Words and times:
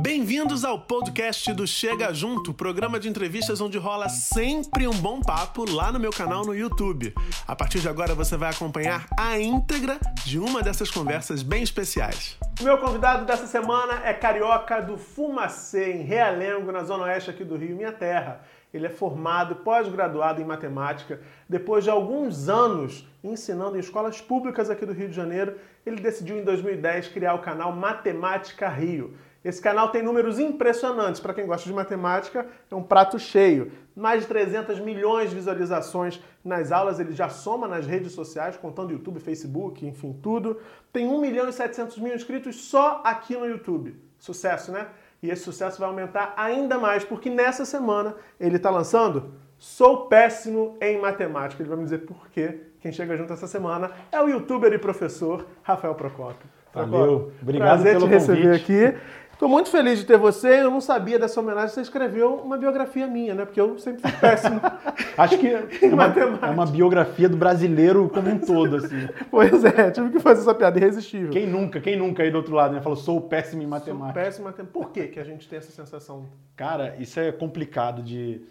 Bem-vindos 0.00 0.64
ao 0.64 0.78
podcast 0.78 1.52
do 1.52 1.66
Chega 1.66 2.14
Junto, 2.14 2.54
programa 2.54 2.98
de 2.98 3.10
entrevistas 3.10 3.60
onde 3.60 3.76
rola 3.76 4.08
sempre 4.08 4.88
um 4.88 4.94
bom 4.94 5.20
papo 5.20 5.70
lá 5.70 5.92
no 5.92 6.00
meu 6.00 6.10
canal 6.10 6.46
no 6.46 6.54
YouTube. 6.54 7.14
A 7.46 7.54
partir 7.54 7.78
de 7.78 7.90
agora 7.90 8.14
você 8.14 8.34
vai 8.38 8.48
acompanhar 8.48 9.06
a 9.18 9.38
íntegra 9.38 9.98
de 10.24 10.38
uma 10.38 10.62
dessas 10.62 10.90
conversas 10.90 11.42
bem 11.42 11.62
especiais. 11.62 12.38
O 12.58 12.64
meu 12.64 12.78
convidado 12.78 13.26
dessa 13.26 13.46
semana 13.46 14.00
é 14.02 14.14
carioca 14.14 14.80
do 14.80 14.96
Fumacê, 14.96 15.92
em 15.92 16.02
Realengo, 16.04 16.72
na 16.72 16.84
zona 16.84 17.04
oeste 17.04 17.28
aqui 17.28 17.44
do 17.44 17.56
Rio, 17.56 17.76
minha 17.76 17.92
terra. 17.92 18.40
Ele 18.72 18.86
é 18.86 18.90
formado, 18.90 19.56
pós-graduado 19.56 20.40
em 20.40 20.44
matemática. 20.46 21.20
Depois 21.46 21.84
de 21.84 21.90
alguns 21.90 22.48
anos 22.48 23.06
ensinando 23.22 23.76
em 23.76 23.80
escolas 23.80 24.22
públicas 24.22 24.70
aqui 24.70 24.86
do 24.86 24.92
Rio 24.94 25.10
de 25.10 25.14
Janeiro, 25.14 25.56
ele 25.84 26.00
decidiu 26.00 26.38
em 26.38 26.44
2010 26.44 27.08
criar 27.08 27.34
o 27.34 27.40
canal 27.40 27.72
Matemática 27.72 28.68
Rio. 28.68 29.14
Esse 29.44 29.60
canal 29.60 29.88
tem 29.88 30.02
números 30.02 30.38
impressionantes. 30.38 31.20
Para 31.20 31.34
quem 31.34 31.46
gosta 31.46 31.68
de 31.68 31.74
matemática, 31.74 32.46
é 32.70 32.74
um 32.74 32.82
prato 32.82 33.18
cheio. 33.18 33.72
Mais 33.94 34.22
de 34.22 34.28
300 34.28 34.78
milhões 34.80 35.30
de 35.30 35.36
visualizações 35.36 36.20
nas 36.44 36.70
aulas, 36.70 37.00
ele 37.00 37.12
já 37.12 37.28
soma 37.28 37.66
nas 37.66 37.86
redes 37.86 38.12
sociais, 38.12 38.56
contando 38.56 38.92
YouTube, 38.92 39.20
Facebook, 39.20 39.86
enfim, 39.86 40.16
tudo. 40.22 40.60
Tem 40.92 41.06
1 41.06 41.20
milhão 41.20 41.48
e 41.48 41.52
700 41.52 41.98
mil 41.98 42.14
inscritos 42.14 42.56
só 42.56 43.00
aqui 43.04 43.36
no 43.36 43.46
YouTube. 43.46 43.96
Sucesso, 44.18 44.70
né? 44.70 44.86
E 45.22 45.30
esse 45.30 45.42
sucesso 45.42 45.78
vai 45.78 45.88
aumentar 45.88 46.34
ainda 46.36 46.78
mais, 46.78 47.04
porque 47.04 47.30
nessa 47.30 47.64
semana 47.64 48.14
ele 48.40 48.56
está 48.56 48.70
lançando 48.70 49.34
Sou 49.58 50.06
Péssimo 50.06 50.76
em 50.80 51.00
Matemática. 51.00 51.62
Ele 51.62 51.68
vai 51.68 51.78
me 51.78 51.84
dizer 51.84 51.98
por 51.98 52.28
quê. 52.30 52.62
Quem 52.80 52.90
chega 52.90 53.16
junto 53.16 53.32
essa 53.32 53.46
semana 53.46 53.92
é 54.10 54.20
o 54.20 54.28
youtuber 54.28 54.72
e 54.72 54.78
professor 54.78 55.46
Rafael 55.62 55.94
Procopio. 55.94 56.50
Valeu, 56.74 57.30
obrigado 57.40 57.68
Prazer 57.68 57.92
pelo 57.92 58.06
te 58.06 58.10
receber 58.10 58.42
convite. 58.42 58.90
aqui. 58.90 58.98
Estou 59.42 59.50
muito 59.50 59.70
feliz 59.70 59.98
de 59.98 60.04
ter 60.04 60.16
você. 60.16 60.60
Eu 60.60 60.70
não 60.70 60.80
sabia 60.80 61.18
dessa 61.18 61.40
homenagem. 61.40 61.70
Você 61.70 61.80
escreveu 61.80 62.36
uma 62.36 62.56
biografia 62.56 63.08
minha, 63.08 63.34
né? 63.34 63.44
Porque 63.44 63.60
eu 63.60 63.76
sempre 63.76 64.00
fui 64.00 64.12
péssimo. 64.20 64.60
Acho 65.18 65.36
que 65.36 65.48
é 65.82 65.86
uma, 65.88 65.96
matemática. 65.96 66.46
é 66.46 66.50
uma 66.50 66.64
biografia 66.64 67.28
do 67.28 67.36
brasileiro 67.36 68.08
como 68.08 68.30
um 68.30 68.38
todo, 68.38 68.76
assim. 68.76 69.08
pois 69.32 69.64
é, 69.64 69.90
tive 69.90 70.10
que 70.10 70.20
fazer 70.20 70.42
essa 70.42 70.54
piada 70.54 70.78
irresistível. 70.78 71.30
Quem 71.30 71.48
nunca, 71.48 71.80
quem 71.80 71.96
nunca 71.96 72.22
aí 72.22 72.30
do 72.30 72.36
outro 72.36 72.54
lado, 72.54 72.72
né? 72.72 72.80
Falou, 72.80 72.94
sou 72.94 73.20
péssimo 73.20 73.62
em 73.62 73.64
Sou 73.64 73.70
matemática. 73.70 74.20
péssimo 74.20 74.44
em 74.44 74.50
matemática. 74.52 74.78
Por 74.78 74.92
que, 74.92 75.08
que 75.08 75.18
a 75.18 75.24
gente 75.24 75.48
tem 75.48 75.58
essa 75.58 75.72
sensação? 75.72 76.28
Cara, 76.54 76.94
isso 77.00 77.18
é 77.18 77.32
complicado 77.32 78.00
de. 78.00 78.42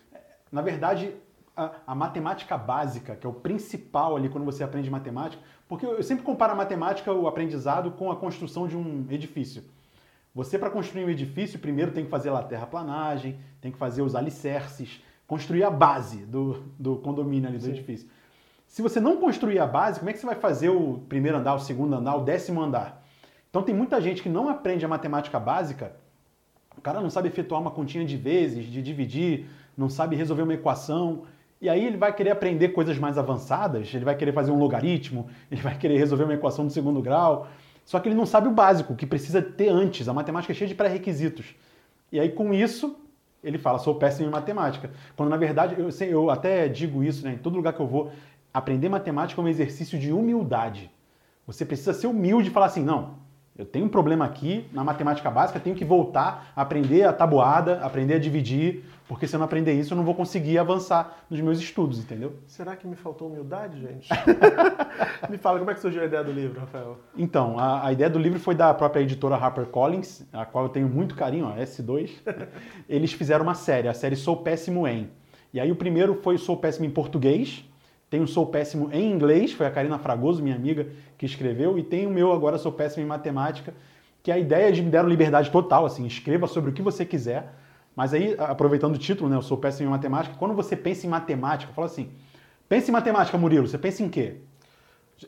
Na 0.52 0.62
verdade, 0.62 1.16
a, 1.56 1.72
a 1.88 1.96
matemática 1.96 2.58
básica, 2.58 3.16
que 3.16 3.26
é 3.26 3.30
o 3.30 3.34
principal 3.34 4.18
ali 4.18 4.28
quando 4.28 4.44
você 4.44 4.62
aprende 4.62 4.90
matemática, 4.90 5.42
porque 5.70 5.86
eu 5.86 6.04
sempre 6.04 6.26
comparo 6.26 6.52
a 6.52 6.56
matemática, 6.56 7.14
o 7.14 7.30
aprendizado, 7.30 7.92
com 7.92 8.12
a 8.12 8.18
construção 8.18 8.68
de 8.68 8.76
um 8.76 9.06
edifício. 9.10 9.64
Você, 10.34 10.58
para 10.58 10.70
construir 10.70 11.06
um 11.06 11.10
edifício, 11.10 11.60
primeiro 11.60 11.92
tem 11.92 12.06
que 12.06 12.10
fazer 12.10 12.32
lá 12.32 12.40
a 12.40 12.44
terraplanagem, 12.44 13.38
tem 13.60 13.72
que 13.72 13.78
fazer 13.78 14.02
os 14.02 14.16
alicerces, 14.16 15.04
construir 15.28 15.64
a 15.64 15.70
base 15.70 16.26
do, 16.26 16.64
do 16.80 16.96
condomínio 16.98 17.50
ali 17.50 17.58
do 17.58 17.66
Sim. 17.66 17.72
edifício. 17.72 18.10
Se 18.66 18.82
você 18.82 19.02
não 19.02 19.18
construir 19.18 19.60
a 19.60 19.68
base, 19.68 20.00
como 20.00 20.10
é 20.10 20.14
que 20.14 20.20
você 20.20 20.26
vai 20.26 20.36
fazer 20.36 20.70
o 20.70 21.00
primeiro 21.10 21.38
andar, 21.38 21.56
o 21.56 21.60
segundo 21.60 21.94
andar, 21.94 22.16
o 22.16 22.24
décimo 22.24 22.62
andar? 22.62 23.06
Então 23.50 23.62
tem 23.62 23.76
muita 23.76 24.00
gente 24.00 24.24
que 24.24 24.30
não 24.30 24.48
aprende 24.48 24.86
a 24.86 24.88
matemática 24.88 25.38
básica, 25.38 25.94
o 26.78 26.82
cara 26.82 27.02
não 27.02 27.10
sabe 27.10 27.28
efetuar 27.28 27.60
uma 27.60 27.72
continha 27.72 28.06
de 28.06 28.16
vezes, 28.16 28.66
de 28.66 28.82
dividir, 28.82 29.48
não 29.78 29.90
sabe 29.90 30.16
resolver 30.16 30.44
uma 30.44 30.54
equação, 30.54 31.24
e 31.60 31.70
aí 31.70 31.86
ele 31.86 31.98
vai 31.98 32.14
querer 32.14 32.32
aprender 32.32 32.70
coisas 32.70 32.98
mais 32.98 33.18
avançadas, 33.18 33.94
ele 33.94 34.06
vai 34.06 34.16
querer 34.16 34.32
fazer 34.32 34.52
um 34.52 34.58
logaritmo, 34.58 35.28
ele 35.52 35.62
vai 35.62 35.78
querer 35.78 35.98
resolver 35.98 36.24
uma 36.24 36.34
equação 36.34 36.66
de 36.66 36.72
segundo 36.72 37.02
grau, 37.02 37.50
só 37.92 38.00
que 38.00 38.08
ele 38.08 38.16
não 38.16 38.26
sabe 38.26 38.48
o 38.48 38.52
básico, 38.52 38.96
que 38.96 39.06
precisa 39.06 39.42
ter 39.42 39.68
antes. 39.68 40.08
A 40.08 40.14
matemática 40.14 40.54
é 40.54 40.56
cheia 40.56 40.70
de 40.70 40.74
pré-requisitos. 40.74 41.54
E 42.10 42.22
aí, 42.22 42.30
com 42.30 42.54
isso, 42.54 42.96
ele 43.44 43.58
fala, 43.58 43.80
sou 43.80 43.96
péssimo 43.96 44.30
em 44.30 44.32
matemática. 44.32 44.90
Quando, 45.14 45.28
na 45.28 45.36
verdade, 45.36 45.76
eu, 45.78 45.90
eu 46.08 46.30
até 46.30 46.70
digo 46.70 47.04
isso, 47.04 47.26
né? 47.26 47.34
Em 47.34 47.38
todo 47.38 47.58
lugar 47.58 47.74
que 47.74 47.82
eu 47.82 47.86
vou, 47.86 48.10
aprender 48.54 48.88
matemática 48.88 49.42
é 49.42 49.44
um 49.44 49.48
exercício 49.50 50.00
de 50.00 50.14
humildade. 50.14 50.90
Você 51.46 51.66
precisa 51.66 51.92
ser 51.92 52.08
humilde 52.08 52.48
e 52.48 52.52
falar 52.54 52.68
assim, 52.68 52.82
não, 52.82 53.16
eu 53.58 53.66
tenho 53.66 53.88
um 53.88 53.90
problema 53.90 54.24
aqui 54.24 54.66
na 54.72 54.86
matemática 54.86 55.30
básica, 55.30 55.60
tenho 55.60 55.76
que 55.76 55.84
voltar 55.84 56.54
aprender 56.56 57.04
a 57.04 57.12
tabuada, 57.12 57.82
aprender 57.82 58.14
a 58.14 58.20
dividir, 58.20 58.86
porque 59.12 59.28
se 59.28 59.36
eu 59.36 59.40
não 59.40 59.46
aprender 59.46 59.74
isso, 59.74 59.92
eu 59.92 59.98
não 59.98 60.06
vou 60.06 60.16
conseguir 60.16 60.58
avançar 60.58 61.26
nos 61.30 61.42
meus 61.42 61.60
estudos, 61.60 62.00
entendeu? 62.00 62.38
Será 62.48 62.78
que 62.78 62.88
me 62.88 62.96
faltou 62.96 63.28
humildade, 63.28 63.78
gente? 63.78 64.08
me 65.30 65.38
fala, 65.38 65.60
como 65.60 65.70
é 65.70 65.74
que 65.74 65.82
surgiu 65.82 66.02
a 66.02 66.06
ideia 66.06 66.24
do 66.24 66.32
livro, 66.32 66.62
Rafael? 66.62 66.98
Então, 67.18 67.60
a, 67.60 67.88
a 67.88 67.92
ideia 67.92 68.10
do 68.10 68.18
livro 68.18 68.40
foi 68.40 68.56
da 68.56 68.74
própria 68.74 69.02
editora 69.02 69.36
HarperCollins, 69.36 70.24
a 70.32 70.46
qual 70.46 70.64
eu 70.64 70.70
tenho 70.70 70.88
muito 70.88 71.14
carinho, 71.14 71.46
ó, 71.46 71.58
S2. 71.58 72.10
Eles 72.88 73.12
fizeram 73.12 73.44
uma 73.44 73.54
série, 73.54 73.90
a 73.90 73.94
série 73.94 74.16
Sou 74.16 74.38
Péssimo 74.38 74.88
em. 74.88 75.10
E 75.54 75.60
aí 75.60 75.70
o 75.70 75.76
primeiro 75.76 76.22
foi 76.24 76.38
Sou 76.38 76.56
Péssimo 76.56 76.86
em 76.86 76.90
português, 76.90 77.66
tem 78.10 78.22
o 78.22 78.28
Sou 78.28 78.46
Péssimo 78.46 78.90
em 78.94 79.12
inglês, 79.12 79.52
foi 79.52 79.66
a 79.66 79.72
Karina 79.72 80.00
Fragoso, 80.00 80.42
minha 80.42 80.56
amiga, 80.56 80.88
que 81.18 81.26
escreveu, 81.26 81.78
e 81.78 81.84
tem 81.84 82.08
o 82.08 82.10
meu 82.10 82.32
agora 82.32 82.58
Sou 82.58 82.72
Péssimo 82.72 83.04
em 83.04 83.08
matemática, 83.08 83.74
que 84.24 84.32
a 84.32 84.40
ideia 84.40 84.70
é 84.70 84.72
de 84.72 84.82
me 84.82 84.90
deram 84.90 85.10
liberdade 85.10 85.52
total, 85.52 85.86
assim, 85.86 86.08
escreva 86.08 86.48
sobre 86.48 86.70
o 86.70 86.74
que 86.74 86.82
você 86.82 87.04
quiser. 87.04 87.60
Mas 87.96 88.14
aí, 88.14 88.36
aproveitando 88.40 88.96
o 88.96 88.98
título, 88.98 89.30
né, 89.30 89.36
eu 89.36 89.42
sou 89.42 89.58
péssimo 89.58 89.88
em 89.88 89.92
matemática, 89.92 90.36
quando 90.38 90.54
você 90.54 90.76
pensa 90.76 91.06
em 91.06 91.10
matemática, 91.10 91.74
fala 91.74 91.88
assim, 91.88 92.12
pensa 92.70 92.90
em 92.90 92.94
matemática, 92.94 93.38
Murilo, 93.38 93.68
você 93.68 93.78
pensa 93.78 94.02
em 94.02 94.10
quê? 94.10 94.38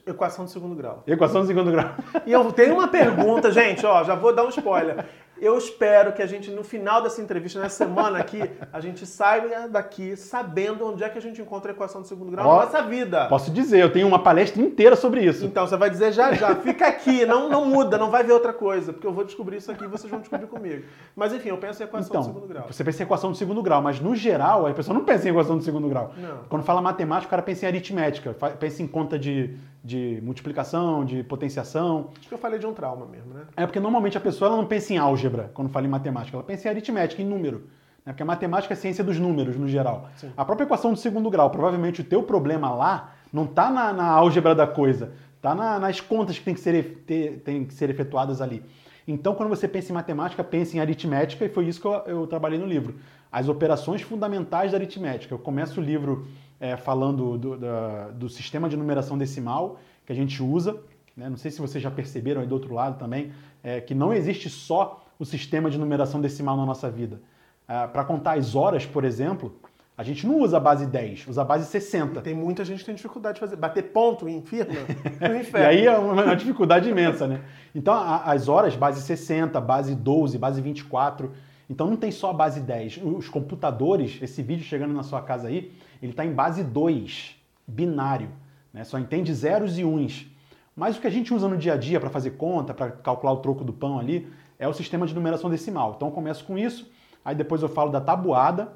Equação 0.07 0.45
de 0.45 0.51
segundo 0.51 0.75
grau. 0.75 1.03
Equação 1.05 1.41
do 1.41 1.47
segundo 1.47 1.71
grau. 1.71 1.93
E 2.25 2.31
eu 2.31 2.51
tenho 2.51 2.73
uma 2.73 2.87
pergunta, 2.87 3.51
gente, 3.53 3.85
ó, 3.85 4.03
já 4.03 4.15
vou 4.15 4.33
dar 4.33 4.43
um 4.43 4.49
spoiler. 4.49 5.05
Eu 5.41 5.57
espero 5.57 6.13
que 6.13 6.21
a 6.21 6.25
gente, 6.27 6.49
no 6.51 6.63
final 6.63 7.01
dessa 7.01 7.21
entrevista, 7.21 7.59
nessa 7.59 7.85
semana 7.85 8.19
aqui, 8.19 8.39
a 8.71 8.79
gente 8.79 9.05
saia 9.05 9.67
daqui 9.67 10.15
sabendo 10.15 10.85
onde 10.87 11.03
é 11.03 11.09
que 11.09 11.17
a 11.17 11.21
gente 11.21 11.41
encontra 11.41 11.71
a 11.71 11.73
equação 11.73 12.01
de 12.01 12.07
segundo 12.07 12.31
grau 12.31 12.47
Ó, 12.47 12.57
na 12.59 12.65
nossa 12.65 12.81
vida. 12.83 13.27
Posso 13.27 13.51
dizer, 13.51 13.79
eu 13.81 13.91
tenho 13.91 14.07
uma 14.07 14.19
palestra 14.23 14.61
inteira 14.61 14.95
sobre 14.95 15.21
isso. 15.21 15.45
Então, 15.45 15.67
você 15.67 15.75
vai 15.75 15.89
dizer 15.89 16.13
já 16.13 16.33
já, 16.33 16.55
fica 16.55 16.87
aqui, 16.87 17.25
não, 17.25 17.49
não 17.49 17.65
muda, 17.65 17.97
não 17.97 18.09
vai 18.09 18.23
ver 18.23 18.31
outra 18.31 18.53
coisa, 18.53 18.93
porque 18.93 19.05
eu 19.07 19.11
vou 19.11 19.25
descobrir 19.25 19.57
isso 19.57 19.71
aqui 19.71 19.83
e 19.83 19.87
vocês 19.87 20.09
vão 20.09 20.19
descobrir 20.21 20.47
comigo. 20.47 20.83
Mas 21.15 21.33
enfim, 21.33 21.49
eu 21.49 21.57
penso 21.57 21.81
em 21.81 21.85
equação 21.85 22.21
de 22.21 22.25
segundo 22.27 22.45
Então, 22.45 22.47
grau. 22.55 22.67
você 22.71 22.83
pensa 22.83 23.03
em 23.03 23.05
equação 23.05 23.31
do 23.31 23.37
segundo 23.37 23.61
grau, 23.61 23.81
mas 23.81 23.99
no 23.99 24.15
geral, 24.15 24.67
a 24.67 24.73
pessoa 24.73 24.97
não 24.97 25.03
pensa 25.03 25.27
em 25.27 25.31
equação 25.31 25.57
do 25.57 25.63
segundo 25.63 25.89
grau. 25.89 26.13
Não. 26.15 26.43
Quando 26.47 26.63
fala 26.63 26.81
matemática, 26.81 27.27
o 27.27 27.29
cara 27.31 27.41
pensa 27.41 27.65
em 27.65 27.67
aritmética, 27.69 28.33
pensa 28.59 28.81
em 28.81 28.87
conta 28.87 29.19
de, 29.19 29.57
de 29.83 30.19
multiplicação, 30.23 31.03
de 31.03 31.23
potenciação. 31.23 32.09
Acho 32.17 32.27
que 32.29 32.33
eu 32.33 32.37
falei 32.37 32.57
de 32.57 32.65
um 32.65 32.73
trauma 32.73 33.05
mesmo, 33.05 33.33
né? 33.33 33.41
É 33.57 33.65
porque 33.65 33.79
normalmente 33.79 34.17
a 34.17 34.21
pessoa 34.21 34.47
ela 34.49 34.57
não 34.57 34.65
pensa 34.65 34.93
em 34.93 34.97
álgebra 34.97 35.51
quando 35.53 35.69
fala 35.69 35.85
em 35.85 35.89
matemática, 35.89 36.37
ela 36.37 36.43
pensa 36.43 36.67
em 36.67 36.71
aritmética, 36.71 37.21
em 37.21 37.25
número. 37.25 37.57
Né? 38.05 38.13
Porque 38.13 38.23
a 38.23 38.25
matemática 38.25 38.73
é 38.73 38.77
ciência 38.77 39.03
dos 39.03 39.19
números, 39.19 39.57
no 39.57 39.67
geral. 39.67 40.09
Sim. 40.15 40.31
A 40.37 40.45
própria 40.45 40.65
equação 40.65 40.93
do 40.93 40.97
segundo 40.97 41.29
grau, 41.29 41.49
provavelmente 41.49 42.01
o 42.01 42.03
teu 42.03 42.23
problema 42.23 42.73
lá 42.73 43.13
não 43.31 43.43
está 43.43 43.69
na, 43.69 43.91
na 43.91 44.05
álgebra 44.07 44.55
da 44.55 44.65
coisa, 44.67 45.11
está 45.35 45.53
nas 45.53 45.99
contas 45.99 46.37
que 46.37 46.45
tem 46.45 46.53
que, 46.53 46.59
ser, 46.61 47.03
ter- 47.05 47.41
tem 47.43 47.65
que 47.65 47.73
ser 47.73 47.89
efetuadas 47.89 48.41
ali. 48.41 48.63
Então, 49.05 49.35
quando 49.35 49.49
você 49.49 49.67
pensa 49.67 49.91
em 49.91 49.93
matemática, 49.93 50.41
pensa 50.45 50.77
em 50.77 50.79
aritmética, 50.79 51.43
e 51.43 51.49
foi 51.49 51.65
isso 51.65 51.81
que 51.81 51.87
eu, 51.87 51.93
eu 52.05 52.27
trabalhei 52.27 52.57
no 52.57 52.65
livro. 52.65 52.95
As 53.29 53.49
operações 53.49 54.01
fundamentais 54.01 54.71
da 54.71 54.77
aritmética. 54.77 55.33
Eu 55.33 55.39
começo 55.39 55.81
o 55.81 55.83
livro 55.83 56.25
é, 56.59 56.75
falando 56.77 57.37
do, 57.37 57.57
da- 57.57 58.09
do 58.09 58.29
sistema 58.29 58.67
de 58.69 58.77
numeração 58.77 59.17
decimal 59.17 59.77
que 60.05 60.11
a 60.11 60.15
gente 60.15 60.41
usa. 60.41 60.77
né? 61.15 61.29
Não 61.29 61.37
sei 61.37 61.51
se 61.51 61.59
vocês 61.61 61.81
já 61.83 61.91
perceberam 61.91 62.41
aí 62.41 62.47
do 62.47 62.53
outro 62.55 62.73
lado 62.73 62.97
também, 62.97 63.31
é, 63.63 63.79
que 63.81 63.93
não 63.95 64.13
existe 64.13 64.49
só 64.49 65.03
o 65.19 65.25
sistema 65.25 65.69
de 65.69 65.77
numeração 65.77 66.19
decimal 66.21 66.57
na 66.57 66.65
nossa 66.65 66.89
vida. 66.89 67.21
Para 67.65 68.03
contar 68.03 68.37
as 68.37 68.55
horas, 68.55 68.85
por 68.85 69.05
exemplo, 69.05 69.55
a 69.97 70.03
gente 70.03 70.27
não 70.27 70.39
usa 70.41 70.57
a 70.57 70.59
base 70.59 70.85
10, 70.85 71.27
usa 71.29 71.43
a 71.43 71.45
base 71.45 71.65
60. 71.65 72.19
Tem 72.21 72.33
muita 72.33 72.65
gente 72.65 72.79
que 72.79 72.85
tem 72.85 72.95
dificuldade 72.95 73.35
de 73.35 73.39
fazer. 73.39 73.55
Bater 73.55 73.83
ponto 73.83 74.27
em 74.27 74.41
firma 74.41 74.73
no 75.21 75.35
E 75.35 75.39
inferno. 75.41 75.67
aí 75.67 75.85
é 75.85 75.97
uma 75.97 76.23
uma 76.23 76.35
dificuldade 76.35 76.89
imensa, 76.89 77.25
né? 77.25 77.41
Então, 77.73 77.93
a- 77.93 78.23
as 78.31 78.49
horas, 78.49 78.75
base 78.75 79.01
60, 79.01 79.61
base 79.61 79.95
12, 79.95 80.37
base 80.37 80.61
24. 80.61 81.31
Então, 81.69 81.87
não 81.89 81.95
tem 81.95 82.11
só 82.11 82.31
a 82.31 82.33
base 82.33 82.59
10. 82.59 82.99
Os 83.01 83.29
computadores, 83.29 84.19
esse 84.21 84.41
vídeo 84.43 84.65
chegando 84.65 84.93
na 84.93 85.03
sua 85.03 85.21
casa 85.21 85.47
aí, 85.47 85.71
ele 86.03 86.11
está 86.11 86.25
em 86.25 86.33
base 86.33 86.63
2, 86.63 87.35
binário. 87.65 88.29
Né? 88.73 88.83
Só 88.83 88.99
entende 88.99 89.33
zeros 89.33 89.79
e 89.79 89.85
uns. 89.85 90.27
Mas 90.75 90.97
o 90.97 91.01
que 91.01 91.07
a 91.07 91.09
gente 91.09 91.33
usa 91.33 91.47
no 91.47 91.57
dia 91.57 91.73
a 91.73 91.77
dia 91.77 91.99
para 91.99 92.09
fazer 92.09 92.31
conta, 92.31 92.73
para 92.73 92.91
calcular 92.91 93.31
o 93.31 93.37
troco 93.37 93.63
do 93.63 93.71
pão 93.71 93.97
ali, 93.97 94.27
é 94.59 94.67
o 94.67 94.73
sistema 94.73 95.07
de 95.07 95.15
numeração 95.15 95.49
decimal. 95.49 95.93
Então, 95.95 96.09
eu 96.09 96.13
começo 96.13 96.43
com 96.43 96.57
isso, 96.57 96.91
aí 97.23 97.33
depois 97.33 97.61
eu 97.61 97.69
falo 97.69 97.89
da 97.89 98.01
tabuada, 98.01 98.73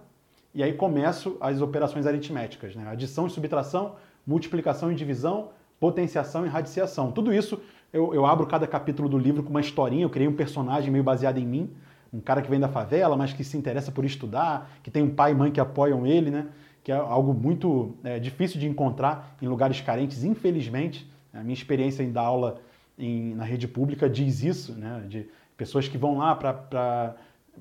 e 0.54 0.64
aí 0.64 0.74
começo 0.74 1.38
as 1.42 1.62
operações 1.62 2.06
aritméticas, 2.06 2.76
né? 2.76 2.88
Adição 2.90 3.28
e 3.28 3.30
subtração, 3.30 3.96
multiplicação 4.26 4.92
e 4.92 4.96
divisão, 4.96 5.50
potenciação 5.80 6.46
e 6.46 6.50
radiciação. 6.50 7.12
Tudo 7.12 7.34
isso 7.34 7.62
eu, 7.92 8.14
eu 8.14 8.26
abro 8.26 8.48
cada 8.48 8.66
capítulo 8.66 9.10
do 9.10 9.18
livro 9.18 9.44
com 9.44 9.50
uma 9.50 9.62
historinha, 9.62 10.04
eu 10.04 10.10
criei 10.10 10.28
um 10.28 10.36
personagem 10.36 10.90
meio 10.92 11.04
baseado 11.04 11.38
em 11.38 11.46
mim, 11.46 11.70
um 12.12 12.20
cara 12.20 12.42
que 12.42 12.50
vem 12.50 12.60
da 12.60 12.70
favela, 12.70 13.16
mas 13.16 13.34
que 13.34 13.44
se 13.44 13.58
interessa 13.58 13.92
por 13.92 14.06
estudar, 14.06 14.72
que 14.82 14.90
tem 14.90 15.04
um 15.04 15.14
pai 15.14 15.32
e 15.32 15.36
mãe 15.36 15.52
que 15.52 15.60
apoiam 15.60 16.08
ele, 16.08 16.32
né? 16.32 16.48
Que 16.88 16.92
é 16.94 16.96
algo 16.96 17.34
muito 17.34 17.96
é, 18.02 18.18
difícil 18.18 18.62
de 18.62 18.66
encontrar 18.66 19.36
em 19.42 19.46
lugares 19.50 19.82
carentes, 19.82 20.24
infelizmente. 20.24 21.06
A 21.34 21.44
minha 21.44 21.54
experiência 21.54 22.02
em 22.02 22.14
dar 22.14 22.22
aula 22.22 22.62
em- 22.98 23.36
na 23.36 23.44
rede 23.44 23.68
pública 23.68 24.10
diz 24.10 24.42
isso, 24.42 24.72
né? 24.72 25.04
De 25.06 25.28
pessoas 25.58 25.90
que 25.90 25.98
vão 25.98 26.18
lá 26.20 26.34
para 26.34 27.14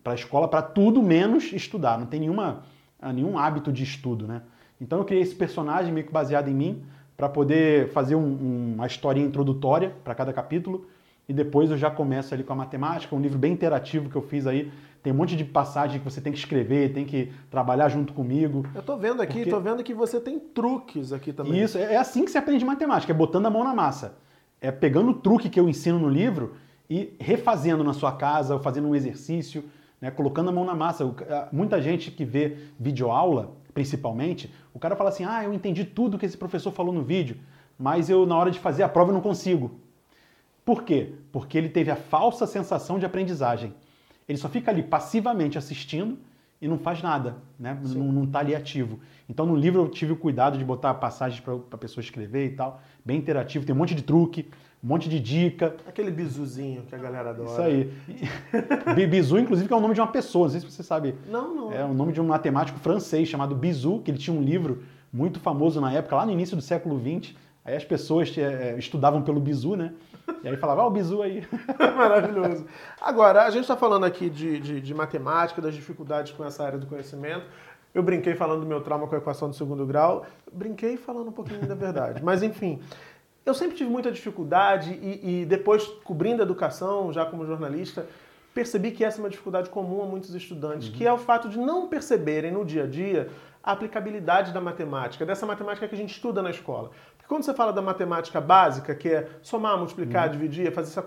a 0.05 0.14
escola 0.14 0.46
para 0.46 0.62
tudo 0.62 1.02
menos 1.02 1.52
estudar. 1.52 1.99
Não 1.99 2.06
tem 2.06 2.20
nenhuma, 2.20 2.62
nenhum 3.12 3.37
hábito 3.37 3.73
de 3.73 3.82
estudo, 3.82 4.28
né? 4.28 4.43
Então 4.81 5.00
eu 5.00 5.05
criei 5.05 5.25
esse 5.25 5.34
personagem 5.34 5.93
meio 5.93 6.06
que 6.06 6.12
baseado 6.12 6.46
em 6.46 6.55
mim 6.55 6.84
para 7.17 7.28
poder 7.28 7.88
fazer 7.88 8.14
um, 8.14 8.20
um, 8.20 8.75
uma 8.76 8.87
historinha 8.87 9.26
introdutória 9.26 9.93
para 10.05 10.14
cada 10.14 10.32
capítulo 10.32 10.87
e 11.28 11.32
depois 11.32 11.70
eu 11.70 11.76
já 11.76 11.90
começo 11.90 12.32
ali 12.32 12.44
com 12.44 12.52
a 12.52 12.56
matemática, 12.56 13.14
um 13.14 13.20
livro 13.20 13.38
bem 13.38 13.52
interativo 13.52 14.08
que 14.08 14.17
eu 14.17 14.23
fiz 14.23 14.46
aí. 14.46 14.70
Tem 15.02 15.12
um 15.12 15.17
monte 15.17 15.37
de 15.37 15.44
passagem 15.44 16.00
que 16.00 16.05
você 16.05 16.20
tem 16.20 16.32
que 16.32 16.38
escrever, 16.38 16.93
tem 16.93 17.05
que 17.05 17.32
trabalhar 17.50 17.88
junto 17.88 18.12
comigo. 18.12 18.67
Eu 18.75 18.82
tô 18.82 18.96
vendo 18.96 19.23
aqui, 19.23 19.38
porque... 19.38 19.50
tô 19.50 19.61
vendo 19.61 19.82
que 19.84 19.94
você 19.94 20.19
tem 20.19 20.38
truques 20.38 21.12
aqui 21.12 21.32
também. 21.32 21.62
Isso, 21.62 21.78
é 21.78 21.96
assim 21.96 22.25
que 22.25 22.31
se 22.31 22.38
aprende 22.38 22.64
matemática, 22.64 23.12
é 23.12 23.14
botando 23.14 23.46
a 23.46 23.50
mão 23.50 23.62
na 23.62 23.75
massa. 23.75 24.17
É 24.61 24.70
pegando 24.73 25.11
o 25.11 25.14
truque 25.14 25.49
que 25.49 25.61
eu 25.61 25.69
ensino 25.69 25.99
no 25.99 26.08
livro 26.08 26.55
e 26.90 27.14
refazendo 27.20 27.84
na 27.84 27.93
sua 27.93 28.12
casa, 28.12 28.55
ou 28.55 28.61
fazendo 28.61 28.88
um 28.88 28.94
exercício, 28.94 29.64
né, 30.00 30.11
colocando 30.11 30.49
a 30.49 30.52
mão 30.52 30.64
na 30.64 30.75
massa. 30.75 31.05
Muita 31.52 31.81
gente 31.81 32.11
que 32.11 32.25
vê 32.25 32.56
videoaula, 32.78 33.52
principalmente, 33.75 34.52
o 34.73 34.78
cara 34.78 34.96
fala 34.96 35.11
assim: 35.11 35.25
ah, 35.25 35.44
eu 35.44 35.52
entendi 35.52 35.84
tudo 35.84 36.19
que 36.19 36.26
esse 36.26 36.37
professor 36.37 36.73
falou 36.73 36.93
no 36.93 37.02
vídeo, 37.02 37.37
mas 37.78 38.11
eu, 38.11 38.26
na 38.26 38.37
hora 38.37 38.50
de 38.50 38.58
fazer 38.58 38.82
a 38.82 38.88
prova, 38.88 39.11
eu 39.11 39.14
não 39.14 39.20
consigo. 39.20 39.78
Por 40.66 40.82
quê? 40.82 41.12
Porque 41.30 41.56
ele 41.56 41.68
teve 41.68 41.92
a 41.92 41.96
falsa 41.96 42.44
sensação 42.44 42.98
de 42.98 43.06
aprendizagem. 43.06 43.72
Ele 44.28 44.36
só 44.36 44.48
fica 44.48 44.68
ali 44.72 44.82
passivamente 44.82 45.56
assistindo 45.56 46.18
e 46.60 46.66
não 46.66 46.76
faz 46.76 47.00
nada, 47.00 47.36
né? 47.56 47.78
não 47.94 48.24
está 48.24 48.40
ali 48.40 48.52
ativo. 48.52 48.98
Então 49.28 49.46
no 49.46 49.54
livro 49.54 49.82
eu 49.82 49.88
tive 49.88 50.12
o 50.12 50.16
cuidado 50.16 50.58
de 50.58 50.64
botar 50.64 50.92
passagens 50.94 51.40
para 51.40 51.54
a 51.54 51.78
pessoa 51.78 52.02
escrever 52.02 52.46
e 52.46 52.56
tal, 52.56 52.82
bem 53.04 53.16
interativo, 53.16 53.64
tem 53.64 53.72
um 53.72 53.78
monte 53.78 53.94
de 53.94 54.02
truque, 54.02 54.48
um 54.82 54.88
monte 54.88 55.08
de 55.08 55.20
dica. 55.20 55.76
Aquele 55.86 56.10
bizuzinho 56.10 56.82
que 56.82 56.96
a 56.96 56.98
galera 56.98 57.30
adora. 57.30 57.48
Isso 57.48 57.62
aí. 57.62 59.06
Bizu, 59.06 59.38
inclusive, 59.38 59.68
que 59.68 59.74
é 59.74 59.76
o 59.76 59.80
nome 59.80 59.94
de 59.94 60.00
uma 60.00 60.08
pessoa, 60.08 60.46
não 60.46 60.50
sei 60.50 60.60
se 60.60 60.66
você 60.68 60.82
sabe. 60.82 61.14
Não, 61.30 61.54
não. 61.54 61.72
É 61.72 61.84
o 61.84 61.94
nome 61.94 62.12
de 62.12 62.20
um 62.20 62.26
matemático 62.26 62.80
francês 62.80 63.28
chamado 63.28 63.54
Bizu, 63.54 64.00
que 64.00 64.10
ele 64.10 64.18
tinha 64.18 64.36
um 64.36 64.42
livro 64.42 64.82
muito 65.12 65.38
famoso 65.38 65.80
na 65.80 65.92
época, 65.92 66.16
lá 66.16 66.26
no 66.26 66.32
início 66.32 66.56
do 66.56 66.62
século 66.62 66.98
XX. 66.98 67.34
Aí 67.66 67.74
as 67.74 67.84
pessoas 67.84 68.32
é, 68.38 68.76
estudavam 68.78 69.22
pelo 69.22 69.40
Bizu, 69.40 69.74
né? 69.74 69.92
E 70.44 70.48
aí 70.48 70.56
falava, 70.56 70.82
ah, 70.82 70.86
o 70.86 70.90
Bizu 70.90 71.20
aí. 71.20 71.44
Maravilhoso. 71.96 72.64
Agora, 73.00 73.42
a 73.42 73.50
gente 73.50 73.62
está 73.62 73.76
falando 73.76 74.04
aqui 74.04 74.30
de, 74.30 74.60
de, 74.60 74.80
de 74.80 74.94
matemática, 74.94 75.60
das 75.60 75.74
dificuldades 75.74 76.30
com 76.30 76.44
essa 76.44 76.64
área 76.64 76.78
do 76.78 76.86
conhecimento. 76.86 77.44
Eu 77.92 78.04
brinquei 78.04 78.36
falando 78.36 78.60
do 78.60 78.66
meu 78.66 78.80
trauma 78.82 79.08
com 79.08 79.16
a 79.16 79.18
equação 79.18 79.50
do 79.50 79.56
segundo 79.56 79.84
grau. 79.84 80.24
Brinquei 80.52 80.96
falando 80.96 81.28
um 81.28 81.32
pouquinho 81.32 81.66
da 81.66 81.74
verdade. 81.74 82.22
Mas, 82.22 82.40
enfim, 82.40 82.80
eu 83.44 83.52
sempre 83.52 83.76
tive 83.76 83.90
muita 83.90 84.12
dificuldade 84.12 84.92
e, 84.92 85.40
e, 85.42 85.46
depois, 85.46 85.84
cobrindo 86.04 86.42
a 86.42 86.44
educação, 86.44 87.12
já 87.12 87.26
como 87.26 87.44
jornalista, 87.44 88.06
percebi 88.54 88.92
que 88.92 89.04
essa 89.04 89.18
é 89.18 89.24
uma 89.24 89.30
dificuldade 89.30 89.70
comum 89.70 90.02
a 90.02 90.06
muitos 90.06 90.32
estudantes, 90.34 90.88
uhum. 90.88 90.94
que 90.94 91.04
é 91.04 91.12
o 91.12 91.18
fato 91.18 91.48
de 91.48 91.58
não 91.58 91.88
perceberem 91.88 92.52
no 92.52 92.64
dia 92.64 92.84
a 92.84 92.86
dia 92.86 93.28
a 93.62 93.72
aplicabilidade 93.72 94.52
da 94.52 94.60
matemática, 94.60 95.26
dessa 95.26 95.44
matemática 95.44 95.88
que 95.88 95.94
a 95.94 95.98
gente 95.98 96.12
estuda 96.12 96.40
na 96.40 96.50
escola. 96.50 96.92
Quando 97.28 97.43
você 97.43 97.52
fala 97.52 97.73
da 97.73 97.82
matemática 97.82 98.40
básica, 98.40 98.94
que 98.94 99.08
é 99.08 99.28
somar, 99.43 99.76
multiplicar, 99.76 100.26
uhum. 100.26 100.32
dividir, 100.32 100.73
fazer 100.73 100.90
essa 100.90 101.05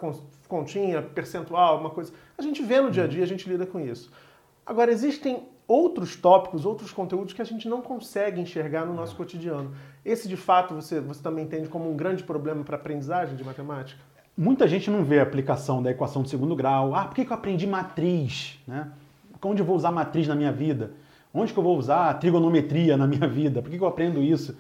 continha, 0.48 1.02
percentual, 1.02 1.80
uma 1.80 1.90
coisa, 1.90 2.12
a 2.38 2.42
gente 2.42 2.62
vê 2.62 2.82
no 2.82 2.92
dia 2.92 3.06
a 3.06 3.08
dia, 3.08 3.24
a 3.24 3.28
gente 3.28 3.48
lida 3.48 3.66
com 3.66 3.80
isso. 3.80 4.12
Agora, 4.66 4.92
existem 4.92 5.48
outros 5.68 6.16
tópicos, 6.16 6.66
outros 6.66 6.92
conteúdos 6.92 7.32
que 7.32 7.42
a 7.42 7.46
gente 7.46 7.70
não 7.70 7.82
consegue 7.82 8.42
enxergar 8.42 8.86
no 8.86 8.94
nosso 8.94 9.16
cotidiano. 9.16 9.72
Esse, 10.04 10.28
de 10.28 10.36
fato, 10.36 10.74
você, 10.74 11.00
você 11.00 11.22
também 11.22 11.46
entende 11.46 11.70
como 11.70 11.90
um 11.90 11.96
grande 11.96 12.24
problema 12.24 12.64
para 12.64 12.76
a 12.76 12.80
aprendizagem 12.80 13.36
de 13.36 13.44
matemática? 13.44 14.02
Muita 14.36 14.68
gente 14.68 14.90
não 14.90 15.04
vê 15.04 15.20
a 15.20 15.24
aplicação 15.24 15.84
da 15.84 15.92
equação 15.92 16.24
de 16.24 16.30
segundo 16.30 16.56
grau. 16.56 16.96
Ah, 16.96 17.06
por 17.06 17.14
que, 17.14 17.22
eu 17.22 17.34
aprendi 17.34 17.68
matriz? 17.68 18.60
Né? 18.68 18.92
Onde 19.44 19.62
eu 19.62 19.66
vou 19.66 19.76
usar 19.76 19.92
matriz 19.92 20.28
na 20.28 20.36
minha 20.36 20.52
vida? 20.52 20.92
Onde 21.34 21.54
que 21.54 21.60
eu 21.60 21.64
vou 21.64 21.78
usar 21.78 22.14
trigonometria 22.16 22.98
na 22.98 23.06
minha 23.06 23.28
vida? 23.28 23.62
Por 23.62 23.70
que, 23.70 23.78
que 23.78 23.84
eu 23.84 23.88
aprendo 23.88 24.24
isso? 24.24 24.58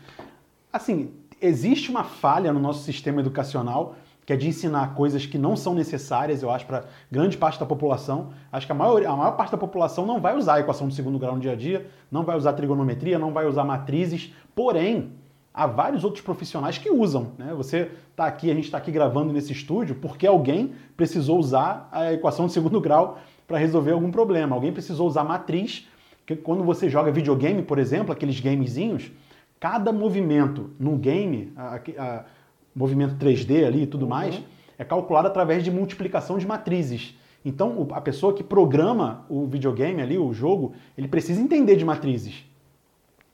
Assim, 0.72 1.12
existe 1.42 1.90
uma 1.90 2.04
falha 2.04 2.52
no 2.52 2.60
nosso 2.60 2.84
sistema 2.84 3.22
educacional 3.22 3.96
que 4.30 4.34
é 4.34 4.38
de 4.38 4.48
ensinar 4.48 4.94
coisas 4.94 5.26
que 5.26 5.40
não 5.40 5.56
são 5.56 5.74
necessárias, 5.74 6.44
eu 6.44 6.52
acho, 6.52 6.64
para 6.68 6.84
grande 7.12 7.36
parte 7.36 7.60
da 7.60 7.66
população. 7.66 8.30
Acho 8.52 8.68
que 8.68 8.72
a 8.72 8.76
maior, 8.76 9.04
a 9.04 9.16
maior 9.16 9.32
parte 9.32 9.50
da 9.50 9.58
população 9.58 10.06
não 10.06 10.22
vai 10.22 10.38
usar 10.38 10.54
a 10.54 10.60
equação 10.60 10.88
de 10.88 10.94
segundo 10.94 11.18
grau 11.18 11.34
no 11.34 11.42
dia 11.42 11.54
a 11.54 11.56
dia, 11.56 11.88
não 12.12 12.24
vai 12.24 12.38
usar 12.38 12.54
trigonometria, 12.54 13.18
não 13.18 13.34
vai 13.34 13.48
usar 13.48 13.64
matrizes, 13.64 14.32
porém, 14.54 15.14
há 15.52 15.66
vários 15.66 16.04
outros 16.04 16.24
profissionais 16.24 16.78
que 16.78 16.92
usam. 16.92 17.32
Né? 17.40 17.56
Você 17.58 17.90
está 18.12 18.28
aqui, 18.28 18.52
a 18.52 18.54
gente 18.54 18.66
está 18.66 18.78
aqui 18.78 18.92
gravando 18.92 19.34
nesse 19.34 19.52
estúdio 19.52 19.96
porque 19.96 20.28
alguém 20.28 20.76
precisou 20.96 21.40
usar 21.40 21.90
a 21.92 22.14
equação 22.14 22.46
de 22.46 22.54
segundo 22.54 22.80
grau 22.80 23.18
para 23.48 23.58
resolver 23.58 23.94
algum 23.94 24.12
problema. 24.12 24.56
Alguém 24.56 24.72
precisou 24.72 25.08
usar 25.08 25.24
matriz, 25.24 25.88
que 26.28 26.36
quando 26.36 26.64
você 26.64 26.88
joga 26.88 27.12
videogame, 27.12 27.64
por 27.64 27.80
exemplo, 27.80 28.14
aqueles 28.14 28.40
gamezinhos, 28.40 29.12
cada 29.60 29.92
movimento 29.92 30.72
no 30.80 30.96
game, 30.96 31.52
a, 31.56 31.80
a, 31.98 32.26
movimento 32.76 33.16
3D 33.16 33.66
ali 33.66 33.84
e 33.84 33.88
tudo 33.88 34.04
uhum. 34.04 34.10
mais, 34.10 34.42
é 34.78 34.84
calculado 34.84 35.28
através 35.28 35.64
de 35.64 35.70
multiplicação 35.70 36.38
de 36.38 36.48
matrizes. 36.48 37.18
Então, 37.44 37.88
a 37.92 38.02
pessoa 38.02 38.34
que 38.34 38.44
programa 38.44 39.26
o 39.30 39.46
videogame 39.46 40.02
ali, 40.02 40.18
o 40.18 40.34
jogo, 40.34 40.74
ele 40.98 41.08
precisa 41.08 41.42
entender 41.42 41.76
de 41.76 41.86
matrizes. 41.86 42.46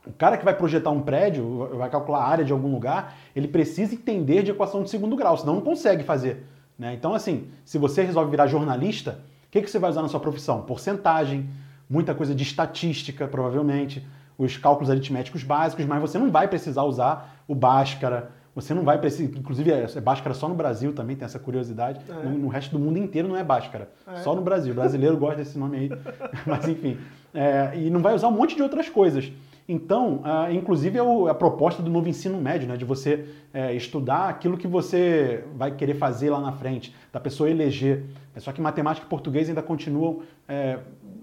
O 0.06 0.14
cara 0.14 0.38
que 0.38 0.46
vai 0.46 0.56
projetar 0.56 0.92
um 0.92 1.02
prédio, 1.02 1.70
vai 1.78 1.90
calcular 1.90 2.20
a 2.20 2.28
área 2.28 2.46
de 2.46 2.52
algum 2.52 2.72
lugar, 2.72 3.18
ele 3.36 3.48
precisa 3.48 3.96
entender 3.96 4.44
de 4.44 4.52
equação 4.52 4.84
de 4.84 4.90
segundo 4.90 5.16
grau, 5.16 5.36
senão 5.36 5.56
não 5.56 5.62
consegue 5.62 6.04
fazer. 6.04 6.44
Né? 6.78 6.94
Então, 6.94 7.14
assim, 7.16 7.48
se 7.64 7.78
você 7.78 8.04
resolve 8.04 8.30
virar 8.30 8.48
jornalista, 8.48 9.20
o 9.48 9.52
que, 9.52 9.62
que 9.62 9.70
você 9.70 9.80
vai 9.80 9.90
usar 9.90 10.04
na 10.04 10.08
sua 10.08 10.20
profissão? 10.20 10.62
Porcentagem, 10.62 11.50
muita 11.90 12.14
coisa 12.14 12.36
de 12.36 12.44
estatística, 12.44 13.28
provavelmente, 13.28 14.06
os 14.38 14.58
cálculos 14.58 14.90
aritméticos 14.90 15.44
básicos, 15.44 15.86
mas 15.86 16.02
você 16.02 16.18
não 16.18 16.32
vai 16.32 16.48
precisar 16.48 16.84
usar 16.84 17.44
o 17.48 17.56
Bhaskara, 17.56 18.32
você 18.56 18.74
não 18.74 18.84
vai 18.84 18.98
precisar. 18.98 19.38
Inclusive, 19.38 19.72
é, 19.72 19.86
é 19.96 20.02
Bhaskara 20.02 20.34
só 20.34 20.48
no 20.48 20.56
Brasil 20.56 20.94
também, 20.94 21.16
tem 21.16 21.26
essa 21.26 21.38
curiosidade. 21.38 22.00
É. 22.08 22.14
No, 22.24 22.38
no, 22.38 22.48
resto 22.48 22.72
do 22.72 22.80
mundo 22.80 22.98
inteiro 22.98 23.28
não 23.28 23.36
é 23.36 23.44
Bhaskara. 23.44 23.90
É. 24.08 24.18
Só 24.18 24.34
no 24.34 24.42
Brasil. 24.42 24.72
O 24.72 24.76
brasileiro 24.76 25.18
gosta 25.18 25.38
desse 25.38 25.58
nome 25.58 25.78
aí. 25.78 25.90
Mas, 26.48 26.68
enfim. 26.68 26.98
É, 27.34 27.74
e 27.76 27.90
não 27.90 28.02
vai 28.02 28.16
usar 28.16 28.30
um 28.30 28.32
monte 28.32 28.56
de 28.56 28.64
outras 28.64 28.88
coisas. 28.88 29.30
Então, 29.68 30.18
uh, 30.18 30.52
inclusive, 30.54 30.98
é 31.00 31.02
a 31.30 31.34
proposta 31.34 31.82
do 31.82 31.90
novo 31.90 32.08
ensino 32.08 32.40
médio, 32.40 32.68
né, 32.68 32.78
de 32.78 32.86
você 32.86 33.26
é, 33.52 33.74
estudar 33.74 34.30
aquilo 34.30 34.58
que 34.58 34.68
você 34.68 35.44
vai 35.56 35.72
querer 35.72 35.96
fazer 35.96 36.30
lá 36.30 36.40
na 36.40 36.52
frente, 36.52 36.96
da 37.12 37.20
pessoa 37.20 37.50
eleger. 37.50 38.04
É 38.36 38.40
só 38.40 38.52
que 38.52 38.62
matemática 38.62 39.08
e 39.08 39.10
português 39.10 39.50
ainda 39.50 39.64
continuam 39.64 40.22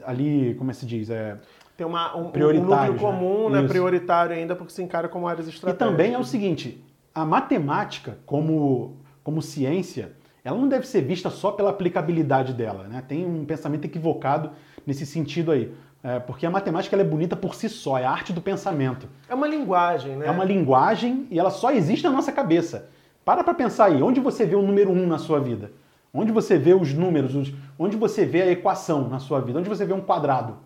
ali, 0.04 0.54
como 0.58 0.70
é 0.70 0.74
que 0.74 0.80
se 0.80 0.86
diz? 0.86 1.10
É, 1.10 1.36
Tem 1.76 1.86
uma, 1.86 2.16
um, 2.16 2.26
um 2.26 2.60
núcleo 2.62 2.96
comum, 2.98 3.48
né? 3.48 3.62
né 3.62 3.68
prioritário 3.68 4.34
ainda, 4.34 4.54
porque 4.54 4.72
se 4.72 4.82
encara 4.82 5.08
como 5.08 5.26
áreas 5.26 5.48
estratégicas. 5.48 5.88
E 5.88 5.90
também 5.90 6.14
é 6.14 6.18
o 6.18 6.24
seguinte, 6.24 6.84
a 7.14 7.24
matemática, 7.24 8.18
como, 8.26 8.96
como 9.24 9.40
ciência, 9.40 10.12
ela 10.44 10.58
não 10.58 10.68
deve 10.68 10.86
ser 10.86 11.02
vista 11.02 11.30
só 11.30 11.52
pela 11.52 11.70
aplicabilidade 11.70 12.52
dela. 12.52 12.84
Né? 12.88 13.02
Tem 13.06 13.24
um 13.24 13.44
pensamento 13.44 13.84
equivocado 13.84 14.50
nesse 14.86 15.06
sentido 15.06 15.52
aí. 15.52 15.72
É, 16.04 16.18
porque 16.18 16.44
a 16.44 16.50
matemática 16.50 16.96
é 16.96 17.04
bonita 17.04 17.36
por 17.36 17.54
si 17.54 17.68
só, 17.68 17.96
é 17.96 18.04
a 18.04 18.10
arte 18.10 18.32
do 18.32 18.40
pensamento. 18.40 19.08
É 19.28 19.34
uma 19.34 19.46
linguagem, 19.46 20.16
né? 20.16 20.26
É 20.26 20.30
uma 20.32 20.44
linguagem 20.44 21.28
e 21.30 21.38
ela 21.38 21.50
só 21.50 21.70
existe 21.70 22.02
na 22.02 22.10
nossa 22.10 22.32
cabeça. 22.32 22.88
Para 23.24 23.44
para 23.44 23.54
pensar 23.54 23.84
aí, 23.84 24.02
onde 24.02 24.18
você 24.18 24.44
vê 24.44 24.56
o 24.56 24.62
número 24.62 24.90
1 24.90 25.00
um 25.00 25.06
na 25.06 25.18
sua 25.18 25.38
vida? 25.38 25.70
Onde 26.12 26.32
você 26.32 26.58
vê 26.58 26.74
os 26.74 26.92
números? 26.92 27.36
Os... 27.36 27.54
Onde 27.78 27.96
você 27.96 28.26
vê 28.26 28.42
a 28.42 28.50
equação 28.50 29.08
na 29.08 29.20
sua 29.20 29.40
vida? 29.40 29.60
Onde 29.60 29.68
você 29.68 29.84
vê 29.84 29.92
um 29.92 30.00
quadrado? 30.00 30.56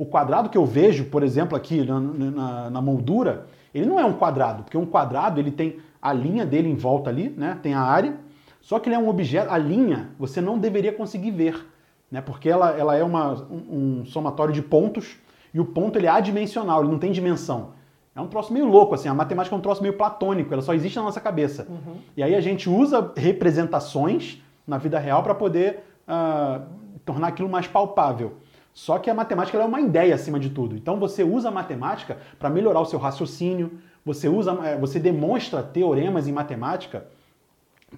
O 0.00 0.06
quadrado 0.06 0.48
que 0.48 0.56
eu 0.56 0.64
vejo, 0.64 1.04
por 1.04 1.22
exemplo, 1.22 1.54
aqui 1.54 1.84
na, 1.84 2.00
na, 2.00 2.70
na 2.70 2.80
moldura, 2.80 3.44
ele 3.74 3.84
não 3.84 4.00
é 4.00 4.04
um 4.06 4.14
quadrado, 4.14 4.62
porque 4.62 4.78
um 4.78 4.86
quadrado 4.86 5.38
ele 5.38 5.50
tem 5.50 5.76
a 6.00 6.10
linha 6.10 6.46
dele 6.46 6.70
em 6.70 6.74
volta 6.74 7.10
ali, 7.10 7.28
né? 7.28 7.58
Tem 7.62 7.74
a 7.74 7.82
área. 7.82 8.16
Só 8.62 8.78
que 8.78 8.88
ele 8.88 8.96
é 8.96 8.98
um 8.98 9.10
objeto, 9.10 9.52
a 9.52 9.58
linha 9.58 10.08
você 10.18 10.40
não 10.40 10.58
deveria 10.58 10.90
conseguir 10.90 11.32
ver, 11.32 11.66
né? 12.10 12.22
Porque 12.22 12.48
ela, 12.48 12.70
ela 12.70 12.96
é 12.96 13.04
uma, 13.04 13.34
um, 13.50 14.00
um 14.00 14.04
somatório 14.06 14.54
de 14.54 14.62
pontos 14.62 15.18
e 15.52 15.60
o 15.60 15.66
ponto 15.66 15.98
ele 15.98 16.06
é 16.06 16.10
adimensional, 16.10 16.80
ele 16.80 16.90
não 16.90 16.98
tem 16.98 17.12
dimensão. 17.12 17.72
É 18.16 18.22
um 18.22 18.26
troço 18.26 18.54
meio 18.54 18.64
louco, 18.64 18.94
assim, 18.94 19.06
a 19.06 19.12
matemática 19.12 19.54
é 19.54 19.58
um 19.58 19.60
troço 19.60 19.82
meio 19.82 19.98
platônico, 19.98 20.50
ela 20.50 20.62
só 20.62 20.72
existe 20.72 20.96
na 20.96 21.02
nossa 21.02 21.20
cabeça. 21.20 21.66
Uhum. 21.68 21.96
E 22.16 22.22
aí 22.22 22.34
a 22.34 22.40
gente 22.40 22.70
usa 22.70 23.12
representações 23.14 24.38
na 24.66 24.78
vida 24.78 24.98
real 24.98 25.22
para 25.22 25.34
poder 25.34 25.80
uh, 26.08 26.64
tornar 27.04 27.28
aquilo 27.28 27.50
mais 27.50 27.66
palpável. 27.66 28.38
Só 28.80 28.98
que 28.98 29.10
a 29.10 29.14
matemática 29.14 29.58
é 29.58 29.64
uma 29.64 29.78
ideia 29.82 30.14
acima 30.14 30.40
de 30.40 30.48
tudo. 30.48 30.74
Então 30.74 30.98
você 30.98 31.22
usa 31.22 31.48
a 31.48 31.50
matemática 31.50 32.16
para 32.38 32.48
melhorar 32.48 32.80
o 32.80 32.86
seu 32.86 32.98
raciocínio, 32.98 33.72
você 34.02 34.26
usa, 34.26 34.52
é, 34.64 34.78
você 34.78 34.98
demonstra 34.98 35.62
teoremas 35.62 36.26
em 36.26 36.32
matemática 36.32 37.04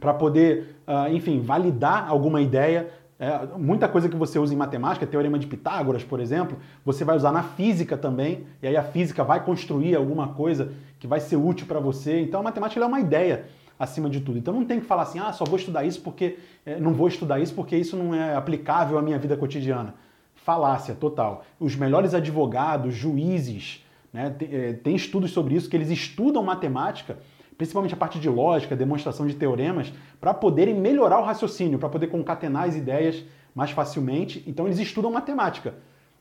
para 0.00 0.12
poder, 0.12 0.74
ah, 0.84 1.08
enfim, 1.08 1.40
validar 1.40 2.08
alguma 2.08 2.40
ideia. 2.40 2.90
É, 3.16 3.46
muita 3.56 3.86
coisa 3.86 4.08
que 4.08 4.16
você 4.16 4.40
usa 4.40 4.52
em 4.52 4.56
matemática, 4.56 5.06
teorema 5.06 5.38
de 5.38 5.46
Pitágoras, 5.46 6.02
por 6.02 6.18
exemplo, 6.18 6.58
você 6.84 7.04
vai 7.04 7.14
usar 7.14 7.30
na 7.30 7.44
física 7.44 7.96
também, 7.96 8.44
e 8.60 8.66
aí 8.66 8.76
a 8.76 8.82
física 8.82 9.22
vai 9.22 9.44
construir 9.44 9.94
alguma 9.94 10.30
coisa 10.34 10.72
que 10.98 11.06
vai 11.06 11.20
ser 11.20 11.36
útil 11.36 11.68
para 11.68 11.78
você. 11.78 12.20
Então 12.22 12.40
a 12.40 12.42
matemática 12.42 12.82
é 12.82 12.86
uma 12.88 12.98
ideia 12.98 13.44
acima 13.78 14.10
de 14.10 14.20
tudo. 14.20 14.36
Então 14.36 14.52
não 14.52 14.64
tem 14.64 14.80
que 14.80 14.86
falar 14.86 15.02
assim, 15.02 15.20
ah, 15.20 15.32
só 15.32 15.44
vou 15.44 15.60
estudar 15.60 15.84
isso 15.84 16.00
porque 16.00 16.38
é, 16.66 16.80
não 16.80 16.92
vou 16.92 17.06
estudar 17.06 17.38
isso 17.38 17.54
porque 17.54 17.76
isso 17.76 17.96
não 17.96 18.12
é 18.12 18.34
aplicável 18.34 18.98
à 18.98 19.02
minha 19.02 19.16
vida 19.16 19.36
cotidiana. 19.36 19.94
Falácia 20.44 20.94
total. 20.94 21.44
Os 21.58 21.76
melhores 21.76 22.14
advogados, 22.14 22.94
juízes, 22.94 23.84
né, 24.12 24.30
tem, 24.30 24.74
tem 24.74 24.94
estudos 24.94 25.30
sobre 25.30 25.54
isso, 25.54 25.68
que 25.68 25.76
eles 25.76 25.90
estudam 25.90 26.42
matemática, 26.42 27.18
principalmente 27.56 27.94
a 27.94 27.96
parte 27.96 28.18
de 28.18 28.28
lógica, 28.28 28.74
demonstração 28.74 29.26
de 29.26 29.34
teoremas, 29.34 29.92
para 30.20 30.34
poderem 30.34 30.74
melhorar 30.74 31.20
o 31.20 31.24
raciocínio, 31.24 31.78
para 31.78 31.88
poder 31.88 32.08
concatenar 32.08 32.64
as 32.64 32.76
ideias 32.76 33.24
mais 33.54 33.70
facilmente. 33.70 34.42
Então 34.46 34.66
eles 34.66 34.78
estudam 34.78 35.10
matemática. 35.10 35.74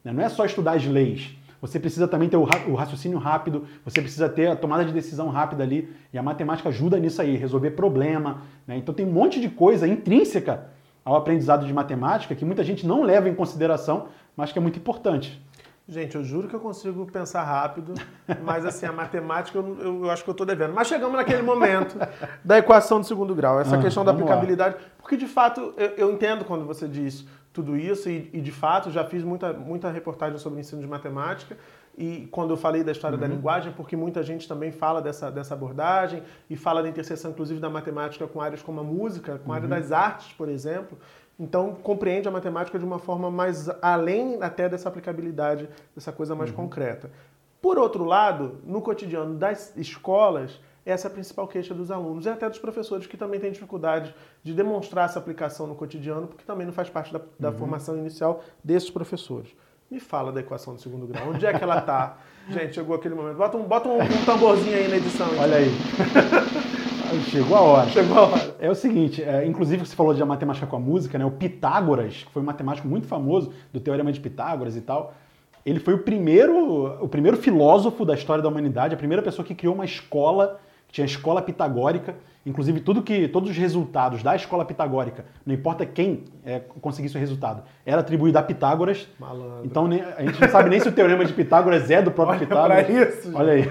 Né? 0.03 0.11
Não 0.11 0.23
é 0.23 0.29
só 0.29 0.45
estudar 0.45 0.73
as 0.73 0.85
leis. 0.85 1.35
Você 1.59 1.79
precisa 1.79 2.07
também 2.07 2.27
ter 2.27 2.37
o 2.37 2.73
raciocínio 2.73 3.19
rápido, 3.19 3.65
você 3.85 4.01
precisa 4.01 4.27
ter 4.27 4.47
a 4.47 4.55
tomada 4.55 4.83
de 4.83 4.91
decisão 4.91 5.29
rápida 5.29 5.61
ali, 5.61 5.93
e 6.11 6.17
a 6.17 6.23
matemática 6.23 6.69
ajuda 6.69 6.97
nisso 6.97 7.21
aí, 7.21 7.35
resolver 7.35 7.71
problema. 7.71 8.41
Né? 8.65 8.77
Então 8.77 8.95
tem 8.95 9.05
um 9.05 9.11
monte 9.11 9.39
de 9.39 9.47
coisa 9.47 9.87
intrínseca 9.87 10.71
ao 11.03 11.15
aprendizado 11.15 11.65
de 11.65 11.73
matemática 11.73 12.35
que 12.35 12.45
muita 12.45 12.63
gente 12.63 12.85
não 12.85 13.03
leva 13.03 13.27
em 13.27 13.35
consideração, 13.35 14.07
mas 14.35 14.51
que 14.51 14.59
é 14.59 14.61
muito 14.61 14.79
importante. 14.79 15.41
Gente, 15.87 16.15
eu 16.15 16.23
juro 16.23 16.47
que 16.47 16.55
eu 16.55 16.59
consigo 16.59 17.05
pensar 17.07 17.43
rápido, 17.43 17.93
mas 18.43 18.65
assim, 18.65 18.85
a 18.85 18.93
matemática 18.93 19.57
eu, 19.57 19.77
eu, 19.79 20.05
eu 20.05 20.11
acho 20.11 20.23
que 20.23 20.29
eu 20.29 20.33
estou 20.33 20.45
devendo. 20.45 20.73
Mas 20.73 20.87
chegamos 20.87 21.17
naquele 21.17 21.41
momento 21.41 21.97
da 22.45 22.57
equação 22.57 23.01
de 23.01 23.07
segundo 23.07 23.35
grau, 23.35 23.59
essa 23.59 23.75
ah, 23.75 23.81
questão 23.81 24.05
da 24.05 24.11
aplicabilidade, 24.11 24.75
lá. 24.75 24.81
porque 24.99 25.17
de 25.17 25.27
fato 25.27 25.73
eu, 25.75 25.89
eu, 25.97 26.11
entendo 26.11 26.45
quando 26.45 26.65
você 26.65 26.87
diz 26.87 27.25
tudo 27.51 27.75
isso 27.75 28.09
e, 28.09 28.29
e, 28.31 28.39
de 28.39 28.51
fato 28.51 28.89
já 28.89 29.03
fiz 29.03 29.23
muita, 29.23 29.51
muita 29.51 29.91
reportagem 29.91 30.37
sobre 30.37 30.61
ensino 30.61 30.81
de 30.81 30.87
matemática 30.87 31.57
e 31.97 32.27
quando 32.31 32.51
eu 32.51 32.57
falei 32.57 32.83
da 32.83 32.91
história 32.91 33.15
uhum. 33.15 33.21
da 33.21 33.27
linguagem, 33.27 33.73
porque 33.73 33.95
muita 33.95 34.23
gente 34.23 34.47
também 34.47 34.71
fala 34.71 35.01
dessa, 35.01 35.29
dessa 35.29 35.53
abordagem 35.53 36.23
e 36.49 36.55
fala 36.55 36.81
da 36.81 36.89
interseção 36.89 37.31
inclusive 37.31 37.59
da 37.59 37.69
matemática 37.69 38.27
com 38.27 38.39
áreas 38.39 38.61
como 38.61 38.79
a 38.79 38.83
música, 38.83 39.39
com 39.39 39.51
a 39.51 39.55
área 39.55 39.65
uhum. 39.65 39.69
das 39.69 39.91
artes, 39.91 40.33
por 40.33 40.49
exemplo. 40.49 40.97
Então, 41.39 41.73
compreende 41.73 42.27
a 42.27 42.31
matemática 42.31 42.77
de 42.77 42.85
uma 42.85 42.99
forma 42.99 43.31
mais 43.31 43.67
além 43.81 44.41
até 44.41 44.69
dessa 44.69 44.89
aplicabilidade, 44.89 45.67
dessa 45.95 46.11
coisa 46.11 46.35
mais 46.35 46.51
uhum. 46.51 46.57
concreta. 46.57 47.09
Por 47.61 47.77
outro 47.77 48.03
lado, 48.03 48.59
no 48.63 48.81
cotidiano 48.81 49.35
das 49.35 49.75
escolas, 49.75 50.59
essa 50.85 51.07
é 51.07 51.09
a 51.09 51.13
principal 51.13 51.47
queixa 51.47 51.73
dos 51.73 51.91
alunos 51.91 52.25
e 52.25 52.29
até 52.29 52.49
dos 52.49 52.57
professores 52.57 53.05
que 53.05 53.17
também 53.17 53.39
têm 53.39 53.51
dificuldade 53.51 54.15
de 54.43 54.53
demonstrar 54.53 55.05
essa 55.05 55.19
aplicação 55.19 55.67
no 55.67 55.75
cotidiano, 55.75 56.27
porque 56.27 56.43
também 56.43 56.65
não 56.65 56.73
faz 56.73 56.89
parte 56.89 57.13
da, 57.13 57.21
da 57.39 57.49
uhum. 57.49 57.57
formação 57.57 57.97
inicial 57.97 58.43
desses 58.63 58.89
professores. 58.89 59.55
Me 59.91 59.99
fala 59.99 60.31
da 60.31 60.39
equação 60.39 60.73
do 60.73 60.79
segundo 60.79 61.05
grau. 61.05 61.31
Onde 61.31 61.45
é 61.45 61.51
que 61.53 61.61
ela 61.61 61.79
está? 61.79 62.17
Gente, 62.47 62.75
chegou 62.75 62.95
aquele 62.95 63.13
momento. 63.13 63.35
Bota 63.35 63.57
um, 63.57 63.63
bota 63.63 63.89
um, 63.89 64.01
um 64.01 64.25
tamborzinho 64.25 64.77
aí 64.77 64.87
na 64.87 64.95
edição. 64.95 65.27
Olha 65.37 65.57
aí. 65.57 65.69
Chegou 67.29 67.57
a 67.57 67.59
hora. 67.59 67.89
Chegou 67.89 68.17
a 68.17 68.21
hora. 68.21 68.55
É 68.57 68.69
o 68.69 68.73
seguinte, 68.73 69.21
é, 69.21 69.45
inclusive 69.45 69.85
você 69.85 69.93
falou 69.93 70.13
de 70.13 70.23
matemática 70.23 70.65
com 70.65 70.77
a 70.77 70.79
música, 70.79 71.17
né? 71.17 71.25
O 71.25 71.31
Pitágoras, 71.31 72.23
que 72.23 72.31
foi 72.31 72.41
um 72.41 72.45
matemático 72.45 72.87
muito 72.87 73.05
famoso 73.05 73.51
do 73.73 73.81
Teorema 73.81 74.13
de 74.13 74.21
Pitágoras 74.21 74.77
e 74.77 74.81
tal, 74.81 75.13
ele 75.65 75.81
foi 75.81 75.93
o 75.93 75.97
primeiro, 75.97 77.03
o 77.03 77.09
primeiro 77.09 77.35
filósofo 77.35 78.05
da 78.05 78.13
história 78.13 78.41
da 78.41 78.47
humanidade, 78.47 78.95
a 78.95 78.97
primeira 78.97 79.21
pessoa 79.21 79.45
que 79.45 79.53
criou 79.53 79.75
uma 79.75 79.83
escola, 79.83 80.61
que 80.87 80.93
tinha 80.93 81.03
a 81.03 81.09
escola 81.09 81.41
pitagórica, 81.41 82.15
Inclusive, 82.45 82.79
tudo 82.79 83.03
que, 83.03 83.27
todos 83.27 83.51
os 83.51 83.57
resultados 83.57 84.23
da 84.23 84.35
escola 84.35 84.65
pitagórica, 84.65 85.25
não 85.45 85.53
importa 85.53 85.85
quem 85.85 86.23
é, 86.43 86.59
conseguisse 86.59 87.15
o 87.15 87.19
resultado, 87.19 87.63
era 87.85 88.01
atribuído 88.01 88.37
a 88.39 88.41
Pitágoras. 88.41 89.07
Malandro. 89.19 89.61
Então 89.63 89.85
a 89.85 90.23
gente 90.23 90.41
não 90.41 90.49
sabe 90.49 90.69
nem 90.69 90.79
se 90.79 90.89
o 90.89 90.91
teorema 90.91 91.23
de 91.23 91.33
Pitágoras 91.33 91.91
é 91.91 92.01
do 92.01 92.09
próprio 92.09 92.37
Olha 92.37 92.47
Pitágoras. 92.83 92.89
Isso, 92.89 93.31
Olha 93.35 93.53
aí. 93.53 93.63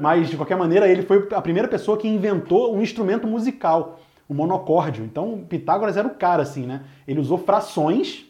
Mas, 0.00 0.30
de 0.30 0.36
qualquer 0.36 0.56
maneira, 0.56 0.88
ele 0.88 1.02
foi 1.02 1.28
a 1.32 1.42
primeira 1.42 1.68
pessoa 1.68 1.98
que 1.98 2.08
inventou 2.08 2.74
um 2.74 2.80
instrumento 2.80 3.26
musical, 3.26 4.00
o 4.26 4.32
monocórdio. 4.32 5.04
Então, 5.04 5.44
Pitágoras 5.46 5.96
era 5.96 6.08
o 6.08 6.14
cara, 6.14 6.42
assim, 6.42 6.66
né? 6.66 6.82
Ele 7.06 7.20
usou 7.20 7.36
frações 7.36 8.27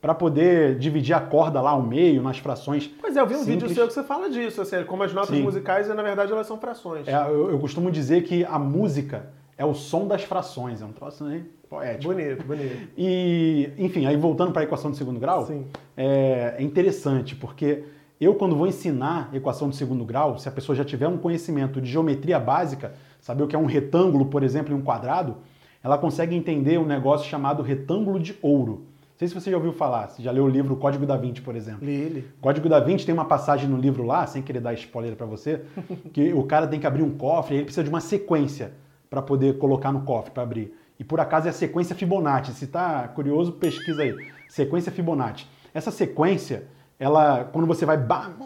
para 0.00 0.14
poder 0.14 0.78
dividir 0.78 1.14
a 1.14 1.20
corda 1.20 1.60
lá 1.60 1.70
ao 1.70 1.82
meio, 1.82 2.22
nas 2.22 2.38
frações. 2.38 2.88
Pois 3.00 3.16
é, 3.16 3.20
eu 3.20 3.26
vi 3.26 3.34
um 3.34 3.38
simples. 3.38 3.62
vídeo 3.62 3.74
seu 3.74 3.86
que 3.86 3.92
você 3.92 4.02
fala 4.02 4.30
disso, 4.30 4.62
assim, 4.62 4.84
como 4.84 5.02
as 5.02 5.12
notas 5.12 5.36
Sim. 5.36 5.42
musicais, 5.42 5.88
na 5.88 6.02
verdade, 6.02 6.30
elas 6.30 6.46
são 6.46 6.58
frações. 6.58 7.08
É, 7.08 7.14
eu, 7.28 7.50
eu, 7.50 7.58
costumo 7.58 7.90
dizer 7.90 8.22
que 8.22 8.44
a 8.44 8.58
música 8.58 9.30
é 9.56 9.64
o 9.64 9.74
som 9.74 10.06
das 10.06 10.22
frações, 10.22 10.80
é 10.80 10.84
um 10.84 10.92
troço 10.92 11.24
né, 11.24 11.42
poético. 11.68 12.12
Bonito, 12.12 12.44
bonito. 12.44 12.88
E, 12.96 13.70
enfim, 13.76 14.06
aí 14.06 14.16
voltando 14.16 14.52
para 14.52 14.62
a 14.62 14.64
equação 14.64 14.90
de 14.90 14.96
segundo 14.96 15.18
grau. 15.18 15.48
É, 15.96 16.54
é 16.58 16.62
interessante, 16.62 17.34
porque 17.34 17.84
eu, 18.20 18.34
quando 18.34 18.54
vou 18.54 18.66
ensinar 18.66 19.30
equação 19.32 19.68
de 19.68 19.76
segundo 19.76 20.04
grau, 20.04 20.38
se 20.38 20.48
a 20.48 20.52
pessoa 20.52 20.74
já 20.74 20.84
tiver 20.84 21.08
um 21.08 21.18
conhecimento 21.18 21.80
de 21.80 21.90
geometria 21.90 22.38
básica, 22.38 22.94
saber 23.20 23.42
o 23.42 23.46
que 23.48 23.56
é 23.56 23.58
um 23.58 23.66
retângulo, 23.66 24.26
por 24.26 24.44
exemplo, 24.44 24.72
e 24.72 24.76
um 24.76 24.82
quadrado, 24.82 25.36
ela 25.82 25.98
consegue 25.98 26.36
entender 26.36 26.78
um 26.78 26.86
negócio 26.86 27.28
chamado 27.28 27.62
retângulo 27.62 28.18
de 28.18 28.36
ouro. 28.42 28.82
Não 29.18 29.26
sei 29.26 29.28
se 29.28 29.34
você 29.34 29.50
já 29.50 29.56
ouviu 29.56 29.72
falar, 29.72 30.06
se 30.10 30.22
já 30.22 30.30
leu 30.30 30.44
o 30.44 30.48
livro 30.48 30.76
Código 30.76 31.04
da 31.04 31.16
Vinci, 31.16 31.40
por 31.40 31.56
exemplo. 31.56 31.84
Li, 31.84 32.08
li. 32.08 32.28
Código 32.40 32.68
da 32.68 32.78
Vinci 32.78 33.04
tem 33.04 33.12
uma 33.12 33.24
passagem 33.24 33.68
no 33.68 33.76
livro 33.76 34.04
lá, 34.04 34.24
sem 34.28 34.40
querer 34.40 34.60
dar 34.60 34.72
spoiler 34.74 35.16
para 35.16 35.26
você, 35.26 35.62
que 36.14 36.32
o 36.32 36.44
cara 36.44 36.68
tem 36.68 36.78
que 36.78 36.86
abrir 36.86 37.02
um 37.02 37.10
cofre 37.18 37.56
e 37.56 37.58
ele 37.58 37.64
precisa 37.64 37.82
de 37.82 37.90
uma 37.90 38.00
sequência 38.00 38.74
para 39.10 39.20
poder 39.20 39.58
colocar 39.58 39.90
no 39.90 40.02
cofre, 40.02 40.30
para 40.30 40.44
abrir. 40.44 40.72
E 41.00 41.02
por 41.02 41.18
acaso 41.18 41.48
é 41.48 41.50
a 41.50 41.52
sequência 41.52 41.96
Fibonacci. 41.96 42.52
Se 42.52 42.66
está 42.66 43.08
curioso, 43.08 43.50
pesquisa 43.54 44.02
aí. 44.02 44.14
Sequência 44.48 44.92
Fibonacci. 44.92 45.48
Essa 45.74 45.90
sequência, 45.90 46.68
ela, 46.96 47.42
quando 47.42 47.66
você 47.66 47.84
vai 47.84 47.98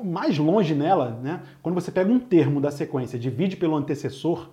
mais 0.03 0.39
longe 0.39 0.75
nela, 0.75 1.19
né, 1.23 1.43
quando 1.63 1.75
você 1.75 1.93
pega 1.93 2.11
um 2.11 2.19
termo 2.19 2.63
da 2.63 2.71
sequência, 2.71 3.19
divide 3.19 3.59
pelo 3.59 3.77
antecessor, 3.77 4.49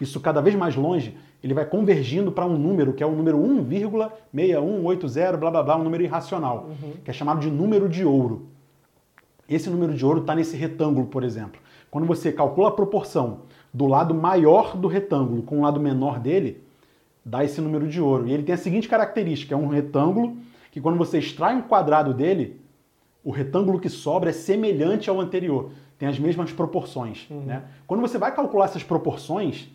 isso 0.00 0.20
cada 0.20 0.40
vez 0.40 0.54
mais 0.54 0.76
longe, 0.76 1.16
ele 1.44 1.52
vai 1.52 1.66
convergindo 1.66 2.32
para 2.32 2.46
um 2.46 2.56
número, 2.56 2.94
que 2.94 3.02
é 3.02 3.06
o 3.06 3.14
número 3.14 3.36
1,6180, 3.38 5.36
blá 5.36 5.50
blá 5.50 5.62
blá, 5.62 5.76
um 5.76 5.84
número 5.84 6.02
irracional, 6.02 6.70
uhum. 6.70 6.92
que 7.04 7.10
é 7.10 7.12
chamado 7.12 7.38
de 7.38 7.50
número 7.50 7.86
de 7.86 8.02
ouro. 8.02 8.46
Esse 9.46 9.68
número 9.68 9.92
de 9.92 10.06
ouro 10.06 10.22
está 10.22 10.34
nesse 10.34 10.56
retângulo, 10.56 11.06
por 11.06 11.22
exemplo. 11.22 11.60
Quando 11.90 12.06
você 12.06 12.32
calcula 12.32 12.68
a 12.68 12.72
proporção 12.72 13.40
do 13.74 13.86
lado 13.86 14.14
maior 14.14 14.74
do 14.74 14.88
retângulo 14.88 15.42
com 15.42 15.58
o 15.58 15.60
lado 15.60 15.78
menor 15.78 16.18
dele, 16.18 16.62
dá 17.22 17.44
esse 17.44 17.60
número 17.60 17.86
de 17.86 18.00
ouro. 18.00 18.26
E 18.26 18.32
ele 18.32 18.42
tem 18.42 18.54
a 18.54 18.58
seguinte 18.58 18.88
característica: 18.88 19.54
é 19.54 19.58
um 19.58 19.68
retângulo 19.68 20.38
que, 20.72 20.80
quando 20.80 20.96
você 20.96 21.18
extrai 21.18 21.54
um 21.54 21.60
quadrado 21.60 22.14
dele, 22.14 22.58
o 23.22 23.30
retângulo 23.30 23.78
que 23.78 23.90
sobra 23.90 24.30
é 24.30 24.32
semelhante 24.32 25.10
ao 25.10 25.20
anterior, 25.20 25.72
tem 25.98 26.08
as 26.08 26.18
mesmas 26.18 26.50
proporções. 26.52 27.26
Uhum. 27.28 27.40
Né? 27.42 27.64
Quando 27.86 28.00
você 28.00 28.16
vai 28.16 28.34
calcular 28.34 28.64
essas 28.64 28.82
proporções, 28.82 29.68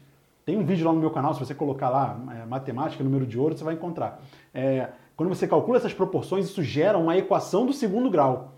tem 0.50 0.58
um 0.58 0.64
vídeo 0.64 0.84
lá 0.84 0.92
no 0.92 1.00
meu 1.00 1.12
canal, 1.12 1.32
se 1.36 1.40
você 1.40 1.54
colocar 1.54 1.90
lá 1.90 2.18
é, 2.42 2.44
matemática, 2.48 3.04
número 3.04 3.24
de 3.24 3.38
ouro, 3.38 3.56
você 3.56 3.64
vai 3.64 3.76
encontrar. 3.76 4.20
É, 4.52 4.88
quando 5.16 5.30
você 5.30 5.48
calcula 5.48 5.78
essas 5.78 5.94
proporções, 5.94 6.46
isso 6.46 6.64
gera 6.64 6.98
uma 6.98 7.16
equação 7.16 7.68
do 7.68 7.72
segundo 7.72 8.10
grau. 8.10 8.56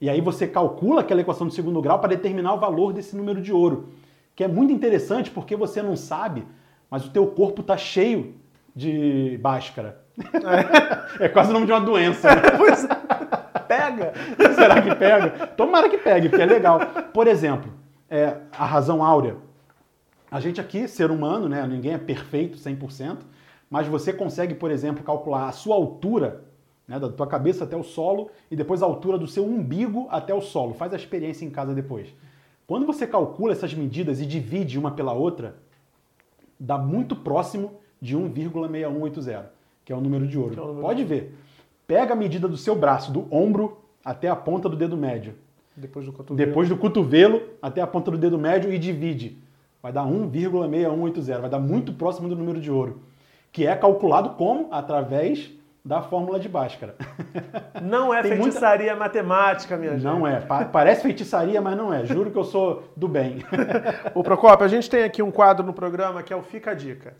E 0.00 0.08
aí 0.08 0.22
você 0.22 0.46
calcula 0.46 1.02
aquela 1.02 1.20
equação 1.20 1.46
do 1.46 1.52
segundo 1.52 1.82
grau 1.82 1.98
para 1.98 2.08
determinar 2.08 2.54
o 2.54 2.58
valor 2.58 2.94
desse 2.94 3.14
número 3.14 3.42
de 3.42 3.52
ouro. 3.52 3.90
Que 4.34 4.44
é 4.44 4.48
muito 4.48 4.72
interessante 4.72 5.30
porque 5.30 5.54
você 5.54 5.82
não 5.82 5.94
sabe, 5.94 6.46
mas 6.90 7.04
o 7.04 7.10
teu 7.10 7.26
corpo 7.26 7.60
está 7.60 7.76
cheio 7.76 8.34
de 8.74 9.38
báscara. 9.42 10.00
É. 11.20 11.20
é 11.26 11.28
quase 11.28 11.50
o 11.50 11.52
nome 11.52 11.66
de 11.66 11.72
uma 11.72 11.82
doença. 11.82 12.34
Né? 12.34 12.42
pois 12.56 12.82
é. 12.82 12.88
Pega! 13.68 14.14
Será 14.54 14.80
que 14.80 14.94
pega? 14.94 15.48
Tomara 15.48 15.90
que 15.90 15.98
pegue, 15.98 16.30
porque 16.30 16.42
é 16.42 16.46
legal. 16.46 16.80
Por 17.12 17.26
exemplo, 17.26 17.70
é, 18.08 18.36
a 18.58 18.64
razão 18.64 19.04
áurea. 19.04 19.44
A 20.36 20.40
gente 20.40 20.60
aqui, 20.60 20.86
ser 20.86 21.10
humano, 21.10 21.48
né, 21.48 21.66
ninguém 21.66 21.94
é 21.94 21.98
perfeito 21.98 22.58
100%, 22.58 23.20
mas 23.70 23.86
você 23.86 24.12
consegue, 24.12 24.54
por 24.54 24.70
exemplo, 24.70 25.02
calcular 25.02 25.48
a 25.48 25.52
sua 25.52 25.74
altura, 25.74 26.44
né, 26.86 27.00
da 27.00 27.08
tua 27.08 27.26
cabeça 27.26 27.64
até 27.64 27.74
o 27.74 27.82
solo, 27.82 28.30
e 28.50 28.54
depois 28.54 28.82
a 28.82 28.84
altura 28.84 29.16
do 29.16 29.26
seu 29.26 29.46
umbigo 29.46 30.06
até 30.10 30.34
o 30.34 30.42
solo. 30.42 30.74
Faz 30.74 30.92
a 30.92 30.96
experiência 30.96 31.46
em 31.46 31.48
casa 31.48 31.74
depois. 31.74 32.14
Quando 32.66 32.84
você 32.84 33.06
calcula 33.06 33.52
essas 33.52 33.72
medidas 33.72 34.20
e 34.20 34.26
divide 34.26 34.78
uma 34.78 34.90
pela 34.90 35.14
outra, 35.14 35.56
dá 36.60 36.76
muito 36.76 37.16
próximo 37.16 37.72
de 37.98 38.14
1,6180, 38.14 39.44
que 39.86 39.90
é 39.90 39.96
o 39.96 40.02
número 40.02 40.26
de 40.26 40.38
ouro. 40.38 40.52
É 40.52 40.56
número 40.56 40.82
Pode 40.82 40.98
de... 40.98 41.04
ver. 41.08 41.34
Pega 41.86 42.12
a 42.12 42.16
medida 42.16 42.46
do 42.46 42.58
seu 42.58 42.76
braço, 42.76 43.10
do 43.10 43.26
ombro 43.34 43.78
até 44.04 44.28
a 44.28 44.36
ponta 44.36 44.68
do 44.68 44.76
dedo 44.76 44.98
médio. 44.98 45.32
Depois 45.74 46.04
do 46.04 46.12
cotovelo. 46.12 46.46
Depois 46.46 46.68
do 46.68 46.76
cotovelo 46.76 47.40
até 47.62 47.80
a 47.80 47.86
ponta 47.86 48.10
do 48.10 48.18
dedo 48.18 48.38
médio 48.38 48.70
e 48.70 48.78
divide 48.78 49.45
vai 49.86 49.92
dar 49.92 50.04
1,6180, 50.04 51.40
vai 51.40 51.50
dar 51.50 51.60
muito 51.60 51.92
próximo 51.92 52.28
do 52.28 52.34
número 52.34 52.60
de 52.60 52.68
ouro, 52.68 53.02
que 53.52 53.64
é 53.64 53.76
calculado 53.76 54.30
como? 54.30 54.66
Através 54.72 55.52
da 55.84 56.02
fórmula 56.02 56.40
de 56.40 56.48
Bhaskara. 56.48 56.96
Não 57.80 58.12
é 58.12 58.20
feitiçaria 58.20 58.90
muita... 58.90 58.98
matemática, 58.98 59.76
minha 59.76 59.92
gente. 59.92 60.02
Não 60.02 60.26
é. 60.26 60.40
Parece 60.40 61.02
feitiçaria, 61.02 61.60
mas 61.60 61.76
não 61.76 61.94
é. 61.94 62.04
Juro 62.04 62.32
que 62.32 62.36
eu 62.36 62.42
sou 62.42 62.82
do 62.96 63.06
bem. 63.06 63.44
O 64.12 64.24
Procopio, 64.24 64.64
a 64.64 64.68
gente 64.68 64.90
tem 64.90 65.04
aqui 65.04 65.22
um 65.22 65.30
quadro 65.30 65.64
no 65.64 65.72
programa 65.72 66.20
que 66.24 66.32
é 66.32 66.36
o 66.36 66.42
Fica 66.42 66.72
a 66.72 66.74
Dica. 66.74 67.14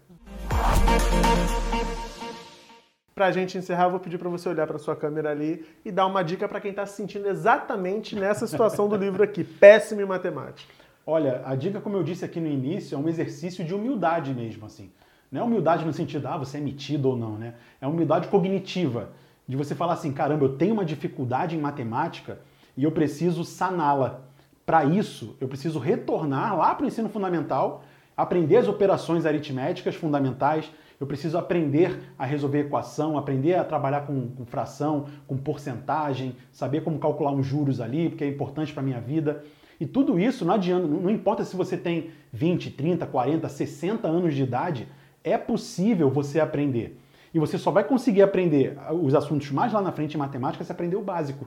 Para 3.15 3.27
a 3.27 3.31
gente 3.31 3.57
encerrar, 3.57 3.85
eu 3.85 3.91
vou 3.91 4.01
pedir 4.01 4.19
para 4.19 4.29
você 4.29 4.49
olhar 4.49 4.67
para 4.67 4.79
sua 4.79 4.97
câmera 4.97 5.31
ali 5.31 5.65
e 5.85 5.93
dar 5.93 6.07
uma 6.07 6.25
dica 6.25 6.49
para 6.49 6.61
quem 6.61 6.73
está 6.73 6.85
se 6.85 6.97
sentindo 6.97 7.29
exatamente 7.29 8.17
nessa 8.17 8.47
situação 8.49 8.89
do 8.89 8.97
livro 8.97 9.23
aqui, 9.23 9.45
péssimo 9.45 10.01
em 10.01 10.07
matemática. 10.07 10.86
Olha, 11.09 11.41
a 11.45 11.55
dica, 11.55 11.81
como 11.81 11.97
eu 11.97 12.03
disse 12.03 12.25
aqui 12.25 12.41
no 12.41 12.49
início, 12.49 12.97
é 12.97 12.99
um 12.99 13.09
exercício 13.09 13.65
de 13.65 13.73
humildade 13.73 14.35
mesmo, 14.35 14.67
assim. 14.67 14.91
Não 15.31 15.41
é 15.41 15.45
humildade 15.45 15.85
no 15.85 15.93
sentido, 15.93 16.27
ah, 16.27 16.37
você 16.37 16.59
é 16.59 16.61
metido 16.61 17.09
ou 17.09 17.17
não, 17.17 17.39
né? 17.39 17.55
É 17.81 17.87
humildade 17.87 18.27
cognitiva. 18.27 19.11
de 19.49 19.57
você 19.57 19.77
falar 19.77 19.93
assim, 19.93 20.13
caramba, 20.13 20.45
eu 20.45 20.57
tenho 20.57 20.75
uma 20.75 20.85
dificuldade 20.85 21.55
em 21.55 21.61
matemática 21.61 22.41
e 22.77 22.83
eu 22.83 22.91
preciso 22.91 23.45
saná-la. 23.45 24.23
Para 24.65 24.85
isso, 24.85 25.37
eu 25.41 25.47
preciso 25.47 25.79
retornar 25.79 26.59
lá 26.59 26.75
para 26.75 26.83
o 26.83 26.89
ensino 26.89 27.09
fundamental, 27.09 27.85
aprender 28.17 28.57
as 28.57 28.67
operações 28.67 29.25
aritméticas 29.25 29.95
fundamentais, 29.95 30.69
eu 30.99 31.07
preciso 31.07 31.39
aprender 31.39 32.01
a 32.19 32.25
resolver 32.25 32.61
equação, 32.63 33.17
aprender 33.17 33.55
a 33.55 33.63
trabalhar 33.63 34.07
com, 34.07 34.29
com 34.31 34.45
fração, 34.45 35.07
com 35.29 35.37
porcentagem, 35.37 36.35
saber 36.51 36.83
como 36.83 36.99
calcular 36.99 37.31
uns 37.31 37.47
juros 37.47 37.81
ali, 37.81 38.09
porque 38.09 38.25
é 38.25 38.29
importante 38.29 38.73
para 38.73 38.83
a 38.83 38.87
minha 38.87 39.01
vida. 39.01 39.45
E 39.81 39.87
tudo 39.87 40.19
isso 40.19 40.45
não 40.45 40.55
adianta, 40.55 40.87
não 40.87 41.11
importa 41.11 41.45
se 41.45 41.55
você 41.55 41.77
tem 41.77 42.11
20, 42.33 42.71
30, 42.71 43.07
40, 43.07 43.49
60 43.49 44.09
anos 44.09 44.35
de 44.35 44.43
idade, 44.43 44.89
é 45.23 45.37
possível 45.37 46.11
você 46.11 46.41
aprender. 46.41 46.99
E 47.35 47.39
você 47.39 47.59
só 47.59 47.71
vai 47.71 47.85
conseguir 47.85 48.23
aprender 48.23 48.79
os 49.03 49.15
assuntos 49.15 49.51
mais 49.51 49.73
lá 49.73 49.83
na 49.83 49.93
frente 49.93 50.15
em 50.15 50.19
matemática 50.19 50.65
se 50.65 50.73
aprender 50.73 50.97
o 50.97 51.03
básico. 51.03 51.47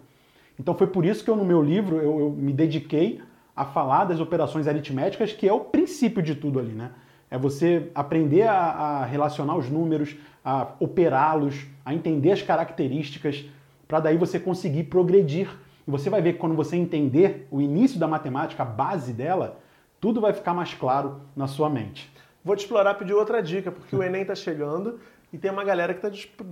Então 0.60 0.76
foi 0.76 0.88
por 0.88 1.06
isso 1.06 1.24
que 1.24 1.30
eu, 1.30 1.36
no 1.36 1.46
meu 1.46 1.62
livro, 1.62 1.98
eu, 1.98 2.20
eu 2.20 2.30
me 2.30 2.54
dediquei 2.54 3.22
a 3.56 3.66
falar 3.66 4.06
das 4.06 4.20
operações 4.20 4.68
aritméticas, 4.68 5.34
que 5.34 5.48
é 5.48 5.54
o 5.54 5.62
princípio 5.62 6.22
de 6.22 6.36
tudo 6.36 6.60
ali, 6.60 6.72
né? 6.72 6.92
É 7.32 7.38
você 7.38 7.90
aprender 7.94 8.44
a, 8.44 8.56
a 8.56 9.06
relacionar 9.06 9.56
os 9.56 9.70
números, 9.70 10.16
a 10.44 10.70
operá-los, 10.80 11.66
a 11.86 11.94
entender 11.94 12.32
as 12.32 12.42
características, 12.42 13.46
para 13.88 14.00
daí 14.00 14.18
você 14.18 14.40
conseguir 14.40 14.84
progredir. 14.86 15.50
E 15.90 15.92
você 15.92 16.08
vai 16.08 16.22
ver 16.22 16.34
que 16.34 16.38
quando 16.38 16.54
você 16.54 16.76
entender 16.76 17.48
o 17.50 17.60
início 17.60 18.00
da 18.00 18.08
matemática, 18.08 18.62
a 18.62 18.66
base 18.66 19.12
dela, 19.12 19.58
tudo 20.00 20.22
vai 20.22 20.32
ficar 20.34 20.54
mais 20.54 20.72
claro 20.72 21.22
na 21.36 21.48
sua 21.48 21.68
mente. 21.68 22.14
Vou 22.46 22.56
te 22.56 22.60
explorar 22.60 22.94
pedir 22.94 23.16
outra 23.16 23.42
dica, 23.42 23.72
porque 23.72 23.96
o 23.96 24.04
Enem 24.04 24.22
está 24.22 24.36
chegando 24.36 25.00
e 25.34 25.38
tem 25.40 25.50
uma 25.50 25.64
galera 25.64 25.96
que 25.96 26.00
tá, 26.00 26.12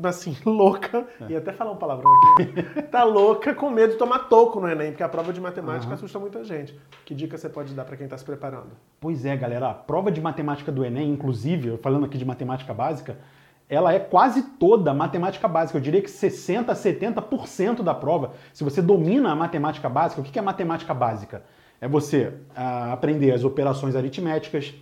assim, 0.10 0.36
louca, 0.44 1.06
é. 1.22 1.34
e 1.34 1.36
até 1.36 1.54
falar 1.54 1.70
um 1.70 1.76
palavrão 1.76 2.10
aqui, 2.34 2.82
tá 2.90 3.04
louca 3.04 3.54
com 3.54 3.70
medo 3.70 3.94
de 3.94 4.00
tomar 4.00 4.28
toco 4.28 4.60
no 4.60 4.68
Enem, 4.68 4.90
porque 4.90 5.04
a 5.04 5.10
prova 5.10 5.32
de 5.32 5.40
matemática 5.40 5.86
uhum. 5.88 5.94
assusta 5.94 6.18
muita 6.18 6.44
gente. 6.44 6.76
Que 7.06 7.14
dica 7.14 7.38
você 7.38 7.48
pode 7.48 7.76
dar 7.76 7.86
para 7.86 7.96
quem 7.96 8.06
está 8.06 8.18
se 8.18 8.26
preparando? 8.26 8.72
Pois 9.00 9.24
é, 9.24 9.38
galera, 9.38 9.70
a 9.70 9.74
prova 9.76 10.12
de 10.12 10.20
matemática 10.20 10.72
do 10.72 10.84
Enem, 10.84 11.12
inclusive, 11.12 11.78
falando 11.78 12.08
aqui 12.08 12.18
de 12.18 12.26
matemática 12.26 12.74
básica, 12.74 13.20
ela 13.70 13.94
é 13.94 14.00
quase 14.00 14.42
toda 14.42 14.94
matemática 14.94 15.48
básica. 15.48 15.78
Eu 15.78 15.82
diria 15.82 16.02
que 16.02 16.10
60% 16.10 16.70
a 16.70 16.76
70% 16.76 17.84
da 17.84 17.94
prova, 17.94 18.32
se 18.54 18.64
você 18.64 18.82
domina 18.82 19.32
a 19.32 19.36
matemática 19.36 19.90
básica, 19.90 20.22
o 20.22 20.24
que 20.24 20.40
é 20.40 20.42
matemática 20.42 20.94
básica? 20.94 21.44
É 21.82 21.88
você 21.88 22.34
ah, 22.56 22.94
aprender 22.94 23.32
as 23.32 23.44
operações 23.44 23.96
aritméticas, 23.96 24.74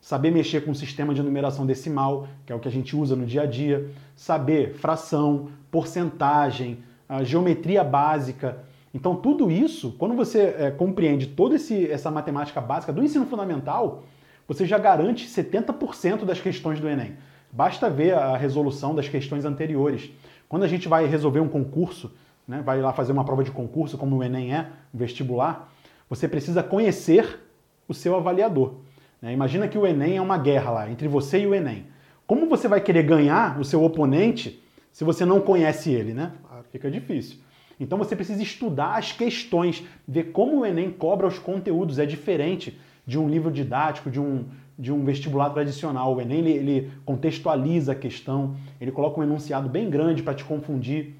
saber 0.00 0.32
mexer 0.32 0.64
com 0.64 0.72
o 0.72 0.74
sistema 0.74 1.14
de 1.14 1.22
numeração 1.22 1.64
decimal, 1.64 2.26
que 2.44 2.52
é 2.52 2.56
o 2.56 2.58
que 2.58 2.68
a 2.68 2.72
gente 2.72 2.96
usa 2.96 3.14
no 3.14 3.24
dia 3.24 3.42
a 3.42 3.46
dia, 3.46 3.88
saber 4.16 4.74
fração, 4.74 5.48
porcentagem, 5.70 6.82
geometria 7.22 7.84
básica. 7.84 8.58
Então, 8.94 9.16
tudo 9.16 9.50
isso, 9.50 9.92
quando 9.92 10.14
você 10.14 10.54
é, 10.58 10.70
compreende 10.70 11.28
toda 11.28 11.56
esse, 11.56 11.90
essa 11.90 12.10
matemática 12.10 12.60
básica 12.60 12.92
do 12.92 13.02
ensino 13.02 13.26
fundamental, 13.26 14.02
você 14.46 14.66
já 14.66 14.76
garante 14.76 15.26
70% 15.26 16.24
das 16.24 16.40
questões 16.40 16.80
do 16.80 16.88
Enem. 16.88 17.16
Basta 17.52 17.90
ver 17.90 18.14
a 18.14 18.34
resolução 18.34 18.94
das 18.94 19.08
questões 19.08 19.44
anteriores. 19.44 20.10
Quando 20.48 20.62
a 20.62 20.68
gente 20.68 20.88
vai 20.88 21.06
resolver 21.06 21.40
um 21.40 21.48
concurso, 21.48 22.10
né, 22.48 22.62
vai 22.64 22.80
lá 22.80 22.94
fazer 22.94 23.12
uma 23.12 23.24
prova 23.24 23.44
de 23.44 23.50
concurso, 23.50 23.98
como 23.98 24.16
o 24.16 24.24
Enem 24.24 24.54
é, 24.54 24.68
vestibular, 24.92 25.70
você 26.08 26.26
precisa 26.26 26.62
conhecer 26.62 27.40
o 27.86 27.92
seu 27.92 28.16
avaliador. 28.16 28.76
Né? 29.20 29.34
Imagina 29.34 29.68
que 29.68 29.76
o 29.76 29.86
Enem 29.86 30.16
é 30.16 30.20
uma 30.20 30.38
guerra 30.38 30.70
lá 30.70 30.90
entre 30.90 31.06
você 31.08 31.40
e 31.40 31.46
o 31.46 31.54
Enem. 31.54 31.86
Como 32.26 32.48
você 32.48 32.66
vai 32.66 32.80
querer 32.80 33.02
ganhar 33.02 33.60
o 33.60 33.64
seu 33.64 33.84
oponente 33.84 34.62
se 34.90 35.04
você 35.04 35.24
não 35.24 35.40
conhece 35.40 35.90
ele, 35.90 36.14
né? 36.14 36.32
Fica 36.70 36.90
difícil. 36.90 37.38
Então 37.78 37.98
você 37.98 38.14
precisa 38.14 38.42
estudar 38.42 38.96
as 38.96 39.12
questões, 39.12 39.84
ver 40.06 40.32
como 40.32 40.60
o 40.60 40.66
Enem 40.66 40.90
cobra 40.90 41.26
os 41.26 41.38
conteúdos. 41.38 41.98
É 41.98 42.06
diferente 42.06 42.78
de 43.06 43.18
um 43.18 43.28
livro 43.28 43.50
didático, 43.50 44.10
de 44.10 44.20
um, 44.20 44.46
de 44.82 44.92
um 44.92 45.04
vestibular 45.04 45.50
tradicional. 45.50 46.12
O 46.12 46.20
Enem 46.20 46.40
ele, 46.40 46.50
ele 46.50 46.90
contextualiza 47.04 47.92
a 47.92 47.94
questão, 47.94 48.56
ele 48.80 48.90
coloca 48.90 49.20
um 49.20 49.22
enunciado 49.22 49.68
bem 49.68 49.88
grande 49.88 50.24
para 50.24 50.34
te 50.34 50.44
confundir. 50.44 51.14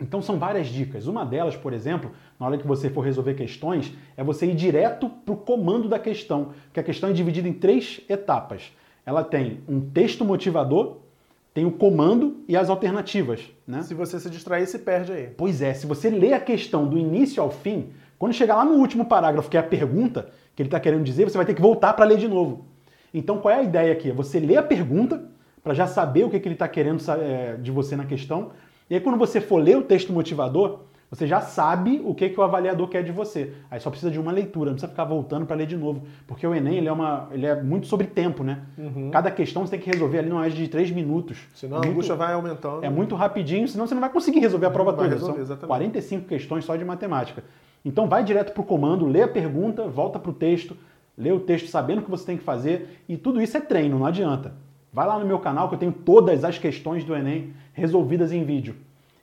Então 0.00 0.20
são 0.20 0.40
várias 0.40 0.66
dicas. 0.66 1.06
Uma 1.06 1.24
delas, 1.24 1.54
por 1.54 1.72
exemplo, 1.72 2.10
na 2.38 2.46
hora 2.46 2.58
que 2.58 2.66
você 2.66 2.90
for 2.90 3.02
resolver 3.02 3.34
questões, 3.34 3.94
é 4.16 4.24
você 4.24 4.46
ir 4.46 4.56
direto 4.56 5.08
para 5.08 5.32
o 5.32 5.36
comando 5.36 5.88
da 5.88 6.00
questão, 6.00 6.48
que 6.72 6.80
a 6.80 6.82
questão 6.82 7.10
é 7.10 7.12
dividida 7.12 7.46
em 7.48 7.52
três 7.52 8.00
etapas. 8.08 8.72
Ela 9.06 9.22
tem 9.22 9.60
um 9.68 9.80
texto 9.80 10.24
motivador, 10.24 10.96
tem 11.54 11.64
o 11.64 11.70
comando 11.70 12.42
e 12.48 12.56
as 12.56 12.68
alternativas. 12.68 13.40
Né? 13.64 13.84
Se 13.84 13.94
você 13.94 14.18
se 14.18 14.28
distrair, 14.28 14.66
se 14.66 14.80
perde 14.80 15.12
aí. 15.12 15.28
Pois 15.36 15.62
é, 15.62 15.74
se 15.74 15.86
você 15.86 16.10
lê 16.10 16.32
a 16.32 16.40
questão 16.40 16.88
do 16.88 16.98
início 16.98 17.40
ao 17.40 17.52
fim, 17.52 17.90
quando 18.18 18.32
chegar 18.32 18.56
lá 18.56 18.64
no 18.64 18.72
último 18.72 19.04
parágrafo, 19.04 19.48
que 19.48 19.56
é 19.56 19.60
a 19.60 19.62
pergunta 19.62 20.28
que 20.56 20.62
ele 20.62 20.66
está 20.66 20.80
querendo 20.80 21.04
dizer, 21.04 21.30
você 21.30 21.36
vai 21.36 21.46
ter 21.46 21.54
que 21.54 21.62
voltar 21.62 21.92
para 21.92 22.04
ler 22.04 22.18
de 22.18 22.26
novo. 22.26 22.69
Então 23.12 23.38
qual 23.38 23.54
é 23.54 23.58
a 23.58 23.62
ideia 23.62 23.92
aqui? 23.92 24.10
É 24.10 24.12
você 24.12 24.38
lê 24.38 24.56
a 24.56 24.62
pergunta 24.62 25.24
para 25.62 25.74
já 25.74 25.86
saber 25.86 26.24
o 26.24 26.30
que, 26.30 26.40
que 26.40 26.48
ele 26.48 26.54
está 26.54 26.68
querendo 26.68 27.02
é, 27.20 27.56
de 27.56 27.70
você 27.70 27.94
na 27.94 28.04
questão, 28.04 28.50
e 28.90 28.94
aí, 28.94 29.00
quando 29.00 29.16
você 29.16 29.40
for 29.40 29.62
ler 29.62 29.76
o 29.76 29.82
texto 29.82 30.12
motivador, 30.12 30.80
você 31.08 31.24
já 31.24 31.40
sabe 31.40 32.02
o 32.04 32.12
que, 32.12 32.28
que 32.28 32.40
o 32.40 32.42
avaliador 32.42 32.88
quer 32.88 33.04
de 33.04 33.12
você. 33.12 33.52
Aí 33.70 33.78
só 33.78 33.88
precisa 33.88 34.10
de 34.10 34.18
uma 34.18 34.32
leitura, 34.32 34.70
não 34.70 34.74
precisa 34.74 34.90
ficar 34.90 35.04
voltando 35.04 35.46
para 35.46 35.54
ler 35.54 35.66
de 35.66 35.76
novo. 35.76 36.02
Porque 36.26 36.44
o 36.44 36.52
Enem 36.52 36.78
ele 36.78 36.88
é, 36.88 36.92
uma, 36.92 37.28
ele 37.30 37.46
é 37.46 37.62
muito 37.62 37.86
sobre 37.86 38.08
tempo, 38.08 38.42
né? 38.42 38.62
Uhum. 38.76 39.10
Cada 39.12 39.30
questão 39.30 39.64
você 39.64 39.72
tem 39.72 39.80
que 39.80 39.90
resolver 39.90 40.18
ali 40.18 40.28
numa 40.28 40.50
de 40.50 40.66
três 40.66 40.90
minutos. 40.90 41.38
Senão 41.54 41.76
a 41.76 41.86
angústia 41.86 42.16
vai 42.16 42.32
aumentando. 42.32 42.84
É 42.84 42.90
muito 42.90 43.14
rapidinho, 43.14 43.66
senão 43.68 43.86
você 43.86 43.94
não 43.94 44.00
vai 44.00 44.10
conseguir 44.10 44.40
resolver 44.40 44.66
a 44.66 44.70
prova 44.70 44.92
toda. 44.92 45.08
Resolver, 45.08 45.34
São 45.34 45.42
exatamente. 45.42 45.68
45 45.68 46.26
questões 46.26 46.64
só 46.64 46.74
de 46.74 46.84
matemática. 46.84 47.44
Então 47.84 48.08
vai 48.08 48.24
direto 48.24 48.52
para 48.52 48.60
o 48.60 48.64
comando, 48.64 49.06
lê 49.06 49.22
a 49.22 49.28
pergunta, 49.28 49.86
volta 49.86 50.18
para 50.18 50.30
o 50.30 50.34
texto, 50.34 50.76
lê 51.20 51.30
o 51.30 51.40
texto 51.40 51.68
sabendo 51.68 52.00
o 52.00 52.02
que 52.02 52.10
você 52.10 52.24
tem 52.24 52.38
que 52.38 52.42
fazer. 52.42 53.02
E 53.08 53.16
tudo 53.16 53.40
isso 53.42 53.56
é 53.56 53.60
treino, 53.60 53.98
não 53.98 54.06
adianta. 54.06 54.54
Vai 54.92 55.06
lá 55.06 55.18
no 55.18 55.26
meu 55.26 55.38
canal 55.38 55.68
que 55.68 55.74
eu 55.74 55.78
tenho 55.78 55.92
todas 55.92 56.42
as 56.42 56.58
questões 56.58 57.04
do 57.04 57.14
Enem 57.14 57.52
resolvidas 57.72 58.32
em 58.32 58.42
vídeo. 58.42 58.74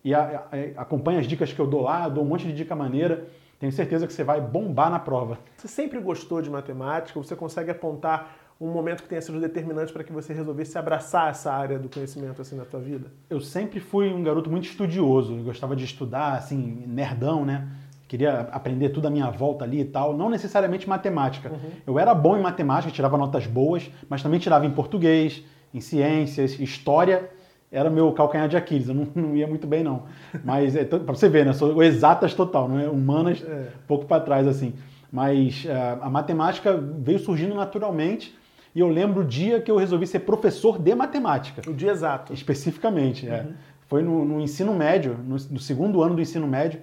E 0.03 0.13
a, 0.13 0.43
a, 0.77 0.81
acompanha 0.81 1.19
as 1.19 1.27
dicas 1.27 1.51
que 1.51 1.59
eu 1.59 1.67
dou 1.67 1.81
lá, 1.81 2.05
eu 2.05 2.11
dou 2.11 2.23
um 2.23 2.27
monte 2.27 2.45
de 2.45 2.53
dica 2.53 2.75
maneira. 2.75 3.27
Tenho 3.59 3.71
certeza 3.71 4.05
que 4.05 4.13
você 4.13 4.23
vai 4.23 4.39
bombar 4.39 4.89
na 4.91 4.99
prova. 4.99 5.39
Você 5.57 5.67
sempre 5.67 5.99
gostou 5.99 6.41
de 6.41 6.49
matemática? 6.49 7.19
Você 7.19 7.35
consegue 7.35 7.71
apontar 7.71 8.37
um 8.59 8.71
momento 8.71 9.03
que 9.03 9.09
tenha 9.09 9.21
sido 9.21 9.39
determinante 9.39 9.93
para 9.93 10.03
que 10.03 10.11
você 10.11 10.33
resolvesse 10.33 10.77
abraçar 10.77 11.29
essa 11.29 11.51
área 11.51 11.77
do 11.77 11.89
conhecimento 11.89 12.41
assim 12.41 12.55
na 12.55 12.65
tua 12.65 12.79
vida? 12.79 13.11
Eu 13.29 13.39
sempre 13.39 13.79
fui 13.79 14.13
um 14.13 14.23
garoto 14.23 14.49
muito 14.49 14.65
estudioso, 14.65 15.35
gostava 15.43 15.75
de 15.75 15.83
estudar, 15.83 16.33
assim, 16.33 16.83
nerdão, 16.87 17.45
né? 17.45 17.67
Queria 18.07 18.47
aprender 18.51 18.89
tudo 18.89 19.07
à 19.07 19.09
minha 19.09 19.29
volta 19.29 19.65
ali 19.65 19.81
e 19.81 19.85
tal, 19.85 20.15
não 20.15 20.29
necessariamente 20.29 20.87
matemática. 20.87 21.49
Uhum. 21.49 21.69
Eu 21.85 21.99
era 21.99 22.13
bom 22.13 22.37
em 22.37 22.41
matemática, 22.41 22.91
tirava 22.91 23.17
notas 23.17 23.45
boas, 23.45 23.91
mas 24.09 24.23
também 24.23 24.39
tirava 24.39 24.65
em 24.65 24.71
português, 24.71 25.43
em 25.73 25.81
ciências, 25.81 26.59
história 26.59 27.29
era 27.71 27.89
meu 27.89 28.11
calcanhar 28.13 28.47
de 28.47 28.55
Aquiles, 28.55 28.87
eu 28.87 28.95
não, 28.95 29.07
não 29.13 29.35
ia 29.35 29.47
muito 29.47 29.67
bem 29.67 29.83
não. 29.83 30.03
Mas 30.43 30.75
é, 30.75 30.85
para 30.85 30.99
você 30.99 31.27
ver, 31.27 31.45
né, 31.45 31.53
sou 31.53 31.83
exatas 31.83 32.33
total, 32.33 32.67
não 32.67 32.79
é 32.79 32.87
humanas, 32.87 33.43
é. 33.43 33.67
pouco 33.87 34.05
para 34.05 34.21
trás 34.21 34.47
assim. 34.47 34.73
Mas 35.11 35.65
uh, 35.65 36.01
a 36.01 36.09
matemática 36.09 36.75
veio 36.77 37.19
surgindo 37.19 37.55
naturalmente 37.55 38.37
e 38.75 38.79
eu 38.79 38.89
lembro 38.89 39.21
o 39.21 39.25
dia 39.25 39.61
que 39.61 39.71
eu 39.71 39.77
resolvi 39.77 40.05
ser 40.05 40.19
professor 40.19 40.77
de 40.77 40.93
matemática. 40.93 41.61
O 41.69 41.73
dia 41.73 41.91
exato. 41.91 42.33
Especificamente, 42.33 43.27
é. 43.27 43.31
uhum. 43.31 43.37
é. 43.37 43.45
Foi 43.87 44.01
no, 44.01 44.25
no, 44.25 44.41
ensino 44.41 44.73
médio, 44.73 45.17
no, 45.25 45.35
no, 45.35 45.59
segundo 45.59 46.03
ano 46.03 46.15
do 46.15 46.21
ensino 46.21 46.45
médio. 46.45 46.81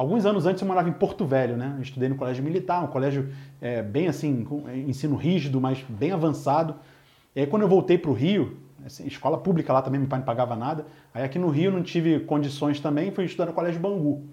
Alguns 0.00 0.24
anos 0.24 0.46
antes 0.46 0.62
eu 0.62 0.66
morava 0.66 0.88
em 0.88 0.94
Porto 0.94 1.26
Velho, 1.26 1.58
né? 1.58 1.74
Eu 1.76 1.82
estudei 1.82 2.08
no 2.08 2.14
colégio 2.14 2.42
militar, 2.42 2.82
um 2.82 2.86
colégio 2.86 3.28
é, 3.60 3.82
bem 3.82 4.08
assim, 4.08 4.44
com 4.44 4.64
ensino 4.70 5.14
rígido, 5.14 5.60
mas 5.60 5.84
bem 5.86 6.10
avançado. 6.10 6.76
E 7.36 7.40
aí 7.40 7.46
quando 7.46 7.64
eu 7.64 7.68
voltei 7.68 7.98
para 7.98 8.10
o 8.10 8.14
Rio, 8.14 8.56
Assim, 8.86 9.06
escola 9.06 9.36
pública 9.36 9.74
lá 9.74 9.82
também, 9.82 10.00
meu 10.00 10.08
pai 10.08 10.20
não 10.20 10.24
pagava 10.24 10.56
nada. 10.56 10.86
Aí 11.12 11.22
aqui 11.22 11.38
no 11.38 11.50
Rio 11.50 11.70
não 11.70 11.82
tive 11.82 12.20
condições 12.20 12.80
também, 12.80 13.10
fui 13.10 13.26
estudar 13.26 13.44
no 13.44 13.52
Colégio 13.52 13.78
Bangu, 13.78 14.24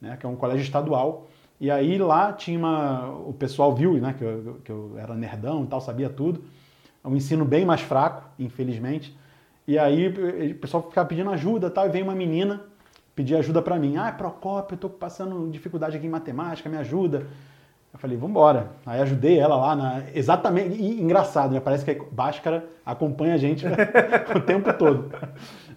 né, 0.00 0.16
que 0.18 0.24
é 0.24 0.28
um 0.30 0.36
colégio 0.36 0.62
estadual. 0.62 1.28
E 1.60 1.70
aí 1.70 1.98
lá 1.98 2.32
tinha 2.32 2.58
uma. 2.58 3.10
O 3.10 3.34
pessoal 3.34 3.74
viu 3.74 3.92
né, 4.00 4.14
que, 4.16 4.24
eu, 4.24 4.60
que 4.64 4.72
eu 4.72 4.94
era 4.96 5.14
nerdão 5.14 5.64
e 5.64 5.66
tal, 5.66 5.82
sabia 5.82 6.08
tudo. 6.08 6.42
Um 7.04 7.14
ensino 7.14 7.44
bem 7.44 7.66
mais 7.66 7.82
fraco, 7.82 8.26
infelizmente. 8.38 9.14
E 9.68 9.78
aí 9.78 10.08
o 10.52 10.54
pessoal 10.54 10.82
ficava 10.82 11.06
pedindo 11.06 11.28
ajuda 11.28 11.68
tal, 11.68 11.84
e 11.84 11.90
veio 11.90 12.04
uma 12.04 12.14
menina 12.14 12.70
pedir 13.20 13.36
ajuda 13.36 13.60
para 13.60 13.78
mim. 13.78 13.98
Ah, 13.98 14.10
Procópio, 14.10 14.74
eu 14.74 14.78
tô 14.78 14.88
passando 14.88 15.50
dificuldade 15.50 15.94
aqui 15.94 16.06
em 16.06 16.10
matemática, 16.10 16.70
me 16.70 16.78
ajuda. 16.78 17.26
Eu 17.92 17.98
falei, 17.98 18.16
vamos 18.16 18.30
embora. 18.30 18.70
Aí 18.86 19.00
ajudei 19.02 19.38
ela 19.38 19.56
lá 19.56 19.76
na. 19.76 20.02
Exatamente. 20.14 20.80
E 20.80 21.02
engraçado, 21.02 21.52
né? 21.52 21.60
Parece 21.60 21.84
que 21.84 21.90
a 21.90 22.04
Bhaskara 22.10 22.64
acompanha 22.86 23.34
a 23.34 23.36
gente 23.36 23.66
o 24.34 24.40
tempo 24.40 24.72
todo. 24.72 25.12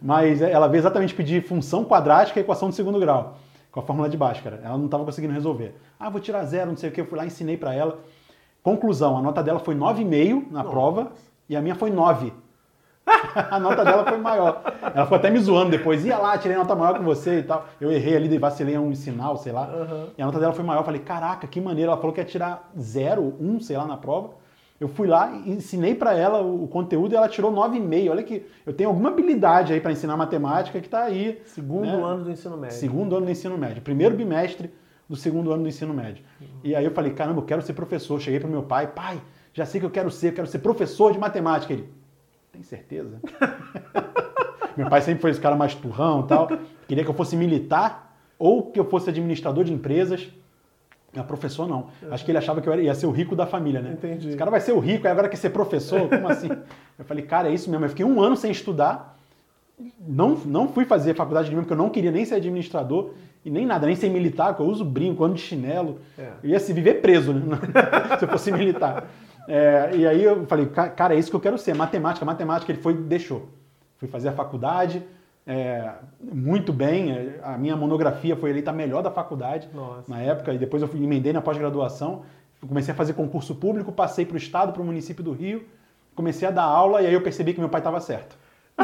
Mas 0.02 0.42
ela 0.42 0.68
veio 0.68 0.80
exatamente 0.80 1.14
pedir 1.14 1.44
função 1.44 1.84
quadrática 1.84 2.40
e 2.40 2.44
equação 2.44 2.70
de 2.70 2.76
segundo 2.76 2.98
grau, 3.00 3.38
com 3.72 3.82
a 3.82 3.84
fórmula 3.84 4.08
de 4.08 4.16
Bhaskara. 4.16 4.62
Ela 4.64 4.78
não 4.78 4.86
estava 4.86 5.04
conseguindo 5.04 5.34
resolver. 5.34 5.76
Ah, 6.00 6.10
vou 6.10 6.22
tirar 6.22 6.46
zero, 6.46 6.70
não 6.70 6.78
sei 6.78 6.90
o 6.90 6.94
que. 6.94 7.02
Eu 7.02 7.06
fui 7.06 7.18
lá, 7.18 7.26
ensinei 7.26 7.58
para 7.58 7.74
ela. 7.74 8.00
Conclusão: 8.62 9.18
a 9.18 9.22
nota 9.22 9.44
dela 9.44 9.60
foi 9.60 9.76
9,5 9.76 10.46
na 10.50 10.60
Nossa. 10.60 10.70
prova 10.70 11.12
e 11.50 11.58
a 11.58 11.62
minha 11.62 11.76
foi 11.76 11.90
9. 11.90 12.32
a 13.36 13.60
nota 13.60 13.84
dela 13.84 14.06
foi 14.06 14.18
maior. 14.18 14.62
Ela 14.82 15.04
ficou 15.04 15.18
até 15.18 15.30
me 15.30 15.40
zoando 15.40 15.72
depois. 15.72 16.06
Ia 16.06 16.18
lá, 16.18 16.38
tirei 16.38 16.58
nota 16.58 16.76
maior 16.76 16.94
que 16.96 17.04
você 17.04 17.40
e 17.40 17.44
tal. 17.44 17.68
Eu 17.80 17.92
errei 17.92 18.16
ali, 18.16 18.38
vacilei 18.38 18.78
um 18.78 18.94
sinal, 18.96 19.38
sei 19.38 19.52
lá. 19.52 19.68
Uhum. 19.68 20.08
E 20.18 20.22
a 20.22 20.26
nota 20.26 20.40
dela 20.40 20.54
foi 20.54 20.64
maior. 20.64 20.82
Eu 20.82 20.86
falei, 20.86 21.02
caraca, 21.02 21.48
que 21.48 21.60
maneiro. 21.60 21.92
Ela 21.92 22.00
falou 22.00 22.14
que 22.14 22.22
ia 22.22 22.26
tirar 22.26 22.72
zero, 22.80 23.36
um, 23.40 23.60
sei 23.60 23.78
lá, 23.78 23.86
na 23.86 23.98
prova. 23.98 24.32
Eu 24.80 24.88
fui 24.88 25.08
lá, 25.08 25.32
ensinei 25.46 25.96
para 25.96 26.14
ela 26.14 26.42
o 26.42 26.68
conteúdo 26.68 27.14
e 27.14 27.16
ela 27.16 27.30
tirou 27.30 27.54
9,5. 27.54 28.12
Olha 28.12 28.24
que 28.24 28.46
eu 28.66 28.74
tenho 28.74 28.90
alguma 28.90 29.10
habilidade 29.10 29.72
aí 29.72 29.80
para 29.80 29.92
ensinar 29.92 30.18
matemática 30.18 30.80
que 30.80 30.88
está 30.88 31.04
aí. 31.04 31.42
Segundo 31.46 31.86
né? 31.86 32.04
ano 32.04 32.24
do 32.26 32.32
ensino 32.32 32.58
médio. 32.58 32.78
Segundo 32.78 33.16
ano 33.16 33.26
do 33.26 33.32
ensino 33.32 33.58
médio. 33.58 33.82
Primeiro 33.82 34.16
bimestre 34.16 34.74
do 35.08 35.16
segundo 35.16 35.54
ano 35.54 35.64
do 35.64 35.70
ensino 35.70 35.94
médio. 35.94 36.24
Uhum. 36.42 36.48
E 36.64 36.76
aí 36.76 36.84
eu 36.84 36.92
falei, 36.92 37.14
caramba, 37.14 37.40
eu 37.40 37.46
quero 37.46 37.62
ser 37.62 37.74
professor. 37.74 38.20
Cheguei 38.20 38.40
para 38.40 38.50
meu 38.50 38.64
pai, 38.64 38.88
pai, 38.88 39.22
já 39.54 39.66
sei 39.66 39.80
que 39.80 39.86
eu 39.86 39.92
quero 39.92 40.10
ser, 40.10 40.30
eu 40.30 40.34
quero 40.34 40.48
ser 40.48 40.60
professor 40.60 41.14
de 41.14 41.20
matemática. 41.20 41.72
Ele, 41.72 41.88
tem 42.54 42.62
certeza? 42.62 43.20
Meu 44.78 44.88
pai 44.88 45.02
sempre 45.02 45.22
foi 45.22 45.32
esse 45.32 45.42
cara 45.42 45.56
mais 45.56 45.74
turrão 45.74 46.22
e 46.22 46.28
tal. 46.28 46.48
Queria 46.88 47.04
que 47.04 47.10
eu 47.10 47.14
fosse 47.14 47.36
militar 47.36 48.16
ou 48.38 48.72
que 48.72 48.80
eu 48.80 48.86
fosse 48.86 49.10
administrador 49.10 49.64
de 49.64 49.74
empresas. 49.74 50.30
A 51.16 51.24
professor 51.24 51.68
não. 51.68 51.88
Acho 52.10 52.24
que 52.26 52.32
ele 52.32 52.38
achava 52.38 52.62
que 52.62 52.68
eu 52.68 52.82
ia 52.82 52.94
ser 52.96 53.06
o 53.06 53.12
rico 53.12 53.36
da 53.36 53.46
família, 53.46 53.82
né? 53.82 53.94
Entendi. 53.94 54.30
Esse 54.30 54.38
cara 54.38 54.50
vai 54.50 54.62
ser 54.62 54.72
o 54.72 54.80
rico 54.80 55.08
agora 55.08 55.30
quer 55.30 55.38
ser 55.38 55.50
professor? 55.50 56.08
Como 56.10 56.28
assim? 56.28 56.50
Eu 56.98 57.06
falei, 57.06 57.24
cara, 57.24 57.50
é 57.50 57.54
isso 57.54 57.70
mesmo. 57.70 57.86
Eu 57.86 57.90
fiquei 57.90 58.06
um 58.06 58.22
ano 58.22 58.36
sem 58.36 58.52
estudar. 58.52 59.18
Não, 60.00 60.30
não 60.46 60.68
fui 60.68 60.86
fazer 60.86 61.16
faculdade 61.16 61.50
de 61.50 61.56
mim 61.56 61.62
porque 61.62 61.74
eu 61.74 61.78
não 61.78 61.90
queria 61.90 62.12
nem 62.12 62.26
ser 62.26 62.36
administrador 62.36 63.12
e 63.44 63.50
nem 63.50 63.66
nada, 63.66 63.86
nem 63.86 63.96
ser 63.96 64.10
militar, 64.10 64.50
porque 64.50 64.64
eu 64.64 64.68
uso 64.68 64.86
brinco, 64.86 65.24
ando 65.24 65.36
de 65.36 65.42
chinelo. 65.42 66.00
É. 66.18 66.30
Eu 66.44 66.50
ia 66.52 66.60
se 66.60 66.72
viver 66.72 67.02
preso, 67.02 67.34
né? 67.34 67.58
se 68.18 68.26
eu 68.26 68.30
fosse 68.30 68.52
militar. 68.52 69.08
É, 69.48 69.92
e 69.94 70.08
aí 70.08 70.24
eu 70.24 70.46
falei, 70.46 70.68
cara, 70.68 71.16
é 71.16 71.20
isso 71.20 71.30
que 71.30 71.36
eu 71.36 71.40
quero 71.40 71.58
ser, 71.58 71.74
matemática, 71.76 72.26
matemática. 72.26 72.72
Ele 72.72 72.82
foi 72.82 72.94
deixou. 72.94 73.50
Fui 73.98 74.08
fazer 74.08 74.30
a 74.30 74.34
faculdade, 74.34 75.04
é, 75.46 75.92
muito 76.22 76.72
bem. 76.72 77.12
É, 77.12 77.40
a 77.44 77.58
minha 77.58 77.76
monografia 77.76 78.36
foi 78.36 78.50
eleita 78.50 78.72
a 78.72 78.74
melhor 78.74 79.02
da 79.02 79.12
faculdade 79.12 79.70
Nossa. 79.74 80.04
na 80.08 80.20
época, 80.22 80.54
e 80.54 80.58
depois 80.58 80.82
eu 80.82 80.88
fui, 80.88 81.04
emendei 81.04 81.34
na 81.34 81.42
pós-graduação. 81.42 82.24
Comecei 82.66 82.94
a 82.94 82.98
fazer 82.98 83.14
concurso 83.14 83.56
público, 83.56 83.92
passei 83.92 84.26
para 84.26 84.36
o 84.36 84.38
estado, 84.38 84.72
para 84.72 84.82
o 84.82 84.86
município 84.86 85.22
do 85.22 85.34
Rio, 85.34 85.66
comecei 86.16 86.48
a 86.48 86.52
dar 86.52 86.64
aula 86.64 87.02
e 87.02 87.08
aí 87.08 87.14
eu 87.14 87.22
percebi 87.22 87.54
que 87.54 87.60
meu 87.60 87.68
pai 87.68 87.82
estava 87.82 88.00
certo. 88.00 88.38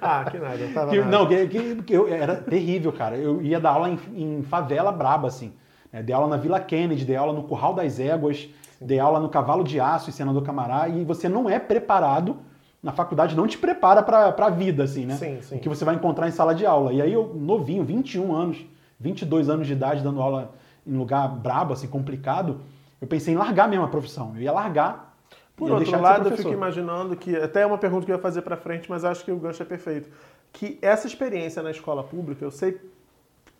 ah, 0.00 0.24
que 0.30 0.38
nada, 0.38 0.58
tava 0.72 0.90
que, 0.90 0.98
nada. 0.98 1.10
Não, 1.10 1.26
que, 1.26 1.48
que, 1.48 1.82
que 1.82 1.92
eu, 1.92 2.06
era 2.06 2.36
terrível, 2.36 2.92
cara. 2.92 3.16
Eu 3.16 3.42
ia 3.42 3.58
dar 3.58 3.70
aula 3.70 3.88
em, 3.88 3.98
em 4.14 4.42
favela 4.42 4.92
braba, 4.92 5.26
assim. 5.26 5.52
É, 5.92 6.00
dei 6.00 6.14
aula 6.14 6.28
na 6.28 6.36
Vila 6.36 6.60
Kennedy, 6.60 7.04
dei 7.04 7.16
aula 7.16 7.32
no 7.32 7.42
Curral 7.42 7.74
das 7.74 7.98
Éguas, 7.98 8.48
dei 8.80 8.98
aula 8.98 9.20
no 9.20 9.28
Cavalo 9.28 9.62
de 9.62 9.78
Aço 9.78 10.08
e 10.08 10.12
Senador 10.12 10.42
Camará, 10.42 10.88
e 10.88 11.04
você 11.04 11.28
não 11.28 11.48
é 11.48 11.58
preparado, 11.58 12.36
na 12.82 12.92
faculdade 12.92 13.36
não 13.36 13.46
te 13.46 13.58
prepara 13.58 14.02
para 14.02 14.28
a 14.28 14.50
vida, 14.50 14.84
assim, 14.84 15.04
né? 15.04 15.16
Sim, 15.16 15.42
sim. 15.42 15.56
O 15.56 15.58
que 15.58 15.68
você 15.68 15.84
vai 15.84 15.94
encontrar 15.94 16.26
em 16.28 16.30
sala 16.30 16.54
de 16.54 16.64
aula. 16.64 16.92
E 16.92 17.02
aí 17.02 17.12
eu, 17.12 17.34
novinho, 17.34 17.84
21 17.84 18.34
anos, 18.34 18.64
22 18.98 19.50
anos 19.50 19.66
de 19.66 19.74
idade, 19.74 20.02
dando 20.02 20.22
aula 20.22 20.52
em 20.86 20.96
lugar 20.96 21.28
brabo, 21.28 21.74
assim, 21.74 21.86
complicado, 21.86 22.60
eu 23.00 23.06
pensei 23.06 23.34
em 23.34 23.36
largar 23.36 23.68
mesmo 23.68 23.84
a 23.84 23.88
profissão. 23.88 24.32
Eu 24.34 24.42
ia 24.42 24.52
largar. 24.52 25.14
Por 25.54 25.70
outro 25.70 26.00
lado, 26.00 26.30
eu 26.30 26.36
fico 26.38 26.52
imaginando 26.52 27.14
que, 27.14 27.36
até 27.36 27.60
é 27.60 27.66
uma 27.66 27.76
pergunta 27.76 28.06
que 28.06 28.12
eu 28.12 28.16
ia 28.16 28.22
fazer 28.22 28.40
para 28.40 28.56
frente, 28.56 28.88
mas 28.88 29.04
acho 29.04 29.22
que 29.22 29.30
o 29.30 29.36
gancho 29.36 29.62
é 29.62 29.66
perfeito, 29.66 30.08
que 30.50 30.78
essa 30.80 31.06
experiência 31.06 31.62
na 31.62 31.70
escola 31.70 32.02
pública, 32.02 32.42
eu 32.42 32.50
sei 32.50 32.80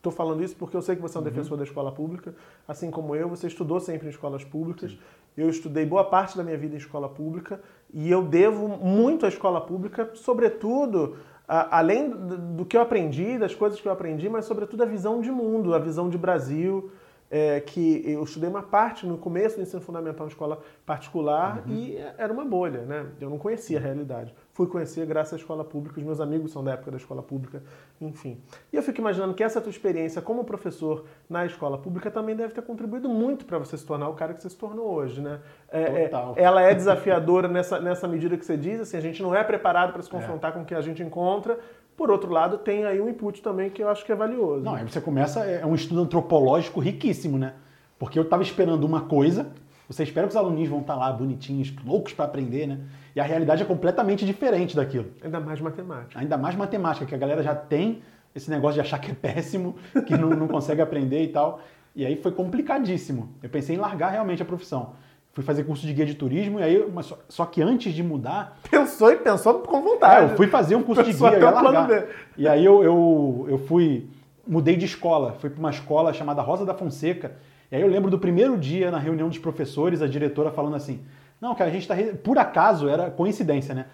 Estou 0.00 0.10
falando 0.10 0.42
isso 0.42 0.56
porque 0.56 0.74
eu 0.74 0.80
sei 0.80 0.96
que 0.96 1.02
você 1.02 1.18
é 1.18 1.20
um 1.20 1.22
uhum. 1.22 1.28
defensor 1.28 1.58
da 1.58 1.64
escola 1.64 1.92
pública, 1.92 2.34
assim 2.66 2.90
como 2.90 3.14
eu. 3.14 3.28
Você 3.28 3.46
estudou 3.46 3.78
sempre 3.78 4.06
em 4.06 4.10
escolas 4.10 4.42
públicas. 4.42 4.92
Sim. 4.92 4.98
Eu 5.36 5.50
estudei 5.50 5.84
boa 5.84 6.04
parte 6.04 6.38
da 6.38 6.42
minha 6.42 6.56
vida 6.56 6.74
em 6.74 6.78
escola 6.78 7.06
pública 7.06 7.60
e 7.92 8.10
eu 8.10 8.22
devo 8.22 8.66
muito 8.66 9.26
à 9.26 9.28
escola 9.28 9.60
pública, 9.60 10.10
sobretudo, 10.14 11.18
a, 11.46 11.78
além 11.80 12.08
do 12.08 12.64
que 12.64 12.78
eu 12.78 12.80
aprendi, 12.80 13.36
das 13.36 13.54
coisas 13.54 13.78
que 13.78 13.86
eu 13.86 13.92
aprendi, 13.92 14.26
mas 14.26 14.46
sobretudo 14.46 14.82
a 14.82 14.86
visão 14.86 15.20
de 15.20 15.30
mundo, 15.30 15.74
a 15.74 15.78
visão 15.78 16.08
de 16.08 16.16
Brasil, 16.16 16.90
é, 17.30 17.60
que 17.60 18.02
eu 18.06 18.24
estudei 18.24 18.48
uma 18.48 18.62
parte 18.62 19.06
no 19.06 19.18
começo 19.18 19.56
do 19.56 19.62
ensino 19.62 19.82
fundamental 19.82 20.26
em 20.26 20.30
escola 20.30 20.62
particular 20.86 21.62
uhum. 21.66 21.74
e 21.74 21.96
era 22.16 22.32
uma 22.32 22.44
bolha, 22.44 22.86
né? 22.86 23.06
Eu 23.20 23.28
não 23.28 23.38
conhecia 23.38 23.78
a 23.78 23.82
realidade. 23.82 24.34
Fui 24.60 24.66
conhecer 24.66 25.06
graças 25.06 25.32
à 25.32 25.36
escola 25.36 25.64
pública, 25.64 25.98
os 25.98 26.04
meus 26.04 26.20
amigos 26.20 26.52
são 26.52 26.62
da 26.62 26.72
época 26.72 26.90
da 26.90 26.98
escola 26.98 27.22
pública, 27.22 27.62
enfim. 27.98 28.36
E 28.70 28.76
eu 28.76 28.82
fico 28.82 29.00
imaginando 29.00 29.32
que 29.32 29.42
essa 29.42 29.58
tua 29.58 29.70
experiência 29.70 30.20
como 30.20 30.44
professor 30.44 31.06
na 31.30 31.46
escola 31.46 31.78
pública 31.78 32.10
também 32.10 32.36
deve 32.36 32.52
ter 32.52 32.60
contribuído 32.60 33.08
muito 33.08 33.46
para 33.46 33.56
você 33.56 33.78
se 33.78 33.86
tornar 33.86 34.10
o 34.10 34.12
cara 34.12 34.34
que 34.34 34.42
você 34.42 34.50
se 34.50 34.56
tornou 34.58 34.86
hoje, 34.92 35.22
né? 35.22 35.40
É, 35.72 35.80
é, 35.80 36.10
ela 36.36 36.60
é 36.60 36.74
desafiadora 36.74 37.48
nessa, 37.48 37.80
nessa 37.80 38.06
medida 38.06 38.36
que 38.36 38.44
você 38.44 38.54
diz, 38.54 38.82
assim, 38.82 38.98
a 38.98 39.00
gente 39.00 39.22
não 39.22 39.34
é 39.34 39.42
preparado 39.42 39.94
para 39.94 40.02
se 40.02 40.10
confrontar 40.10 40.50
é. 40.50 40.52
com 40.52 40.60
o 40.60 40.64
que 40.66 40.74
a 40.74 40.82
gente 40.82 41.02
encontra, 41.02 41.58
por 41.96 42.10
outro 42.10 42.30
lado, 42.30 42.58
tem 42.58 42.84
aí 42.84 43.00
um 43.00 43.08
input 43.08 43.40
também 43.40 43.70
que 43.70 43.82
eu 43.82 43.88
acho 43.88 44.04
que 44.04 44.12
é 44.12 44.14
valioso. 44.14 44.62
Não, 44.62 44.74
aí 44.74 44.84
você 44.84 45.00
começa, 45.00 45.42
é 45.42 45.64
um 45.64 45.74
estudo 45.74 46.02
antropológico 46.02 46.80
riquíssimo, 46.80 47.38
né? 47.38 47.54
Porque 47.98 48.18
eu 48.18 48.24
estava 48.24 48.42
esperando 48.42 48.84
uma 48.84 49.00
coisa, 49.00 49.46
você 49.90 50.02
espera 50.02 50.26
que 50.26 50.32
os 50.32 50.36
alunos 50.36 50.68
vão 50.68 50.80
estar 50.80 50.94
tá 50.94 50.98
lá 50.98 51.12
bonitinhos, 51.12 51.74
loucos 51.84 52.12
para 52.12 52.24
aprender, 52.24 52.66
né? 52.66 52.78
E 53.14 53.20
a 53.20 53.24
realidade 53.24 53.62
é 53.62 53.66
completamente 53.66 54.24
diferente 54.24 54.76
daquilo. 54.76 55.06
Ainda 55.22 55.40
mais 55.40 55.60
matemática. 55.60 56.20
Ainda 56.20 56.38
mais 56.38 56.54
matemática, 56.54 57.06
que 57.06 57.14
a 57.14 57.18
galera 57.18 57.42
já 57.42 57.54
tem 57.54 58.02
esse 58.34 58.48
negócio 58.48 58.74
de 58.74 58.80
achar 58.80 58.98
que 58.98 59.10
é 59.10 59.14
péssimo, 59.14 59.74
que 60.06 60.16
não, 60.16 60.30
não 60.30 60.46
consegue 60.46 60.80
aprender 60.80 61.24
e 61.24 61.28
tal. 61.28 61.60
E 61.96 62.06
aí 62.06 62.14
foi 62.16 62.30
complicadíssimo. 62.30 63.34
Eu 63.42 63.50
pensei 63.50 63.74
em 63.74 63.78
largar 63.78 64.10
realmente 64.10 64.42
a 64.42 64.46
profissão 64.46 64.94
fui 65.32 65.44
fazer 65.44 65.64
curso 65.64 65.86
de 65.86 65.92
guia 65.92 66.06
de 66.06 66.14
turismo 66.14 66.60
e 66.60 66.62
aí, 66.62 66.90
mas 66.92 67.06
só, 67.06 67.18
só 67.28 67.46
que 67.46 67.62
antes 67.62 67.92
de 67.92 68.02
mudar. 68.02 68.58
Pensou 68.70 69.12
e 69.12 69.16
pensou 69.16 69.60
com 69.60 69.80
vontade. 69.80 70.30
É, 70.30 70.32
eu 70.32 70.36
fui 70.36 70.46
fazer 70.46 70.74
um 70.74 70.82
curso 70.82 71.02
de 71.02 71.12
guia, 71.12 71.38
e 71.38 71.40
ia 71.40 71.50
largar. 71.50 72.04
E 72.36 72.48
aí 72.48 72.64
eu, 72.64 72.82
eu, 72.82 73.46
eu 73.48 73.58
fui, 73.58 74.08
mudei 74.46 74.76
de 74.76 74.84
escola, 74.84 75.36
fui 75.40 75.50
para 75.50 75.58
uma 75.58 75.70
escola 75.70 76.12
chamada 76.12 76.42
Rosa 76.42 76.64
da 76.64 76.74
Fonseca. 76.74 77.36
E 77.70 77.76
aí 77.76 77.82
eu 77.82 77.88
lembro 77.88 78.10
do 78.10 78.18
primeiro 78.18 78.58
dia 78.58 78.90
na 78.90 78.98
reunião 78.98 79.28
dos 79.28 79.38
professores, 79.38 80.02
a 80.02 80.06
diretora 80.06 80.50
falando 80.50 80.76
assim: 80.76 81.00
não, 81.40 81.54
que 81.54 81.62
a 81.62 81.70
gente 81.70 81.82
está. 81.82 81.94
Por 82.22 82.38
acaso, 82.38 82.88
era 82.88 83.10
coincidência, 83.10 83.74
né? 83.74 83.86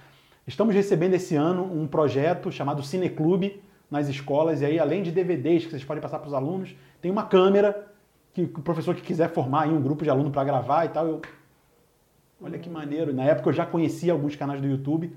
Estamos 0.46 0.74
recebendo 0.74 1.14
esse 1.14 1.34
ano 1.36 1.64
um 1.64 1.86
projeto 1.86 2.50
chamado 2.50 2.82
Cineclube 2.82 3.62
nas 3.90 4.08
escolas, 4.08 4.62
e 4.62 4.64
aí, 4.64 4.78
além 4.78 5.02
de 5.02 5.12
DVDs 5.12 5.64
que 5.64 5.70
vocês 5.70 5.84
podem 5.84 6.02
passar 6.02 6.18
para 6.18 6.28
os 6.28 6.34
alunos, 6.34 6.74
tem 7.00 7.10
uma 7.10 7.24
câmera 7.24 7.86
que 8.32 8.42
o 8.42 8.62
professor 8.62 8.94
que 8.94 9.02
quiser 9.02 9.30
formar 9.30 9.62
aí 9.62 9.70
um 9.70 9.80
grupo 9.80 10.04
de 10.04 10.10
aluno 10.10 10.30
para 10.30 10.44
gravar 10.44 10.84
e 10.84 10.88
tal, 10.88 11.06
eu 11.06 11.22
olha 12.42 12.58
que 12.58 12.68
maneiro. 12.68 13.14
Na 13.14 13.24
época 13.24 13.48
eu 13.48 13.52
já 13.52 13.64
conhecia 13.64 14.12
alguns 14.12 14.36
canais 14.36 14.60
do 14.60 14.66
YouTube. 14.66 15.16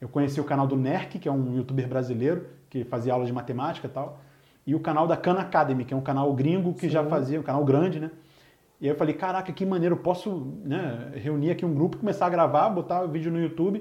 Eu 0.00 0.08
conheci 0.08 0.40
o 0.40 0.44
canal 0.44 0.66
do 0.66 0.76
Nerk, 0.76 1.18
que 1.18 1.28
é 1.28 1.32
um 1.32 1.56
youtuber 1.56 1.88
brasileiro 1.88 2.46
que 2.70 2.84
fazia 2.84 3.12
aula 3.12 3.26
de 3.26 3.32
matemática 3.32 3.86
e 3.86 3.90
tal, 3.90 4.20
e 4.68 4.74
o 4.74 4.80
canal 4.80 5.06
da 5.06 5.16
Khan 5.16 5.38
Academy, 5.38 5.82
que 5.82 5.94
é 5.94 5.96
um 5.96 6.02
canal 6.02 6.30
gringo 6.34 6.74
que 6.74 6.82
Sim. 6.82 6.90
já 6.90 7.02
fazia, 7.02 7.40
um 7.40 7.42
canal 7.42 7.64
grande, 7.64 7.98
né? 7.98 8.10
E 8.78 8.84
aí 8.84 8.92
eu 8.92 8.96
falei, 8.96 9.14
caraca, 9.14 9.50
que 9.50 9.64
maneiro, 9.64 9.94
eu 9.94 9.98
posso 9.98 10.52
né, 10.62 11.10
reunir 11.14 11.52
aqui 11.52 11.64
um 11.64 11.72
grupo, 11.72 11.96
começar 11.96 12.26
a 12.26 12.28
gravar, 12.28 12.68
botar 12.68 13.02
o 13.02 13.08
vídeo 13.08 13.32
no 13.32 13.40
YouTube. 13.40 13.78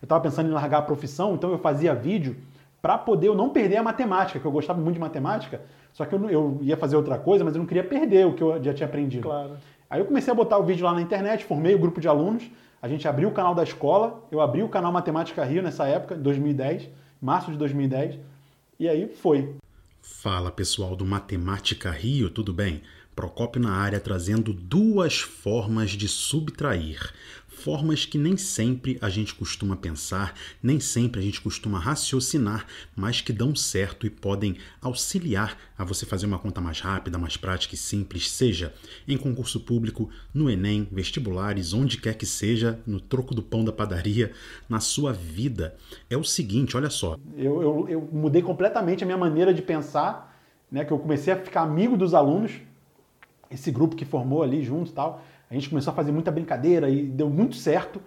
Eu 0.00 0.06
estava 0.06 0.18
pensando 0.22 0.48
em 0.48 0.52
largar 0.52 0.78
a 0.78 0.82
profissão, 0.82 1.34
então 1.34 1.52
eu 1.52 1.58
fazia 1.58 1.94
vídeo 1.94 2.38
para 2.80 2.96
poder 2.96 3.28
eu 3.28 3.34
não 3.34 3.50
perder 3.50 3.76
a 3.76 3.82
matemática, 3.82 4.40
que 4.40 4.46
eu 4.46 4.50
gostava 4.50 4.80
muito 4.80 4.94
de 4.94 5.00
matemática, 5.00 5.60
só 5.92 6.06
que 6.06 6.14
eu, 6.14 6.30
eu, 6.30 6.58
ia 6.62 6.74
fazer 6.74 6.96
outra 6.96 7.18
coisa, 7.18 7.44
mas 7.44 7.54
eu 7.54 7.58
não 7.58 7.66
queria 7.66 7.84
perder 7.84 8.26
o 8.26 8.32
que 8.32 8.42
eu 8.42 8.62
já 8.62 8.72
tinha 8.72 8.86
aprendido. 8.86 9.24
Claro. 9.24 9.58
Aí 9.90 10.00
eu 10.00 10.06
comecei 10.06 10.32
a 10.32 10.34
botar 10.34 10.56
o 10.56 10.62
vídeo 10.62 10.86
lá 10.86 10.94
na 10.94 11.02
internet, 11.02 11.44
formei 11.44 11.74
o 11.74 11.78
grupo 11.78 12.00
de 12.00 12.08
alunos, 12.08 12.50
a 12.80 12.88
gente 12.88 13.06
abriu 13.06 13.28
o 13.28 13.32
canal 13.32 13.54
da 13.54 13.62
escola, 13.62 14.24
eu 14.32 14.40
abri 14.40 14.62
o 14.62 14.70
canal 14.70 14.90
Matemática 14.90 15.44
Rio 15.44 15.62
nessa 15.62 15.86
época, 15.86 16.14
2010, 16.14 16.88
março 17.20 17.50
de 17.50 17.58
2010, 17.58 18.18
e 18.78 18.88
aí 18.88 19.06
foi. 19.06 19.54
Fala 20.02 20.50
pessoal 20.50 20.96
do 20.96 21.04
Matemática 21.04 21.90
Rio, 21.90 22.30
tudo 22.30 22.52
bem? 22.52 22.82
Procópio 23.14 23.60
na 23.60 23.72
área 23.72 24.00
trazendo 24.00 24.52
duas 24.52 25.20
formas 25.20 25.90
de 25.90 26.08
subtrair 26.08 27.12
formas 27.60 28.06
que 28.06 28.16
nem 28.16 28.36
sempre 28.36 28.98
a 29.00 29.08
gente 29.08 29.34
costuma 29.34 29.76
pensar, 29.76 30.34
nem 30.62 30.80
sempre 30.80 31.20
a 31.20 31.22
gente 31.22 31.40
costuma 31.40 31.78
raciocinar, 31.78 32.66
mas 32.96 33.20
que 33.20 33.32
dão 33.32 33.54
certo 33.54 34.06
e 34.06 34.10
podem 34.10 34.56
auxiliar 34.80 35.56
a 35.76 35.84
você 35.84 36.06
fazer 36.06 36.26
uma 36.26 36.38
conta 36.38 36.60
mais 36.60 36.80
rápida, 36.80 37.18
mais 37.18 37.36
prática 37.36 37.74
e 37.74 37.78
simples, 37.78 38.30
seja 38.30 38.74
em 39.06 39.16
concurso 39.16 39.60
público, 39.60 40.08
no 40.32 40.50
Enem, 40.50 40.88
vestibulares, 40.90 41.74
onde 41.74 41.98
quer 41.98 42.14
que 42.14 42.26
seja, 42.26 42.80
no 42.86 43.00
troco 43.00 43.34
do 43.34 43.42
pão 43.42 43.64
da 43.64 43.72
padaria, 43.72 44.32
na 44.68 44.80
sua 44.80 45.12
vida. 45.12 45.76
É 46.08 46.16
o 46.16 46.24
seguinte, 46.24 46.76
olha 46.76 46.90
só. 46.90 47.16
Eu, 47.36 47.62
eu, 47.62 47.88
eu 47.88 48.08
mudei 48.12 48.42
completamente 48.42 49.04
a 49.04 49.06
minha 49.06 49.18
maneira 49.18 49.52
de 49.52 49.60
pensar, 49.60 50.34
né? 50.70 50.84
Que 50.84 50.92
eu 50.92 50.98
comecei 50.98 51.32
a 51.32 51.36
ficar 51.36 51.62
amigo 51.62 51.96
dos 51.96 52.14
alunos, 52.14 52.52
esse 53.50 53.70
grupo 53.70 53.96
que 53.96 54.04
formou 54.04 54.42
ali 54.42 54.62
junto 54.62 54.90
e 54.90 54.94
tal. 54.94 55.22
A 55.50 55.54
gente 55.54 55.68
começou 55.68 55.90
a 55.92 55.94
fazer 55.94 56.12
muita 56.12 56.30
brincadeira 56.30 56.88
e 56.88 57.02
deu 57.02 57.28
muito 57.28 57.56
certo. 57.56 58.00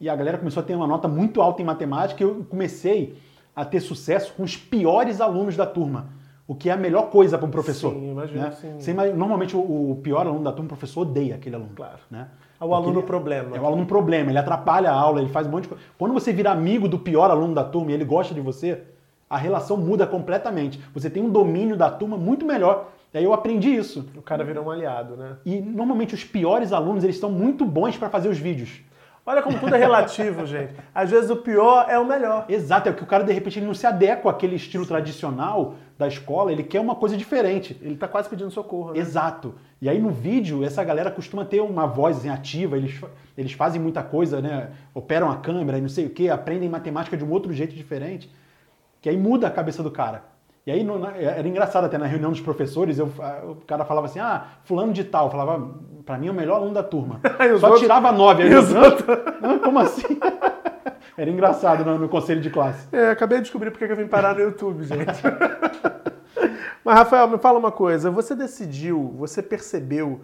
E 0.00 0.08
a 0.08 0.16
galera 0.16 0.36
começou 0.36 0.62
a 0.62 0.66
ter 0.66 0.74
uma 0.74 0.86
nota 0.86 1.06
muito 1.06 1.40
alta 1.40 1.62
em 1.62 1.64
matemática. 1.64 2.22
E 2.22 2.26
eu 2.26 2.44
comecei 2.48 3.16
a 3.54 3.64
ter 3.64 3.80
sucesso 3.80 4.32
com 4.36 4.42
os 4.42 4.56
piores 4.56 5.20
alunos 5.20 5.56
da 5.56 5.64
turma. 5.66 6.06
o 6.46 6.54
que 6.54 6.70
é 6.70 6.72
a 6.72 6.76
melhor 6.78 7.10
coisa 7.10 7.36
para 7.36 7.46
um 7.46 7.50
professor. 7.50 7.92
Sim, 7.92 8.10
imagino 8.12 8.40
né? 8.40 8.50
sim. 8.78 8.90
Imagina- 8.90 9.16
normalmente 9.18 9.54
o, 9.54 9.60
o 9.60 9.96
pior 10.02 10.26
aluno 10.26 10.42
da 10.42 10.50
turma, 10.50 10.64
o 10.64 10.68
professor 10.68 11.02
odeia 11.02 11.34
aquele 11.34 11.54
aluno. 11.56 11.72
Claro. 11.76 11.98
Né? 12.10 12.26
É 12.58 12.64
o 12.64 12.74
aluno 12.74 13.00
ele- 13.00 13.06
problema. 13.06 13.54
É 13.54 13.60
o 13.60 13.66
aluno 13.66 13.84
problema, 13.84 14.30
ele 14.30 14.38
atrapalha 14.38 14.90
a 14.90 14.94
aula, 14.94 15.20
ele 15.20 15.28
faz 15.28 15.46
um 15.46 15.50
monte 15.50 15.64
de 15.64 15.68
coisa. 15.68 15.84
Quando 15.98 16.14
você 16.14 16.32
vira 16.32 16.50
amigo 16.50 16.88
do 16.88 16.98
pior 16.98 17.30
aluno 17.30 17.54
da 17.54 17.64
turma 17.64 17.90
e 17.90 17.94
ele 17.94 18.04
gosta 18.06 18.32
de 18.32 18.40
você, 18.40 18.82
a 19.28 19.36
relação 19.36 19.76
muda 19.76 20.06
completamente. 20.06 20.80
Você 20.94 21.10
tem 21.10 21.22
um 21.22 21.28
domínio 21.28 21.76
da 21.76 21.90
turma 21.90 22.16
muito 22.16 22.46
melhor. 22.46 22.92
E 23.12 23.18
aí 23.18 23.24
eu 23.24 23.32
aprendi 23.32 23.74
isso. 23.74 24.08
O 24.16 24.22
cara 24.22 24.44
virou 24.44 24.66
um 24.66 24.70
aliado, 24.70 25.16
né? 25.16 25.36
E 25.44 25.60
normalmente 25.60 26.14
os 26.14 26.24
piores 26.24 26.72
alunos, 26.72 27.04
eles 27.04 27.18
são 27.18 27.30
muito 27.30 27.64
bons 27.64 27.96
para 27.96 28.10
fazer 28.10 28.28
os 28.28 28.38
vídeos. 28.38 28.80
Olha 29.28 29.42
como 29.42 29.58
tudo 29.58 29.74
é 29.74 29.78
relativo, 29.78 30.44
gente. 30.48 30.72
Às 30.94 31.10
vezes 31.10 31.28
o 31.28 31.36
pior 31.36 31.84
é 31.86 31.98
o 31.98 32.04
melhor. 32.06 32.46
Exato, 32.48 32.88
é 32.88 32.92
que 32.94 33.02
o 33.02 33.06
cara 33.06 33.24
de 33.24 33.30
repente 33.30 33.58
ele 33.58 33.66
não 33.66 33.74
se 33.74 33.86
adequa 33.86 34.30
àquele 34.30 34.56
estilo 34.56 34.86
tradicional 34.86 35.74
da 35.98 36.08
escola, 36.08 36.50
ele 36.50 36.62
quer 36.62 36.80
uma 36.80 36.94
coisa 36.94 37.14
diferente. 37.14 37.78
Ele 37.82 37.94
tá 37.94 38.08
quase 38.08 38.26
pedindo 38.26 38.50
socorro, 38.50 38.94
né? 38.94 39.00
Exato. 39.00 39.54
E 39.82 39.88
aí 39.88 39.98
no 39.98 40.08
vídeo, 40.08 40.64
essa 40.64 40.82
galera 40.82 41.10
costuma 41.10 41.44
ter 41.44 41.60
uma 41.60 41.86
voz 41.86 42.16
assim, 42.16 42.30
ativa, 42.30 42.78
eles, 42.78 42.98
eles 43.36 43.52
fazem 43.52 43.78
muita 43.78 44.02
coisa, 44.02 44.40
né? 44.40 44.70
Operam 44.94 45.30
a 45.30 45.36
câmera 45.36 45.76
e 45.76 45.82
não 45.82 45.90
sei 45.90 46.06
o 46.06 46.10
quê, 46.10 46.30
aprendem 46.30 46.66
matemática 46.66 47.14
de 47.14 47.22
um 47.22 47.30
outro 47.30 47.52
jeito 47.52 47.74
diferente, 47.74 48.30
que 49.02 49.10
aí 49.10 49.16
muda 49.18 49.46
a 49.46 49.50
cabeça 49.50 49.82
do 49.82 49.90
cara. 49.90 50.24
E 50.68 50.70
aí 50.70 50.84
no- 50.84 50.98
na- 50.98 51.16
era 51.16 51.48
engraçado 51.48 51.84
até 51.86 51.96
na 51.96 52.04
reunião 52.04 52.30
dos 52.30 52.42
professores, 52.42 52.98
eu, 52.98 53.10
a- 53.20 53.42
o 53.52 53.54
cara 53.66 53.86
falava 53.86 54.04
assim, 54.06 54.18
ah, 54.18 54.48
fulano 54.64 54.92
de 54.92 55.02
tal, 55.02 55.24
eu 55.24 55.30
falava, 55.30 55.66
pra 56.04 56.18
mim 56.18 56.26
é 56.26 56.30
o 56.30 56.34
melhor 56.34 56.56
aluno 56.56 56.74
da 56.74 56.82
turma. 56.82 57.20
Só 57.58 57.68
outros- 57.68 57.80
tirava 57.80 58.12
nove. 58.12 58.42
Aí 58.42 58.50
E 58.50 58.52
eu, 58.52 58.60
"Hã? 58.60 58.96
Hã? 59.42 59.58
como 59.60 59.78
assim? 59.78 60.02
Era 61.16 61.30
engraçado 61.30 61.86
no, 61.86 61.96
no 61.98 62.06
conselho 62.06 62.42
de 62.42 62.50
classe. 62.50 62.86
É, 62.94 63.12
acabei 63.12 63.38
de 63.38 63.44
descobrir 63.44 63.70
porque 63.70 63.86
que 63.86 63.92
eu 63.92 63.96
vim 63.96 64.06
parar 64.08 64.34
no 64.34 64.42
YouTube, 64.42 64.84
gente. 64.84 65.06
Mas, 66.84 66.94
Rafael, 66.98 67.26
me 67.28 67.38
fala 67.38 67.58
uma 67.58 67.72
coisa. 67.72 68.10
Você 68.10 68.34
decidiu, 68.34 69.14
você 69.16 69.42
percebeu 69.42 70.20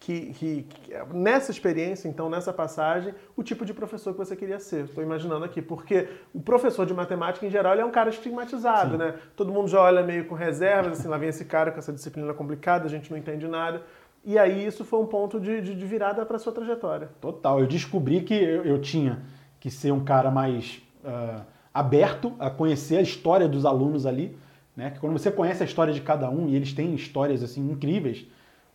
que, 0.00 0.32
que- 0.32 0.62
que 0.62 0.92
nessa 1.12 1.50
experiência, 1.50 2.08
então, 2.08 2.30
nessa 2.30 2.52
passagem, 2.52 3.12
o 3.36 3.42
tipo 3.42 3.64
de 3.64 3.74
professor 3.74 4.12
que 4.12 4.18
você 4.18 4.36
queria 4.36 4.58
ser. 4.60 4.84
Estou 4.84 5.02
imaginando 5.02 5.44
aqui. 5.44 5.60
Porque 5.60 6.08
o 6.32 6.40
professor 6.40 6.86
de 6.86 6.94
matemática, 6.94 7.44
em 7.46 7.50
geral, 7.50 7.72
ele 7.72 7.82
é 7.82 7.84
um 7.84 7.90
cara 7.90 8.08
estigmatizado, 8.10 8.96
né? 8.96 9.14
Todo 9.36 9.52
mundo 9.52 9.68
já 9.68 9.80
olha 9.82 10.02
meio 10.02 10.24
com 10.26 10.34
reservas, 10.34 11.00
assim, 11.00 11.08
lá 11.08 11.18
vem 11.18 11.28
esse 11.28 11.44
cara 11.44 11.70
com 11.72 11.78
essa 11.78 11.92
disciplina 11.92 12.32
complicada, 12.32 12.86
a 12.86 12.88
gente 12.88 13.10
não 13.10 13.18
entende 13.18 13.46
nada. 13.48 13.82
E 14.24 14.38
aí 14.38 14.66
isso 14.66 14.84
foi 14.84 15.00
um 15.00 15.06
ponto 15.06 15.40
de, 15.40 15.60
de- 15.60 15.74
de 15.74 15.86
virada 15.86 16.24
para 16.24 16.38
sua 16.38 16.52
trajetória. 16.52 17.08
Total. 17.20 17.60
Eu 17.60 17.66
descobri 17.66 18.20
que 18.22 18.34
eu, 18.34 18.64
eu 18.64 18.80
tinha 18.80 19.22
que 19.60 19.70
ser 19.70 19.92
um 19.92 20.04
cara 20.04 20.30
mais 20.30 20.80
ah, 21.04 21.42
aberto 21.74 22.32
a 22.38 22.48
conhecer 22.50 22.96
a 22.98 23.02
história 23.02 23.48
dos 23.48 23.64
alunos 23.66 24.06
ali, 24.06 24.36
né? 24.76 24.90
Que 24.90 25.00
quando 25.00 25.12
você 25.12 25.30
conhece 25.30 25.62
a 25.62 25.66
história 25.66 25.92
de 25.92 26.00
cada 26.00 26.28
um 26.30 26.48
e 26.48 26.54
eles 26.56 26.72
têm 26.72 26.94
histórias 26.94 27.42
assim 27.42 27.68
incríveis, 27.70 28.26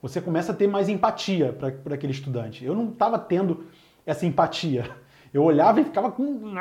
você 0.03 0.19
começa 0.21 0.51
a 0.51 0.55
ter 0.55 0.67
mais 0.67 0.89
empatia 0.89 1.53
para 1.53 1.95
aquele 1.95 2.11
estudante. 2.11 2.63
Eu 2.65 2.75
não 2.75 2.89
estava 2.89 3.17
tendo 3.17 3.63
essa 4.05 4.25
empatia. 4.25 4.91
Eu 5.33 5.41
olhava 5.43 5.79
e 5.81 5.85
ficava 5.85 6.11
com, 6.11 6.53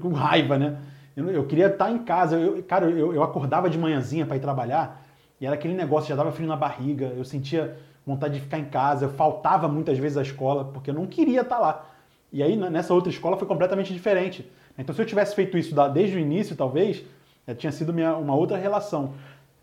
com 0.00 0.08
raiva, 0.12 0.58
né? 0.58 0.76
Eu, 1.16 1.30
eu 1.30 1.46
queria 1.46 1.68
estar 1.68 1.90
em 1.92 1.98
casa. 1.98 2.36
Eu, 2.36 2.62
cara, 2.64 2.90
eu, 2.90 3.14
eu 3.14 3.22
acordava 3.22 3.70
de 3.70 3.78
manhãzinha 3.78 4.26
para 4.26 4.36
ir 4.36 4.40
trabalhar 4.40 5.00
e 5.40 5.46
era 5.46 5.54
aquele 5.54 5.74
negócio, 5.74 6.08
já 6.08 6.16
dava 6.16 6.30
frio 6.32 6.46
na 6.48 6.56
barriga, 6.56 7.06
eu 7.16 7.24
sentia 7.24 7.76
vontade 8.04 8.34
de 8.34 8.40
ficar 8.40 8.58
em 8.58 8.64
casa, 8.64 9.04
eu 9.06 9.10
faltava 9.10 9.68
muitas 9.68 9.96
vezes 9.96 10.18
à 10.18 10.22
escola 10.22 10.64
porque 10.64 10.90
eu 10.90 10.94
não 10.94 11.06
queria 11.06 11.42
estar 11.42 11.58
lá. 11.58 11.86
E 12.32 12.42
aí 12.42 12.56
nessa 12.56 12.92
outra 12.92 13.10
escola 13.10 13.36
foi 13.36 13.46
completamente 13.46 13.92
diferente. 13.92 14.44
Então 14.76 14.92
se 14.94 15.00
eu 15.00 15.06
tivesse 15.06 15.34
feito 15.36 15.56
isso 15.56 15.74
desde 15.90 16.16
o 16.16 16.18
início, 16.18 16.56
talvez, 16.56 17.04
eh, 17.46 17.54
tinha 17.54 17.70
sido 17.72 17.92
minha- 17.92 18.16
uma 18.16 18.34
outra 18.34 18.56
relação. 18.58 19.14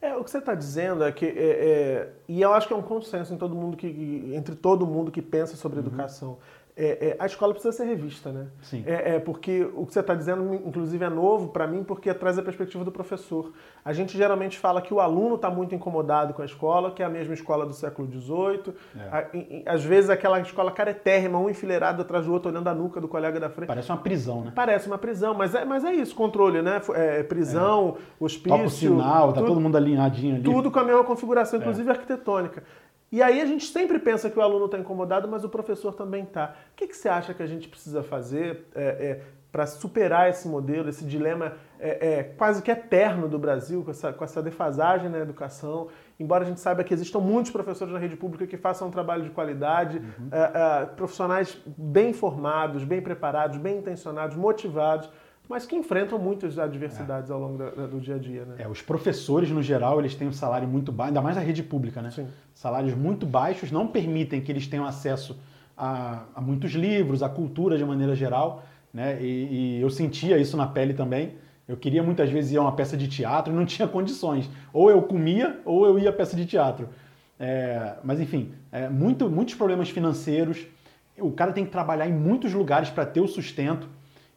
É, 0.01 0.15
o 0.15 0.23
que 0.23 0.31
você 0.31 0.37
está 0.37 0.55
dizendo 0.55 1.03
é 1.03 1.11
que, 1.11 1.25
é, 1.25 1.29
é, 1.29 2.13
e 2.27 2.41
eu 2.41 2.53
acho 2.53 2.67
que 2.67 2.73
é 2.73 2.75
um 2.75 2.81
consenso 2.81 3.33
em 3.33 3.37
todo 3.37 3.53
mundo 3.53 3.75
que, 3.75 4.31
entre 4.33 4.55
todo 4.55 4.87
mundo 4.87 5.11
que 5.11 5.21
pensa 5.21 5.57
sobre 5.57 5.79
educação, 5.79 6.37
é, 6.81 7.07
é, 7.09 7.15
a 7.19 7.25
escola 7.25 7.51
precisa 7.53 7.73
ser 7.75 7.83
revista, 7.83 8.31
né? 8.31 8.47
Sim. 8.61 8.83
É, 8.87 9.15
é 9.15 9.19
porque 9.19 9.69
o 9.75 9.85
que 9.85 9.93
você 9.93 9.99
está 9.99 10.15
dizendo, 10.15 10.53
inclusive, 10.53 11.03
é 11.03 11.09
novo 11.09 11.49
para 11.49 11.67
mim, 11.67 11.83
porque 11.83 12.13
traz 12.13 12.37
a 12.39 12.41
perspectiva 12.41 12.85
do 12.85 12.91
professor. 12.91 13.51
A 13.83 13.91
gente 13.91 14.17
geralmente 14.17 14.57
fala 14.57 14.81
que 14.81 14.93
o 14.93 15.01
aluno 15.01 15.35
está 15.35 15.49
muito 15.49 15.75
incomodado 15.75 16.33
com 16.33 16.41
a 16.41 16.45
escola, 16.45 16.91
que 16.91 17.03
é 17.03 17.05
a 17.05 17.09
mesma 17.09 17.33
escola 17.33 17.65
do 17.65 17.73
século 17.73 18.07
XVIII. 18.09 18.73
É. 18.97 19.63
Às 19.65 19.83
vezes 19.83 20.09
aquela 20.09 20.39
escola 20.39 20.71
caretérrima, 20.71 21.37
um 21.37 21.49
enfileirado 21.49 22.01
atrás 22.01 22.25
do 22.25 22.31
outro, 22.31 22.49
olhando 22.49 22.67
a 22.69 22.73
nuca 22.73 23.01
do 23.01 23.07
colega 23.09 23.39
da 23.41 23.49
frente. 23.49 23.67
Parece 23.67 23.91
uma 23.91 23.97
prisão, 23.97 24.41
né? 24.45 24.51
Parece 24.55 24.87
uma 24.87 24.97
prisão, 24.97 25.33
mas 25.33 25.53
é, 25.53 25.65
mas 25.65 25.83
é 25.83 25.93
isso, 25.93 26.15
controle, 26.15 26.61
né? 26.61 26.81
É, 26.95 27.23
prisão, 27.23 27.97
hospício... 28.19 28.49
Toca 28.57 28.63
o 28.67 28.69
sinal, 28.69 29.27
tá 29.33 29.39
tudo- 29.41 29.47
todo 29.49 29.59
mundo 29.61 29.75
alinhadinho 29.75 30.35
ali. 30.35 30.43
tudo 30.43 30.71
com 30.71 30.79
a 30.79 30.83
mesma 30.85 31.03
configuração, 31.03 31.59
É. 31.59 31.61
inclusive 31.61 31.89
arquitetônica. 31.89 32.63
E 33.11 33.21
aí 33.21 33.41
a 33.41 33.45
gente 33.45 33.65
sempre 33.65 33.97
pensa 33.99 34.29
que 34.29 34.37
o 34.37 34.41
aluno 34.41 34.65
está 34.65 34.77
incomodado, 34.77 35.27
mas 35.27 35.43
o 35.43 35.49
professor 35.49 35.93
também 35.93 36.23
está. 36.23 36.53
O 36.71 36.75
que, 36.75 36.87
que 36.87 36.95
você 36.95 37.09
acha 37.09 37.33
que 37.33 37.41
a 37.41 37.47
gente 37.47 37.67
precisa 37.67 38.03
fazer 38.03 38.65
para 39.51 39.65
superar 39.65 40.29
esse 40.29 40.47
modelo, 40.47 40.89
esse 40.89 41.03
dilema 41.03 41.53
é, 41.79 42.19
é, 42.19 42.23
quase 42.23 42.61
que 42.61 42.69
eterno 42.69 43.27
do 43.27 43.39
Brasil, 43.39 43.83
com 43.83 43.89
essa, 43.89 44.13
com 44.13 44.23
essa 44.23 44.43
defasagem 44.43 45.09
na 45.09 45.17
educação? 45.17 45.87
Embora 46.19 46.43
a 46.43 46.47
gente 46.47 46.59
saiba 46.59 46.83
que 46.83 46.93
existam 46.93 47.19
muitos 47.19 47.51
professores 47.51 47.91
na 47.91 47.99
rede 47.99 48.15
pública 48.15 48.45
que 48.45 48.57
façam 48.57 48.89
um 48.89 48.91
trabalho 48.91 49.23
de 49.23 49.31
qualidade, 49.31 49.97
Uhum. 49.97 50.29
é, 50.31 50.81
é, 50.83 50.85
profissionais 50.85 51.57
bem 51.65 52.13
formados, 52.13 52.83
bem 52.83 53.01
preparados, 53.01 53.57
bem 53.57 53.79
intencionados, 53.79 54.35
motivados, 54.35 55.09
mas 55.49 55.65
que 55.65 55.75
enfrentam 55.75 56.19
muitas 56.19 56.59
adversidades 56.59 57.31
ao 57.31 57.39
longo 57.39 57.57
da- 57.57 57.71
da- 57.71 57.87
do 57.87 57.99
dia 57.99 58.15
a 58.15 58.19
dia. 58.19 58.45
Né? 58.45 58.55
É, 58.59 58.67
os 58.67 58.81
professores, 58.83 59.49
no 59.49 59.63
geral, 59.63 59.99
eles 59.99 60.13
têm 60.13 60.27
um 60.27 60.31
salário 60.31 60.67
muito 60.67 60.91
baixo, 60.91 61.09
ainda 61.09 61.21
mais 61.21 61.35
na 61.35 61.41
rede 61.41 61.63
pública, 61.63 62.01
né? 62.01 62.11
Sim. 62.11 62.27
Salários 62.53 62.93
muito 62.93 63.25
baixos 63.25 63.71
não 63.71 63.87
permitem 63.87 64.39
que 64.41 64.51
eles 64.51 64.67
tenham 64.67 64.85
acesso 64.85 65.39
a, 65.75 66.23
a 66.35 66.39
muitos 66.41 66.71
livros, 66.73 67.23
à 67.23 67.29
cultura 67.29 67.77
de 67.77 67.83
maneira 67.83 68.13
geral, 68.15 68.63
né? 68.93 69.17
E, 69.21 69.77
e 69.77 69.81
eu 69.81 69.89
sentia 69.89 70.37
isso 70.37 70.55
na 70.55 70.67
pele 70.67 70.93
também. 70.93 71.33
Eu 71.67 71.77
queria 71.77 72.01
muitas 72.03 72.29
vezes 72.29 72.51
ir 72.51 72.57
a 72.57 72.61
uma 72.61 72.71
peça 72.75 72.95
de 72.95 73.07
teatro 73.07 73.51
e 73.51 73.55
não 73.55 73.65
tinha 73.65 73.87
condições. 73.87 74.49
Ou 74.71 74.89
eu 74.91 75.01
comia, 75.03 75.59
ou 75.65 75.85
eu 75.85 75.97
ia 75.99 76.09
à 76.09 76.13
peça 76.13 76.35
de 76.35 76.45
teatro. 76.45 76.89
É, 77.39 77.93
mas 78.03 78.19
enfim, 78.19 78.51
é, 78.71 78.87
muito, 78.89 79.29
muitos 79.29 79.55
problemas 79.55 79.89
financeiros. 79.89 80.65
O 81.17 81.31
cara 81.31 81.51
tem 81.53 81.65
que 81.65 81.71
trabalhar 81.71 82.07
em 82.07 82.13
muitos 82.13 82.53
lugares 82.53 82.89
para 82.89 83.05
ter 83.05 83.21
o 83.21 83.27
sustento. 83.27 83.87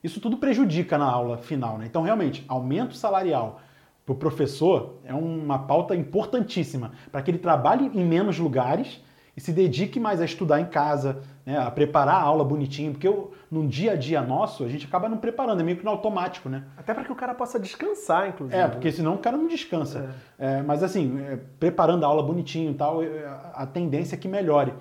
Isso 0.02 0.20
tudo 0.20 0.36
prejudica 0.36 0.98
na 0.98 1.06
aula 1.06 1.38
final, 1.38 1.78
né? 1.78 1.86
Então, 1.86 2.02
realmente, 2.02 2.44
aumento 2.48 2.94
salarial 2.94 3.60
para 4.04 4.12
o 4.12 4.16
professor 4.16 4.96
é 5.04 5.14
uma 5.14 5.60
pauta 5.60 5.94
importantíssima 5.94 6.92
para 7.10 7.22
que 7.22 7.30
ele 7.30 7.38
trabalhe 7.38 7.90
em 7.94 8.04
menos 8.04 8.38
lugares 8.38 9.00
e 9.36 9.40
se 9.40 9.52
dedique 9.52 9.98
mais 9.98 10.20
a 10.20 10.24
estudar 10.24 10.60
em 10.60 10.66
casa, 10.66 11.22
né? 11.46 11.56
a 11.56 11.70
preparar 11.70 12.16
a 12.16 12.22
aula 12.22 12.44
bonitinho, 12.44 12.92
porque 12.92 13.08
eu, 13.08 13.32
no 13.50 13.66
dia 13.66 13.92
a 13.92 13.96
dia 13.96 14.20
nosso 14.20 14.64
a 14.64 14.68
gente 14.68 14.86
acaba 14.86 15.08
não 15.08 15.16
preparando, 15.16 15.60
é 15.60 15.64
meio 15.64 15.78
que 15.78 15.84
no 15.84 15.90
automático, 15.90 16.48
né? 16.48 16.64
Até 16.76 16.92
para 16.92 17.04
que 17.04 17.12
o 17.12 17.14
cara 17.14 17.34
possa 17.34 17.58
descansar, 17.58 18.28
inclusive. 18.28 18.60
É, 18.60 18.68
porque 18.68 18.92
senão 18.92 19.14
o 19.14 19.18
cara 19.18 19.36
não 19.36 19.48
descansa. 19.48 20.14
É, 20.38 20.62
mas 20.62 20.82
assim, 20.82 21.18
é, 21.20 21.38
preparando 21.58 22.04
a 22.04 22.08
aula 22.08 22.22
bonitinho 22.22 22.72
e 22.72 22.74
tal, 22.74 23.02
é, 23.02 23.26
a 23.54 23.64
tendência 23.64 24.16
é 24.16 24.18
que 24.18 24.28
melhore. 24.28 24.74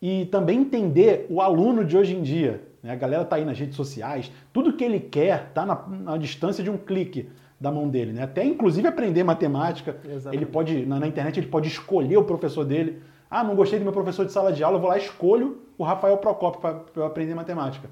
E 0.00 0.26
também 0.26 0.60
entender 0.60 1.26
o 1.28 1.40
aluno 1.40 1.84
de 1.84 1.96
hoje 1.96 2.14
em 2.14 2.22
dia. 2.22 2.69
Né? 2.82 2.92
A 2.92 2.96
galera 2.96 3.24
tá 3.24 3.36
aí 3.36 3.44
nas 3.44 3.58
redes 3.58 3.76
sociais, 3.76 4.30
tudo 4.52 4.72
que 4.72 4.84
ele 4.84 5.00
quer 5.00 5.50
tá 5.52 5.64
na, 5.66 5.86
na 5.88 6.16
distância 6.16 6.62
de 6.62 6.70
um 6.70 6.76
clique 6.76 7.28
da 7.60 7.70
mão 7.70 7.88
dele. 7.88 8.12
Né? 8.12 8.22
Até 8.22 8.44
inclusive 8.44 8.88
aprender 8.88 9.22
matemática. 9.22 9.98
Exatamente. 10.04 10.36
Ele 10.36 10.46
pode, 10.46 10.86
na, 10.86 10.98
na 10.98 11.06
internet, 11.06 11.38
ele 11.38 11.46
pode 11.48 11.68
escolher 11.68 12.16
o 12.16 12.24
professor 12.24 12.64
dele. 12.64 13.02
Ah, 13.30 13.44
não 13.44 13.54
gostei 13.54 13.78
do 13.78 13.84
meu 13.84 13.92
professor 13.92 14.24
de 14.24 14.32
sala 14.32 14.52
de 14.52 14.64
aula, 14.64 14.76
eu 14.76 14.80
vou 14.80 14.88
lá 14.88 14.98
e 14.98 15.02
escolho 15.02 15.60
o 15.76 15.84
Rafael 15.84 16.16
Procopio 16.16 16.60
para 16.60 16.82
eu 16.96 17.04
aprender 17.04 17.34
matemática. 17.34 17.88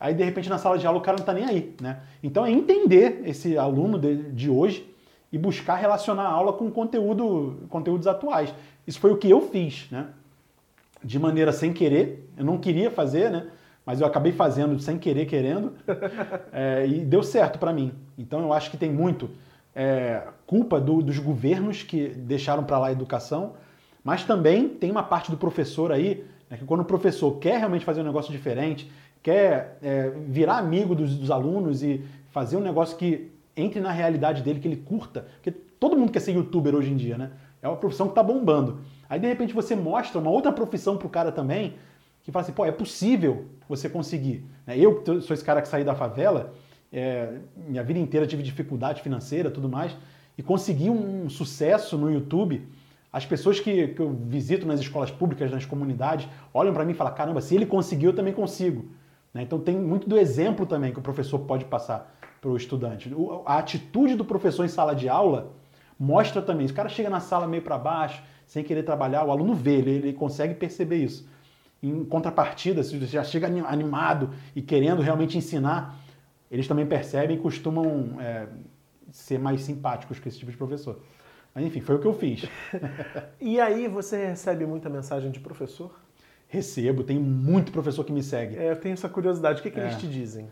Aí, 0.00 0.12
de 0.12 0.24
repente, 0.24 0.50
na 0.50 0.58
sala 0.58 0.76
de 0.76 0.86
aula, 0.86 0.98
o 0.98 1.02
cara 1.02 1.16
não 1.16 1.24
tá 1.24 1.32
nem 1.32 1.44
aí, 1.44 1.74
né? 1.80 2.00
Então, 2.22 2.44
é 2.44 2.50
entender 2.50 3.22
esse 3.24 3.56
aluno 3.56 3.98
de, 3.98 4.16
de 4.32 4.50
hoje 4.50 4.92
e 5.32 5.38
buscar 5.38 5.76
relacionar 5.76 6.24
a 6.24 6.30
aula 6.30 6.52
com 6.52 6.70
conteúdo, 6.70 7.60
conteúdos 7.68 8.06
atuais. 8.06 8.52
Isso 8.86 8.98
foi 8.98 9.12
o 9.12 9.16
que 9.16 9.30
eu 9.30 9.40
fiz, 9.40 9.88
né? 9.90 10.08
De 11.02 11.18
maneira 11.18 11.52
sem 11.52 11.72
querer, 11.72 12.28
eu 12.36 12.44
não 12.44 12.58
queria 12.58 12.90
fazer, 12.90 13.30
né? 13.30 13.46
Mas 13.84 14.00
eu 14.00 14.06
acabei 14.06 14.32
fazendo 14.32 14.78
sem 14.78 14.98
querer, 14.98 15.26
querendo, 15.26 15.72
É, 16.52 16.86
e 16.86 17.00
deu 17.04 17.22
certo 17.22 17.58
para 17.58 17.72
mim. 17.72 17.92
Então, 18.16 18.40
eu 18.40 18.52
acho 18.52 18.70
que 18.70 18.76
tem 18.76 18.90
muito 18.90 19.30
é, 19.74 20.22
culpa 20.46 20.80
do- 20.80 21.02
dos 21.02 21.18
governos 21.18 21.82
que 21.82 22.08
deixaram 22.08 22.62
para 22.64 22.78
lá 22.78 22.86
a 22.88 22.92
educação, 22.92 23.54
mas 24.02 24.24
também 24.24 24.68
tem 24.68 24.90
uma 24.90 25.02
parte 25.02 25.30
do 25.30 25.36
professor 25.36 25.90
aí, 25.90 26.24
né, 26.48 26.56
que 26.56 26.64
quando 26.64 26.80
o 26.80 26.84
professor 26.84 27.32
quer 27.38 27.58
realmente 27.58 27.84
fazer 27.84 28.00
um 28.00 28.04
negócio 28.04 28.30
diferente, 28.30 28.90
quer 29.22 29.78
é, 29.82 30.10
virar 30.28 30.58
amigo 30.58 30.94
dos, 30.94 31.16
dos 31.16 31.30
alunos 31.30 31.82
e 31.82 32.04
fazer 32.30 32.56
um 32.56 32.60
negócio 32.60 32.96
que 32.96 33.30
entre 33.56 33.80
na 33.80 33.90
realidade 33.90 34.42
dele, 34.42 34.60
que 34.60 34.68
ele 34.68 34.76
curta, 34.76 35.26
porque 35.34 35.50
todo 35.50 35.96
mundo 35.96 36.12
quer 36.12 36.20
ser 36.20 36.32
youtuber 36.32 36.74
hoje 36.74 36.90
em 36.92 36.96
dia, 36.96 37.16
né? 37.16 37.30
É 37.62 37.68
uma 37.68 37.76
profissão 37.76 38.08
que 38.08 38.14
tá 38.14 38.22
bombando. 38.22 38.80
Aí 39.08 39.18
de 39.18 39.26
repente 39.26 39.54
você 39.54 39.74
mostra 39.74 40.20
uma 40.20 40.30
outra 40.30 40.52
profissão 40.52 40.96
pro 40.96 41.08
cara 41.08 41.32
também, 41.32 41.74
que 42.24 42.32
fala 42.32 42.42
assim, 42.42 42.52
pô, 42.52 42.64
é 42.64 42.72
possível 42.72 43.46
você 43.68 43.88
conseguir. 43.88 44.44
né? 44.66 44.76
Eu 44.78 45.04
sou 45.20 45.34
esse 45.34 45.44
cara 45.44 45.60
que 45.60 45.68
saí 45.68 45.84
da 45.84 45.94
favela, 45.94 46.54
é, 46.90 47.38
minha 47.54 47.84
vida 47.84 48.00
inteira 48.00 48.26
tive 48.26 48.42
dificuldade 48.42 49.02
financeira 49.02 49.50
tudo 49.50 49.68
mais, 49.68 49.94
e 50.36 50.42
consegui 50.42 50.88
um 50.88 51.28
sucesso 51.28 51.98
no 51.98 52.10
YouTube. 52.10 52.66
As 53.12 53.26
pessoas 53.26 53.60
que, 53.60 53.88
que 53.88 54.00
eu 54.00 54.10
visito 54.12 54.66
nas 54.66 54.80
escolas 54.80 55.10
públicas, 55.10 55.50
nas 55.50 55.64
comunidades, 55.66 56.26
olham 56.52 56.72
para 56.72 56.84
mim 56.84 56.92
e 56.92 56.94
falam: 56.94 57.14
caramba, 57.14 57.40
se 57.40 57.54
ele 57.54 57.66
conseguiu, 57.66 58.10
eu 58.10 58.16
também 58.16 58.32
consigo. 58.32 58.86
Né? 59.32 59.42
Então 59.42 59.60
tem 59.60 59.76
muito 59.76 60.08
do 60.08 60.18
exemplo 60.18 60.64
também 60.66 60.92
que 60.92 60.98
o 60.98 61.02
professor 61.02 61.38
pode 61.40 61.66
passar 61.66 62.16
para 62.40 62.50
o 62.50 62.56
estudante. 62.56 63.12
A 63.44 63.58
atitude 63.58 64.16
do 64.16 64.24
professor 64.24 64.64
em 64.64 64.68
sala 64.68 64.94
de 64.94 65.08
aula 65.08 65.52
mostra 65.98 66.42
também. 66.42 66.66
O 66.66 66.74
cara 66.74 66.88
chega 66.88 67.10
na 67.10 67.20
sala 67.20 67.46
meio 67.46 67.62
para 67.62 67.78
baixo, 67.78 68.22
sem 68.46 68.64
querer 68.64 68.82
trabalhar, 68.82 69.24
o 69.24 69.30
aluno 69.30 69.54
vê, 69.54 69.76
ele, 69.76 69.90
ele 69.90 70.12
consegue 70.12 70.54
perceber 70.54 70.96
isso. 70.96 71.28
Em 71.86 72.04
contrapartida, 72.04 72.82
se 72.82 72.98
você 72.98 73.06
já 73.06 73.22
chega 73.22 73.46
animado 73.46 74.30
e 74.56 74.62
querendo 74.62 75.02
realmente 75.02 75.36
ensinar, 75.36 75.98
eles 76.50 76.66
também 76.66 76.86
percebem 76.86 77.36
e 77.36 77.40
costumam 77.40 78.16
é, 78.20 78.46
ser 79.10 79.38
mais 79.38 79.62
simpáticos 79.62 80.18
com 80.18 80.28
esse 80.28 80.38
tipo 80.38 80.50
de 80.50 80.56
professor. 80.56 80.98
Mas 81.54 81.64
enfim, 81.64 81.80
foi 81.80 81.96
o 81.96 81.98
que 81.98 82.06
eu 82.06 82.14
fiz. 82.14 82.48
e 83.40 83.60
aí 83.60 83.86
você 83.86 84.26
recebe 84.26 84.66
muita 84.66 84.88
mensagem 84.88 85.30
de 85.30 85.40
professor? 85.40 85.94
Recebo, 86.48 87.04
tem 87.04 87.18
muito 87.18 87.70
professor 87.70 88.04
que 88.04 88.12
me 88.12 88.22
segue. 88.22 88.56
É, 88.56 88.70
eu 88.70 88.76
tenho 88.76 88.94
essa 88.94 89.08
curiosidade. 89.08 89.60
O 89.60 89.62
que, 89.62 89.70
que 89.70 89.78
é. 89.78 89.84
eles 89.84 89.98
te 89.98 90.06
dizem? 90.06 90.48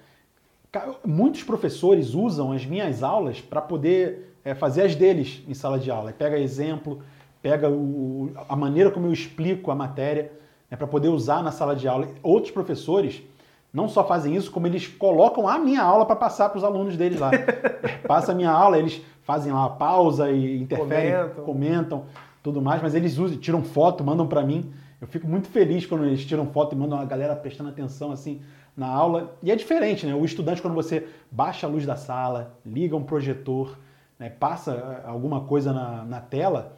Muitos 1.04 1.42
professores 1.42 2.14
usam 2.14 2.52
as 2.52 2.64
minhas 2.64 3.02
aulas 3.02 3.40
para 3.40 3.60
poder 3.60 4.34
é, 4.44 4.54
fazer 4.54 4.82
as 4.82 4.94
deles 4.94 5.42
em 5.48 5.54
sala 5.54 5.78
de 5.78 5.90
aula. 5.90 6.12
Pega 6.12 6.38
exemplo, 6.38 7.02
pega 7.42 7.68
o, 7.68 8.32
a 8.48 8.56
maneira 8.56 8.90
como 8.90 9.06
eu 9.06 9.12
explico 9.12 9.70
a 9.70 9.74
matéria, 9.74 10.32
né, 10.72 10.76
para 10.78 10.86
poder 10.86 11.08
usar 11.08 11.42
na 11.42 11.52
sala 11.52 11.76
de 11.76 11.86
aula. 11.86 12.08
Outros 12.22 12.50
professores 12.50 13.22
não 13.70 13.90
só 13.90 14.02
fazem 14.02 14.34
isso, 14.34 14.50
como 14.50 14.66
eles 14.66 14.86
colocam 14.86 15.46
a 15.46 15.58
minha 15.58 15.82
aula 15.82 16.06
para 16.06 16.16
passar 16.16 16.48
para 16.48 16.56
os 16.56 16.64
alunos 16.64 16.96
deles 16.96 17.20
lá. 17.20 17.30
Passa 18.08 18.32
a 18.32 18.34
minha 18.34 18.50
aula, 18.50 18.78
eles 18.78 19.02
fazem 19.22 19.52
lá 19.52 19.68
pausa 19.68 20.30
e 20.30 20.62
interferem, 20.62 21.12
comentam, 21.12 21.44
comentam 21.44 22.04
tudo 22.42 22.62
mais, 22.62 22.80
mas 22.80 22.94
eles 22.94 23.18
usam, 23.18 23.36
tiram 23.36 23.62
foto, 23.62 24.02
mandam 24.02 24.26
para 24.26 24.42
mim. 24.42 24.72
Eu 24.98 25.06
fico 25.06 25.28
muito 25.28 25.48
feliz 25.48 25.84
quando 25.84 26.06
eles 26.06 26.24
tiram 26.24 26.46
foto 26.46 26.74
e 26.74 26.78
mandam 26.78 26.98
a 26.98 27.04
galera 27.04 27.36
prestando 27.36 27.68
atenção 27.68 28.10
assim 28.10 28.40
na 28.74 28.86
aula. 28.86 29.36
E 29.42 29.50
é 29.50 29.56
diferente, 29.56 30.06
né? 30.06 30.14
O 30.14 30.24
estudante, 30.24 30.62
quando 30.62 30.74
você 30.74 31.06
baixa 31.30 31.66
a 31.66 31.70
luz 31.70 31.84
da 31.84 31.96
sala, 31.96 32.54
liga 32.64 32.96
um 32.96 33.04
projetor, 33.04 33.76
né? 34.18 34.30
passa 34.30 34.72
eh, 34.72 35.08
alguma 35.08 35.42
coisa 35.42 35.72
na, 35.72 36.04
na 36.04 36.20
tela, 36.20 36.76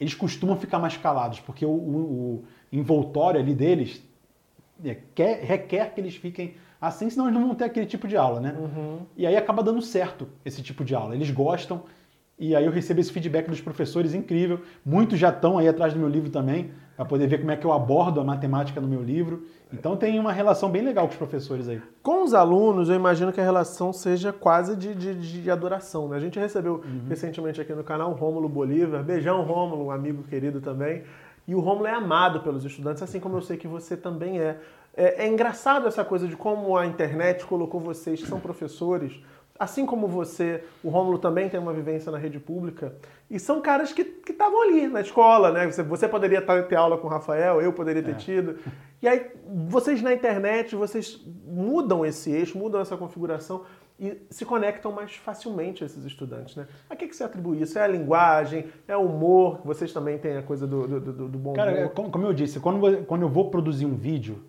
eles 0.00 0.14
costumam 0.14 0.56
ficar 0.56 0.78
mais 0.78 0.96
calados, 0.96 1.38
porque 1.40 1.64
o, 1.64 1.70
o 1.70 2.44
envoltório 2.78 3.40
ali 3.40 3.54
deles 3.54 4.02
é, 4.84 4.96
quer, 5.14 5.42
requer 5.42 5.94
que 5.94 6.00
eles 6.00 6.16
fiquem 6.16 6.54
assim, 6.80 7.08
senão 7.08 7.26
eles 7.26 7.38
não 7.38 7.46
vão 7.46 7.54
ter 7.54 7.64
aquele 7.64 7.86
tipo 7.86 8.06
de 8.06 8.16
aula, 8.16 8.40
né? 8.40 8.54
Uhum. 8.58 8.98
E 9.16 9.26
aí 9.26 9.36
acaba 9.36 9.62
dando 9.62 9.80
certo 9.80 10.28
esse 10.44 10.62
tipo 10.62 10.84
de 10.84 10.94
aula. 10.94 11.14
Eles 11.14 11.30
gostam, 11.30 11.82
e 12.38 12.54
aí 12.54 12.64
eu 12.64 12.70
recebo 12.70 13.00
esse 13.00 13.12
feedback 13.12 13.48
dos 13.48 13.60
professores 13.60 14.12
incrível. 14.12 14.60
Muitos 14.84 15.18
já 15.18 15.30
estão 15.30 15.56
aí 15.56 15.68
atrás 15.68 15.94
do 15.94 15.98
meu 15.98 16.08
livro 16.08 16.30
também 16.30 16.72
para 16.96 17.04
poder 17.04 17.26
ver 17.26 17.38
como 17.38 17.50
é 17.50 17.56
que 17.56 17.64
eu 17.64 17.72
abordo 17.72 18.20
a 18.20 18.24
matemática 18.24 18.80
no 18.80 18.88
meu 18.88 19.02
livro. 19.02 19.44
Então 19.72 19.96
tem 19.96 20.18
uma 20.20 20.32
relação 20.32 20.70
bem 20.70 20.82
legal 20.82 21.06
com 21.06 21.12
os 21.12 21.18
professores 21.18 21.68
aí. 21.68 21.80
Com 22.02 22.22
os 22.22 22.34
alunos, 22.34 22.88
eu 22.88 22.94
imagino 22.94 23.32
que 23.32 23.40
a 23.40 23.44
relação 23.44 23.92
seja 23.92 24.32
quase 24.32 24.76
de, 24.76 24.94
de, 24.94 25.42
de 25.42 25.50
adoração. 25.50 26.08
Né? 26.08 26.16
A 26.16 26.20
gente 26.20 26.38
recebeu 26.38 26.74
uhum. 26.74 27.02
recentemente 27.08 27.60
aqui 27.60 27.72
no 27.72 27.82
canal 27.82 28.10
o 28.10 28.14
Rômulo 28.14 28.48
Bolívar. 28.48 29.02
Beijão, 29.02 29.42
Rômulo, 29.42 29.86
um 29.86 29.90
amigo 29.90 30.22
querido 30.24 30.60
também. 30.60 31.02
E 31.46 31.54
o 31.54 31.60
Rômulo 31.60 31.86
é 31.86 31.92
amado 31.92 32.40
pelos 32.40 32.64
estudantes, 32.64 33.02
assim 33.02 33.20
como 33.20 33.36
eu 33.36 33.42
sei 33.42 33.56
que 33.56 33.68
você 33.68 33.96
também 33.96 34.40
é. 34.40 34.58
É, 34.96 35.24
é 35.24 35.28
engraçado 35.28 35.88
essa 35.88 36.04
coisa 36.04 36.28
de 36.28 36.36
como 36.36 36.76
a 36.76 36.86
internet 36.86 37.44
colocou 37.44 37.80
vocês, 37.80 38.22
que 38.22 38.28
são 38.28 38.38
professores, 38.38 39.20
Assim 39.56 39.86
como 39.86 40.08
você, 40.08 40.64
o 40.82 40.88
Rômulo 40.88 41.16
também 41.16 41.48
tem 41.48 41.60
uma 41.60 41.72
vivência 41.72 42.10
na 42.10 42.18
rede 42.18 42.40
pública. 42.40 42.96
E 43.30 43.38
são 43.38 43.60
caras 43.60 43.92
que 43.92 44.02
estavam 44.28 44.60
ali 44.62 44.88
na 44.88 45.00
escola, 45.00 45.52
né? 45.52 45.70
Você, 45.70 45.80
você 45.84 46.08
poderia 46.08 46.42
ter 46.42 46.74
aula 46.74 46.98
com 46.98 47.06
o 47.06 47.10
Rafael, 47.10 47.60
eu 47.60 47.72
poderia 47.72 48.02
ter 48.02 48.10
é. 48.10 48.14
tido. 48.14 48.58
E 49.00 49.06
aí, 49.06 49.30
vocês 49.68 50.02
na 50.02 50.12
internet, 50.12 50.74
vocês 50.74 51.24
mudam 51.46 52.04
esse 52.04 52.32
eixo, 52.32 52.58
mudam 52.58 52.80
essa 52.80 52.96
configuração 52.96 53.62
e 53.98 54.16
se 54.28 54.44
conectam 54.44 54.90
mais 54.90 55.14
facilmente 55.14 55.84
a 55.84 55.86
esses 55.86 56.04
estudantes, 56.04 56.56
né? 56.56 56.66
A 56.90 56.96
que, 56.96 57.06
que 57.06 57.14
você 57.14 57.22
atribui 57.22 57.60
isso? 57.62 57.78
É 57.78 57.82
a 57.82 57.86
linguagem? 57.86 58.66
É 58.88 58.96
o 58.96 59.02
humor? 59.02 59.60
Vocês 59.64 59.92
também 59.92 60.18
têm 60.18 60.36
a 60.36 60.42
coisa 60.42 60.66
do, 60.66 60.86
do, 60.88 61.00
do, 61.00 61.28
do 61.28 61.38
bom 61.38 61.52
Cara, 61.52 61.70
humor? 61.70 61.90
Cara, 61.90 62.10
como 62.10 62.26
eu 62.26 62.32
disse, 62.32 62.58
quando, 62.58 63.04
quando 63.04 63.22
eu 63.22 63.28
vou 63.28 63.50
produzir 63.50 63.86
um 63.86 63.94
vídeo, 63.94 64.42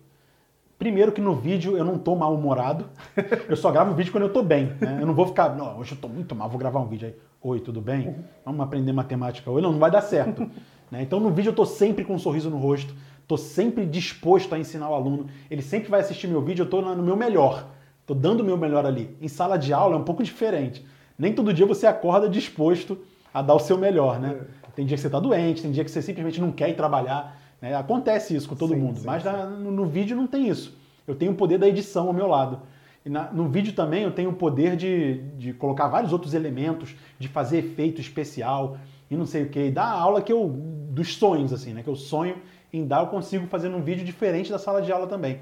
Primeiro 0.78 1.10
que 1.10 1.22
no 1.22 1.34
vídeo 1.34 1.76
eu 1.76 1.84
não 1.84 1.98
tô 1.98 2.14
mal-humorado, 2.14 2.84
eu 3.48 3.56
só 3.56 3.70
gravo 3.70 3.94
vídeo 3.94 4.12
quando 4.12 4.24
eu 4.24 4.32
tô 4.32 4.42
bem. 4.42 4.74
Né? 4.78 4.98
Eu 5.00 5.06
não 5.06 5.14
vou 5.14 5.26
ficar, 5.26 5.56
não, 5.56 5.78
hoje 5.78 5.92
eu 5.92 5.98
tô 5.98 6.06
muito 6.06 6.34
mal, 6.34 6.50
vou 6.50 6.58
gravar 6.58 6.80
um 6.80 6.86
vídeo 6.86 7.08
aí. 7.08 7.14
Oi, 7.40 7.60
tudo 7.60 7.80
bem? 7.80 8.14
Vamos 8.44 8.60
aprender 8.60 8.92
matemática 8.92 9.50
hoje? 9.50 9.62
Não, 9.62 9.72
não 9.72 9.78
vai 9.78 9.90
dar 9.90 10.02
certo. 10.02 10.42
né? 10.90 11.00
Então 11.00 11.18
no 11.18 11.30
vídeo 11.30 11.50
eu 11.50 11.54
tô 11.54 11.64
sempre 11.64 12.04
com 12.04 12.14
um 12.14 12.18
sorriso 12.18 12.50
no 12.50 12.58
rosto, 12.58 12.94
tô 13.26 13.38
sempre 13.38 13.86
disposto 13.86 14.54
a 14.54 14.58
ensinar 14.58 14.90
o 14.90 14.94
aluno. 14.94 15.28
Ele 15.50 15.62
sempre 15.62 15.88
vai 15.88 16.00
assistir 16.00 16.28
meu 16.28 16.42
vídeo, 16.42 16.64
eu 16.64 16.68
tô 16.68 16.82
no 16.82 17.02
meu 17.02 17.16
melhor. 17.16 17.66
Tô 18.06 18.14
dando 18.14 18.40
o 18.40 18.44
meu 18.44 18.56
melhor 18.56 18.86
ali. 18.86 19.16
Em 19.20 19.28
sala 19.28 19.58
de 19.58 19.72
aula 19.72 19.96
é 19.96 19.98
um 19.98 20.04
pouco 20.04 20.22
diferente. 20.22 20.86
Nem 21.18 21.32
todo 21.32 21.52
dia 21.52 21.66
você 21.66 21.86
acorda 21.86 22.28
disposto 22.28 22.98
a 23.34 23.42
dar 23.42 23.54
o 23.54 23.58
seu 23.58 23.76
melhor, 23.76 24.20
né? 24.20 24.38
É. 24.40 24.66
Tem 24.76 24.86
dia 24.86 24.96
que 24.96 25.02
você 25.02 25.10
tá 25.10 25.18
doente, 25.18 25.62
tem 25.62 25.72
dia 25.72 25.82
que 25.82 25.90
você 25.90 26.00
simplesmente 26.00 26.40
não 26.40 26.52
quer 26.52 26.68
ir 26.68 26.74
trabalhar. 26.74 27.40
Né? 27.60 27.74
Acontece 27.74 28.36
isso 28.36 28.48
com 28.48 28.54
todo 28.54 28.74
sim, 28.74 28.80
mundo, 28.80 29.00
sim, 29.00 29.06
mas 29.06 29.22
sim. 29.22 29.28
Na, 29.28 29.46
no, 29.46 29.70
no, 29.70 29.86
vídeo 29.86 30.16
não 30.16 30.26
tem 30.26 30.48
isso. 30.48 30.76
Eu 31.06 31.14
tenho 31.14 31.32
o 31.32 31.34
poder 31.34 31.58
da 31.58 31.66
edição 31.66 32.06
ao 32.06 32.12
meu 32.12 32.26
lado. 32.26 32.60
E 33.04 33.08
na, 33.08 33.32
no 33.32 33.48
vídeo 33.48 33.72
também 33.72 34.02
eu 34.02 34.12
tenho 34.12 34.30
o 34.30 34.34
poder 34.34 34.76
de, 34.76 35.22
de 35.38 35.52
colocar 35.54 35.88
vários 35.88 36.12
outros 36.12 36.34
elementos, 36.34 36.94
de 37.18 37.26
fazer 37.28 37.58
efeito 37.58 38.00
especial 38.00 38.76
e 39.10 39.16
não 39.16 39.26
sei 39.26 39.44
o 39.44 39.48
que. 39.48 39.66
E 39.66 39.70
dar 39.70 39.84
a 39.84 39.98
aula 39.98 40.20
que 40.20 40.32
eu. 40.32 40.46
dos 40.46 41.16
sonhos, 41.16 41.52
assim, 41.52 41.72
né? 41.72 41.82
Que 41.82 41.88
eu 41.88 41.96
sonho 41.96 42.36
em 42.72 42.86
dar, 42.86 43.00
eu 43.00 43.06
consigo 43.06 43.46
fazer 43.46 43.68
num 43.68 43.80
vídeo 43.80 44.04
diferente 44.04 44.50
da 44.50 44.58
sala 44.58 44.82
de 44.82 44.92
aula 44.92 45.06
também. 45.06 45.40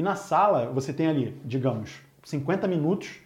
E 0.00 0.02
na 0.02 0.16
sala 0.16 0.70
você 0.72 0.94
tem 0.94 1.08
ali, 1.08 1.38
digamos, 1.44 2.00
50 2.24 2.66
minutos, 2.66 3.18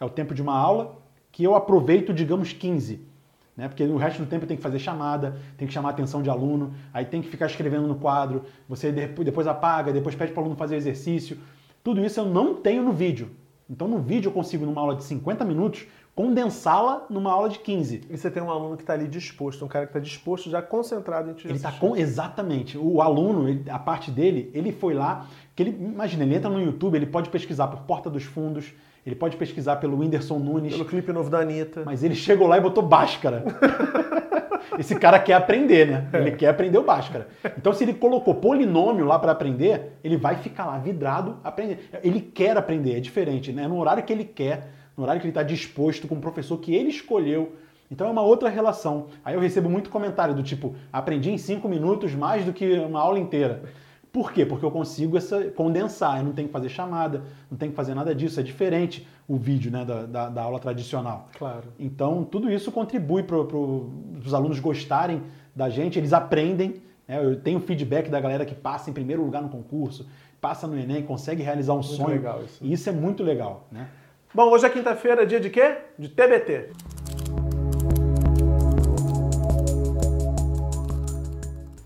é 0.00 0.04
o 0.06 0.08
tempo 0.08 0.34
de 0.34 0.40
uma 0.40 0.56
aula, 0.56 0.96
que 1.30 1.44
eu 1.44 1.54
aproveito, 1.54 2.10
digamos, 2.10 2.54
15 2.54 3.12
né? 3.54 3.68
Porque 3.68 3.84
o 3.84 3.98
resto 3.98 4.22
do 4.22 4.26
tempo 4.26 4.46
tem 4.46 4.56
que 4.56 4.62
fazer 4.62 4.78
chamada, 4.78 5.36
tem 5.58 5.68
que 5.68 5.74
chamar 5.74 5.90
a 5.90 5.92
atenção 5.92 6.22
de 6.22 6.30
aluno, 6.30 6.72
aí 6.90 7.04
tem 7.04 7.20
que 7.20 7.28
ficar 7.28 7.44
escrevendo 7.44 7.86
no 7.86 7.96
quadro, 7.96 8.44
você 8.66 8.90
depois 8.90 9.46
apaga, 9.46 9.92
depois 9.92 10.14
pede 10.14 10.32
para 10.32 10.40
o 10.40 10.44
aluno 10.44 10.56
fazer 10.56 10.76
exercício. 10.76 11.36
Tudo 11.84 12.02
isso 12.02 12.18
eu 12.18 12.24
não 12.24 12.54
tenho 12.54 12.82
no 12.82 12.92
vídeo. 12.92 13.28
Então 13.68 13.86
no 13.86 13.98
vídeo 13.98 14.28
eu 14.28 14.32
consigo, 14.32 14.64
numa 14.64 14.80
aula 14.80 14.96
de 14.96 15.04
50 15.04 15.44
minutos, 15.44 15.86
condensá-la 16.14 17.06
numa 17.08 17.32
aula 17.32 17.48
de 17.48 17.58
15. 17.58 18.02
E 18.08 18.16
você 18.16 18.30
tem 18.30 18.42
um 18.42 18.50
aluno 18.50 18.76
que 18.76 18.82
está 18.82 18.92
ali 18.92 19.08
disposto, 19.08 19.64
um 19.64 19.68
cara 19.68 19.86
que 19.86 19.90
está 19.90 20.00
disposto, 20.00 20.50
já 20.50 20.60
concentrado 20.60 21.30
em 21.30 21.34
te 21.34 21.46
Ele 21.46 21.56
está 21.56 21.72
com 21.72 21.96
exatamente. 21.96 22.76
O 22.76 23.00
aluno, 23.00 23.48
ele, 23.48 23.68
a 23.70 23.78
parte 23.78 24.10
dele, 24.10 24.50
ele 24.54 24.72
foi 24.72 24.94
lá, 24.94 25.26
que 25.54 25.62
ele 25.62 25.70
imagina, 25.70 26.24
ele 26.24 26.34
entra 26.34 26.50
no 26.50 26.60
YouTube, 26.60 26.96
ele 26.96 27.06
pode 27.06 27.28
pesquisar 27.28 27.66
por 27.68 27.80
Porta 27.80 28.08
dos 28.08 28.24
Fundos, 28.24 28.72
ele 29.04 29.16
pode 29.16 29.36
pesquisar 29.36 29.76
pelo 29.76 29.98
Whindersson 29.98 30.38
Nunes. 30.38 30.72
Pelo 30.72 30.84
clipe 30.84 31.12
novo 31.12 31.28
da 31.28 31.40
Anitta. 31.40 31.82
Mas 31.84 32.02
ele 32.02 32.14
chegou 32.14 32.46
lá 32.46 32.56
e 32.56 32.60
botou 32.60 32.82
Bhaskara. 32.82 33.44
Esse 34.78 34.94
cara 34.94 35.18
quer 35.18 35.34
aprender, 35.34 35.86
né? 35.86 36.08
Ele 36.14 36.32
quer 36.32 36.48
aprender 36.48 36.78
o 36.78 36.82
Bhaskara. 36.82 37.28
Então, 37.58 37.72
se 37.72 37.84
ele 37.84 37.92
colocou 37.92 38.34
polinômio 38.36 39.04
lá 39.04 39.18
para 39.18 39.32
aprender, 39.32 39.98
ele 40.02 40.16
vai 40.16 40.36
ficar 40.36 40.66
lá 40.66 40.78
vidrado 40.78 41.36
aprender. 41.44 41.90
Ele 42.02 42.20
quer 42.20 42.56
aprender, 42.56 42.96
é 42.96 43.00
diferente, 43.00 43.52
né? 43.52 43.68
No 43.68 43.78
horário 43.78 44.02
que 44.02 44.12
ele 44.12 44.24
quer, 44.24 44.68
no 44.96 45.02
horário 45.02 45.20
que 45.20 45.26
ele 45.26 45.32
está 45.32 45.42
disposto, 45.42 46.06
com 46.06 46.14
o 46.14 46.20
professor 46.20 46.56
que 46.58 46.74
ele 46.74 46.88
escolheu. 46.88 47.56
Então 47.90 48.06
é 48.06 48.10
uma 48.10 48.22
outra 48.22 48.48
relação. 48.48 49.08
Aí 49.22 49.34
eu 49.34 49.40
recebo 49.40 49.68
muito 49.68 49.90
comentário 49.90 50.34
do 50.34 50.42
tipo, 50.42 50.74
aprendi 50.90 51.30
em 51.30 51.36
cinco 51.36 51.68
minutos 51.68 52.14
mais 52.14 52.44
do 52.44 52.52
que 52.52 52.78
uma 52.78 53.00
aula 53.00 53.18
inteira. 53.18 53.64
Por 54.12 54.30
quê? 54.30 54.44
Porque 54.44 54.64
eu 54.64 54.70
consigo 54.70 55.16
essa, 55.16 55.44
condensar, 55.52 56.18
eu 56.18 56.24
não 56.24 56.32
tenho 56.32 56.48
que 56.48 56.52
fazer 56.52 56.68
chamada, 56.68 57.22
não 57.50 57.56
tenho 57.56 57.72
que 57.72 57.76
fazer 57.76 57.94
nada 57.94 58.14
disso, 58.14 58.38
é 58.38 58.42
diferente 58.42 59.08
o 59.26 59.36
vídeo 59.36 59.72
né, 59.72 59.86
da, 59.86 60.04
da, 60.04 60.28
da 60.28 60.42
aula 60.42 60.58
tradicional. 60.58 61.28
Claro. 61.38 61.64
Então, 61.78 62.22
tudo 62.22 62.50
isso 62.52 62.70
contribui 62.70 63.22
para 63.22 63.42
pro, 63.44 63.90
os 64.22 64.34
alunos 64.34 64.60
gostarem 64.60 65.22
da 65.56 65.70
gente, 65.70 65.98
eles 65.98 66.12
aprendem. 66.12 66.82
Né, 67.08 67.24
eu 67.24 67.40
tenho 67.40 67.58
feedback 67.60 68.10
da 68.10 68.20
galera 68.20 68.44
que 68.44 68.54
passa 68.54 68.90
em 68.90 68.92
primeiro 68.92 69.24
lugar 69.24 69.40
no 69.40 69.48
concurso, 69.48 70.06
passa 70.42 70.66
no 70.66 70.78
Enem, 70.78 71.02
consegue 71.02 71.42
realizar 71.42 71.72
um 71.72 71.76
muito 71.76 71.94
sonho. 71.94 72.08
Legal 72.08 72.42
isso. 72.44 72.58
E 72.60 72.70
isso 72.70 72.90
é 72.90 72.92
muito 72.92 73.22
legal. 73.22 73.66
Né? 73.72 73.88
Bom, 74.34 74.50
hoje 74.50 74.66
é 74.66 74.68
quinta-feira, 74.68 75.24
dia 75.24 75.40
de 75.40 75.48
quê? 75.48 75.78
De 75.98 76.10
TBT. 76.10 76.70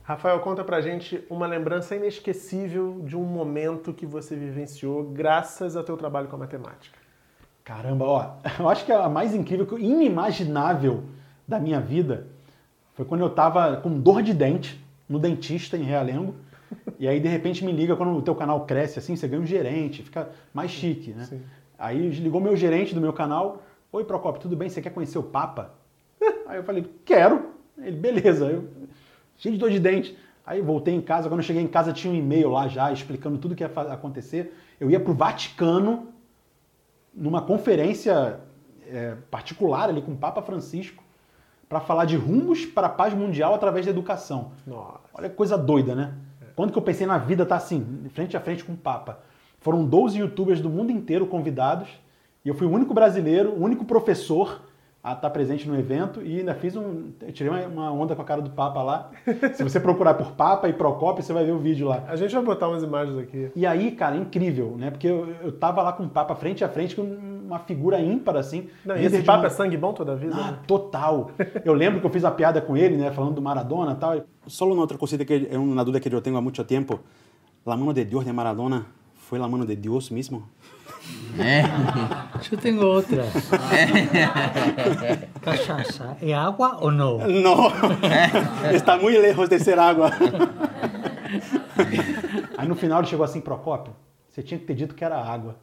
Rafael, 0.06 0.38
conta 0.38 0.62
pra 0.62 0.80
gente 0.80 1.24
uma 1.28 1.48
lembrança 1.48 1.96
inesquecível 1.96 3.00
de 3.04 3.16
um 3.16 3.24
momento 3.24 3.92
que 3.92 4.06
você 4.06 4.36
vivenciou 4.36 5.02
graças 5.02 5.74
ao 5.74 5.82
teu 5.82 5.96
trabalho 5.96 6.28
com 6.28 6.36
a 6.36 6.38
matemática. 6.38 6.96
Caramba, 7.64 8.04
ó, 8.04 8.30
eu 8.56 8.68
acho 8.68 8.84
que 8.84 8.92
a 8.92 9.08
mais 9.08 9.34
incrível, 9.34 9.66
inimaginável 9.76 11.02
da 11.46 11.58
minha 11.58 11.80
vida 11.80 12.28
foi 12.94 13.04
quando 13.04 13.22
eu 13.22 13.30
tava 13.30 13.78
com 13.78 13.98
dor 13.98 14.22
de 14.22 14.32
dente 14.32 14.80
no 15.08 15.18
dentista 15.18 15.76
em 15.76 15.82
Realengo. 15.82 16.36
E 17.00 17.08
aí, 17.08 17.18
de 17.18 17.26
repente, 17.26 17.64
me 17.64 17.72
liga 17.72 17.96
quando 17.96 18.16
o 18.16 18.22
teu 18.22 18.36
canal 18.36 18.64
cresce 18.64 19.00
assim, 19.00 19.16
você 19.16 19.26
ganha 19.26 19.42
um 19.42 19.46
gerente, 19.46 20.04
fica 20.04 20.30
mais 20.54 20.70
chique, 20.70 21.10
né? 21.14 21.24
Sim. 21.24 21.42
Aí 21.76 22.10
ligou 22.10 22.40
meu 22.40 22.54
gerente 22.54 22.94
do 22.94 23.00
meu 23.00 23.12
canal. 23.12 23.60
Oi, 23.90 24.04
Procopio, 24.04 24.40
tudo 24.40 24.54
bem? 24.54 24.68
Você 24.68 24.80
quer 24.80 24.90
conhecer 24.90 25.18
o 25.18 25.22
Papa? 25.24 25.74
Aí 26.46 26.58
eu 26.58 26.62
falei, 26.62 26.88
quero. 27.04 27.56
Ele, 27.76 27.96
beleza. 27.96 28.46
Eu, 28.46 28.68
cheio 29.36 29.54
de 29.54 29.58
dor 29.58 29.70
de 29.70 29.78
dente. 29.78 30.16
Aí 30.44 30.60
voltei 30.60 30.94
em 30.94 31.00
casa, 31.00 31.28
quando 31.28 31.40
eu 31.40 31.44
cheguei 31.44 31.62
em 31.62 31.66
casa 31.66 31.92
tinha 31.92 32.12
um 32.12 32.16
e-mail 32.16 32.50
lá 32.50 32.68
já 32.68 32.92
explicando 32.92 33.38
tudo 33.38 33.52
o 33.52 33.54
que 33.56 33.64
ia 33.64 33.70
acontecer. 33.92 34.54
Eu 34.78 34.90
ia 34.90 35.00
para 35.00 35.10
o 35.10 35.14
Vaticano 35.14 36.08
numa 37.12 37.42
conferência 37.42 38.40
é, 38.86 39.16
particular 39.30 39.88
ali 39.88 40.02
com 40.02 40.12
o 40.12 40.16
Papa 40.16 40.42
Francisco 40.42 41.02
para 41.68 41.80
falar 41.80 42.04
de 42.04 42.16
rumos 42.16 42.64
para 42.64 42.86
a 42.86 42.90
paz 42.90 43.12
mundial 43.12 43.54
através 43.54 43.84
da 43.86 43.90
educação. 43.90 44.52
Nossa. 44.66 45.00
Olha 45.12 45.28
que 45.28 45.34
coisa 45.34 45.58
doida, 45.58 45.94
né? 45.94 46.14
Quando 46.54 46.72
que 46.72 46.78
eu 46.78 46.82
pensei 46.82 47.06
na 47.06 47.18
vida 47.18 47.44
tá 47.44 47.56
assim, 47.56 48.06
frente 48.10 48.36
a 48.36 48.40
frente 48.40 48.64
com 48.64 48.72
o 48.72 48.76
Papa? 48.76 49.20
Foram 49.60 49.84
12 49.84 50.18
youtubers 50.18 50.60
do 50.60 50.70
mundo 50.70 50.92
inteiro 50.92 51.26
convidados 51.26 51.88
e 52.44 52.48
eu 52.48 52.54
fui 52.54 52.66
o 52.66 52.70
único 52.70 52.94
brasileiro, 52.94 53.50
o 53.50 53.62
único 53.62 53.84
professor 53.84 54.62
a 55.06 55.12
estar 55.12 55.30
presente 55.30 55.68
no 55.68 55.78
evento 55.78 56.20
e 56.20 56.40
ainda 56.40 56.52
fiz 56.52 56.74
um. 56.74 57.12
tirei 57.32 57.64
uma 57.64 57.92
onda 57.92 58.16
com 58.16 58.22
a 58.22 58.24
cara 58.24 58.42
do 58.42 58.50
Papa 58.50 58.82
lá. 58.82 59.12
Se 59.54 59.62
você 59.62 59.78
procurar 59.78 60.14
por 60.14 60.32
Papa 60.32 60.68
e 60.68 60.72
Procópio, 60.72 61.22
você 61.22 61.32
vai 61.32 61.44
ver 61.44 61.52
o 61.52 61.60
vídeo 61.60 61.86
lá. 61.86 62.02
A 62.08 62.16
gente 62.16 62.34
vai 62.34 62.42
botar 62.42 62.68
umas 62.68 62.82
imagens 62.82 63.16
aqui. 63.16 63.52
E 63.54 63.64
aí, 63.64 63.92
cara, 63.92 64.16
incrível, 64.16 64.74
né? 64.76 64.90
Porque 64.90 65.06
eu, 65.06 65.32
eu 65.44 65.52
tava 65.52 65.80
lá 65.80 65.92
com 65.92 66.02
o 66.02 66.08
Papa 66.08 66.34
frente 66.34 66.64
a 66.64 66.68
frente, 66.68 66.96
com 66.96 67.02
uma 67.02 67.60
figura 67.60 68.00
ímpar, 68.00 68.36
assim. 68.36 68.68
Não, 68.84 68.96
e 68.96 69.04
esse 69.04 69.22
Papa 69.22 69.42
uma... 69.42 69.46
é 69.46 69.50
sangue 69.50 69.76
bom 69.76 69.92
toda 69.92 70.10
a 70.10 70.16
vida? 70.16 70.34
Ah, 70.34 70.50
né? 70.50 70.58
total. 70.66 71.30
Eu 71.64 71.72
lembro 71.72 72.00
que 72.00 72.06
eu 72.06 72.10
fiz 72.10 72.24
a 72.24 72.32
piada 72.32 72.60
com 72.60 72.76
ele, 72.76 72.96
né? 72.96 73.12
Falando 73.12 73.36
do 73.36 73.40
Maradona 73.40 73.92
e 73.92 73.96
tal. 73.96 74.20
Só 74.48 74.66
uma 74.66 74.80
outra 74.80 74.98
coisa 74.98 75.24
que 75.24 75.48
é 75.48 75.56
uma 75.56 75.84
dúvida 75.84 76.00
que 76.00 76.12
eu 76.12 76.20
tenho 76.20 76.36
há 76.36 76.40
muito 76.40 76.64
tempo. 76.64 76.98
La 77.64 77.76
mano 77.76 77.92
de 77.92 78.04
Deus 78.04 78.24
de 78.24 78.32
Maradona 78.32 78.86
foi 79.14 79.38
la 79.38 79.48
mano 79.48 79.64
de 79.64 79.76
Deus 79.76 80.10
mesmo? 80.10 80.42
É. 81.38 81.62
Eu 82.50 82.58
tenho 82.58 82.84
outra. 82.84 83.24
É. 83.72 85.18
Cachaça, 85.40 86.16
é 86.22 86.32
água 86.32 86.78
ou 86.80 86.90
não? 86.90 87.18
Não, 87.18 87.70
está 88.72 88.96
muito 88.96 89.20
lejos 89.20 89.48
de 89.48 89.58
ser 89.58 89.78
água. 89.78 90.10
Aí 92.56 92.66
no 92.68 92.74
final 92.74 93.00
ele 93.00 93.08
chegou 93.08 93.24
assim, 93.24 93.40
Procópio, 93.40 93.94
você 94.36 94.42
tinha 94.42 94.60
que 94.60 94.66
ter 94.66 94.74
dito 94.74 94.94
que 94.94 95.02
era 95.02 95.16
água. 95.16 95.56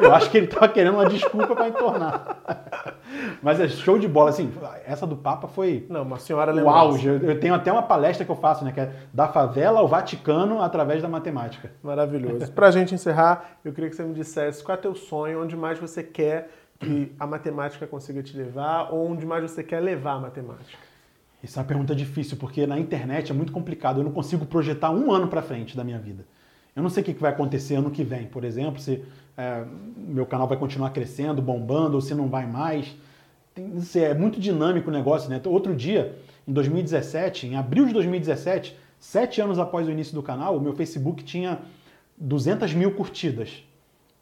Eu 0.00 0.14
acho 0.14 0.30
que 0.30 0.36
ele 0.36 0.46
estava 0.46 0.68
querendo 0.68 0.94
uma 0.94 1.08
desculpa 1.08 1.52
para 1.52 1.66
entornar. 1.66 2.94
Mas 3.42 3.58
é 3.58 3.66
show 3.66 3.98
de 3.98 4.06
bola, 4.06 4.30
assim, 4.30 4.52
essa 4.86 5.04
do 5.04 5.16
Papa 5.16 5.48
foi 5.48 5.84
Não, 5.90 6.02
uma 6.02 6.20
senhora 6.20 6.54
o 6.54 6.70
auge. 6.70 7.08
Eu 7.08 7.40
tenho 7.40 7.52
até 7.52 7.72
uma 7.72 7.82
palestra 7.82 8.24
que 8.24 8.30
eu 8.30 8.36
faço, 8.36 8.64
né, 8.64 8.70
que 8.70 8.78
é 8.78 8.92
da 9.12 9.26
favela 9.26 9.80
ao 9.80 9.88
Vaticano 9.88 10.62
através 10.62 11.02
da 11.02 11.08
matemática. 11.08 11.72
Maravilhoso. 11.82 12.52
Para 12.52 12.68
a 12.68 12.70
gente 12.70 12.94
encerrar, 12.94 13.58
eu 13.64 13.72
queria 13.72 13.90
que 13.90 13.96
você 13.96 14.04
me 14.04 14.14
dissesse 14.14 14.62
qual 14.62 14.76
é 14.76 14.78
o 14.78 14.82
teu 14.82 14.94
sonho, 14.94 15.42
onde 15.42 15.56
mais 15.56 15.80
você 15.80 16.00
quer 16.00 16.50
que 16.78 17.12
a 17.18 17.26
matemática 17.26 17.84
consiga 17.84 18.22
te 18.22 18.36
levar, 18.36 18.92
ou 18.92 19.10
onde 19.10 19.26
mais 19.26 19.42
você 19.42 19.64
quer 19.64 19.80
levar 19.80 20.12
a 20.12 20.20
matemática. 20.20 20.78
Isso 21.42 21.58
é 21.58 21.62
uma 21.62 21.66
pergunta 21.66 21.96
difícil, 21.96 22.36
porque 22.36 22.64
na 22.64 22.78
internet 22.78 23.32
é 23.32 23.34
muito 23.34 23.52
complicado. 23.52 23.98
Eu 23.98 24.04
não 24.04 24.12
consigo 24.12 24.46
projetar 24.46 24.92
um 24.92 25.10
ano 25.10 25.26
para 25.26 25.42
frente 25.42 25.76
da 25.76 25.82
minha 25.82 25.98
vida. 25.98 26.24
Eu 26.74 26.82
não 26.82 26.90
sei 26.90 27.02
o 27.02 27.06
que 27.06 27.12
vai 27.12 27.30
acontecer 27.30 27.76
ano 27.76 27.90
que 27.90 28.02
vem, 28.02 28.26
por 28.26 28.44
exemplo, 28.44 28.80
se 28.80 29.04
é, 29.36 29.64
meu 29.96 30.26
canal 30.26 30.48
vai 30.48 30.56
continuar 30.56 30.90
crescendo, 30.90 31.40
bombando, 31.40 31.94
ou 31.94 32.00
se 32.00 32.14
não 32.14 32.28
vai 32.28 32.46
mais. 32.46 32.94
Tem, 33.54 33.72
é 33.96 34.14
muito 34.14 34.40
dinâmico 34.40 34.90
o 34.90 34.92
negócio, 34.92 35.30
né? 35.30 35.40
Outro 35.44 35.74
dia, 35.74 36.18
em 36.46 36.52
2017, 36.52 37.46
em 37.46 37.56
abril 37.56 37.86
de 37.86 37.92
2017, 37.92 38.76
sete 38.98 39.40
anos 39.40 39.58
após 39.58 39.86
o 39.86 39.90
início 39.90 40.14
do 40.14 40.22
canal, 40.22 40.56
o 40.56 40.60
meu 40.60 40.72
Facebook 40.72 41.22
tinha 41.22 41.60
200 42.16 42.74
mil 42.74 42.92
curtidas. 42.92 43.62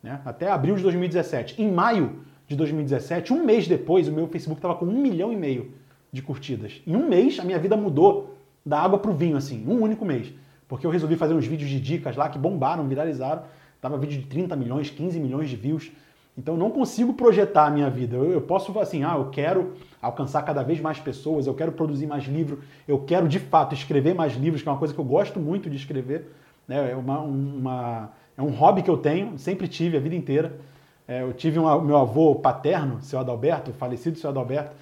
Né? 0.03 0.21
Até 0.25 0.51
abril 0.51 0.77
de 0.77 0.83
2017. 0.83 1.63
Em 1.63 1.71
maio 1.71 2.21
de 2.47 2.57
2017, 2.57 3.33
um 3.33 3.45
mês 3.45 3.67
depois, 3.67 4.09
o 4.09 4.13
meu 4.13 4.27
Facebook 4.27 4.59
estava 4.59 4.75
com 4.75 4.85
um 4.85 5.01
milhão 5.01 5.33
e 5.33 5.37
meio 5.37 5.73
de 6.13 6.21
curtidas. 6.21 6.83
Em 6.87 6.95
um 6.95 7.09
mês, 7.09 7.39
a 7.39 7.45
minha 7.45 7.59
vida 7.59 7.77
mudou 7.77 8.37
da 8.65 8.79
água 8.79 8.99
para 8.99 9.11
o 9.11 9.15
vinho, 9.15 9.37
assim, 9.37 9.65
um 9.67 9.81
único 9.81 10.05
mês 10.05 10.33
porque 10.73 10.87
eu 10.87 10.91
resolvi 10.91 11.17
fazer 11.17 11.35
uns 11.35 11.47
vídeos 11.47 11.69
de 11.69 11.79
dicas 11.79 12.17
lá 12.17 12.31
que 12.31 12.39
bombaram, 12.39 12.89
viralizaram. 12.89 13.43
Tava 13.79 13.99
vídeo 13.99 14.19
de 14.19 14.27
30 14.27 14.57
milhões, 14.57 14.89
15 14.89 15.21
milhões 15.21 15.51
de 15.51 15.55
views. 15.55 15.93
Então 16.35 16.55
eu 16.55 16.59
não 16.59 16.71
consigo 16.71 17.13
projetar 17.13 17.67
a 17.67 17.71
minha 17.71 17.91
vida. 17.91 18.17
Eu, 18.17 18.33
eu 18.33 18.41
posso 18.41 18.81
assim, 18.81 19.05
ah, 19.05 19.17
eu 19.19 19.27
quero 19.27 19.75
alcançar 20.01 20.41
cada 20.41 20.63
vez 20.63 20.81
mais 20.81 20.99
pessoas, 20.99 21.47
eu 21.47 21.53
quero 21.53 21.73
produzir 21.73 22.07
mais 22.07 22.25
livros, 22.25 22.59
eu 22.89 22.99
quero 23.01 23.29
de 23.29 23.39
fato 23.39 23.75
escrever 23.75 24.15
mais 24.15 24.33
livros, 24.33 24.63
que 24.63 24.69
é 24.71 24.73
uma 24.73 24.79
coisa 24.79 24.95
que 24.95 24.99
eu 24.99 25.05
gosto 25.05 25.39
muito 25.39 25.69
de 25.69 25.77
escrever. 25.77 26.33
Né? 26.67 26.93
É, 26.93 26.97
uma, 26.97 27.19
uma, 27.21 28.11
é 28.39 28.41
um 28.41 28.49
hobby 28.49 28.81
que 28.81 28.89
eu 28.89 28.97
tenho, 28.97 29.39
sempre 29.39 29.69
tive 29.69 29.99
a 29.99 30.01
vida 30.01 30.15
inteira. 30.15 30.59
É, 31.07 31.21
eu 31.21 31.35
tive 31.35 31.59
um, 31.59 31.83
meu 31.83 31.99
avô 31.99 32.37
paterno, 32.37 32.99
seu 33.03 33.19
Adalberto, 33.19 33.75
falecido 33.75 34.19
seu 34.19 34.31
Adalberto, 34.31 34.75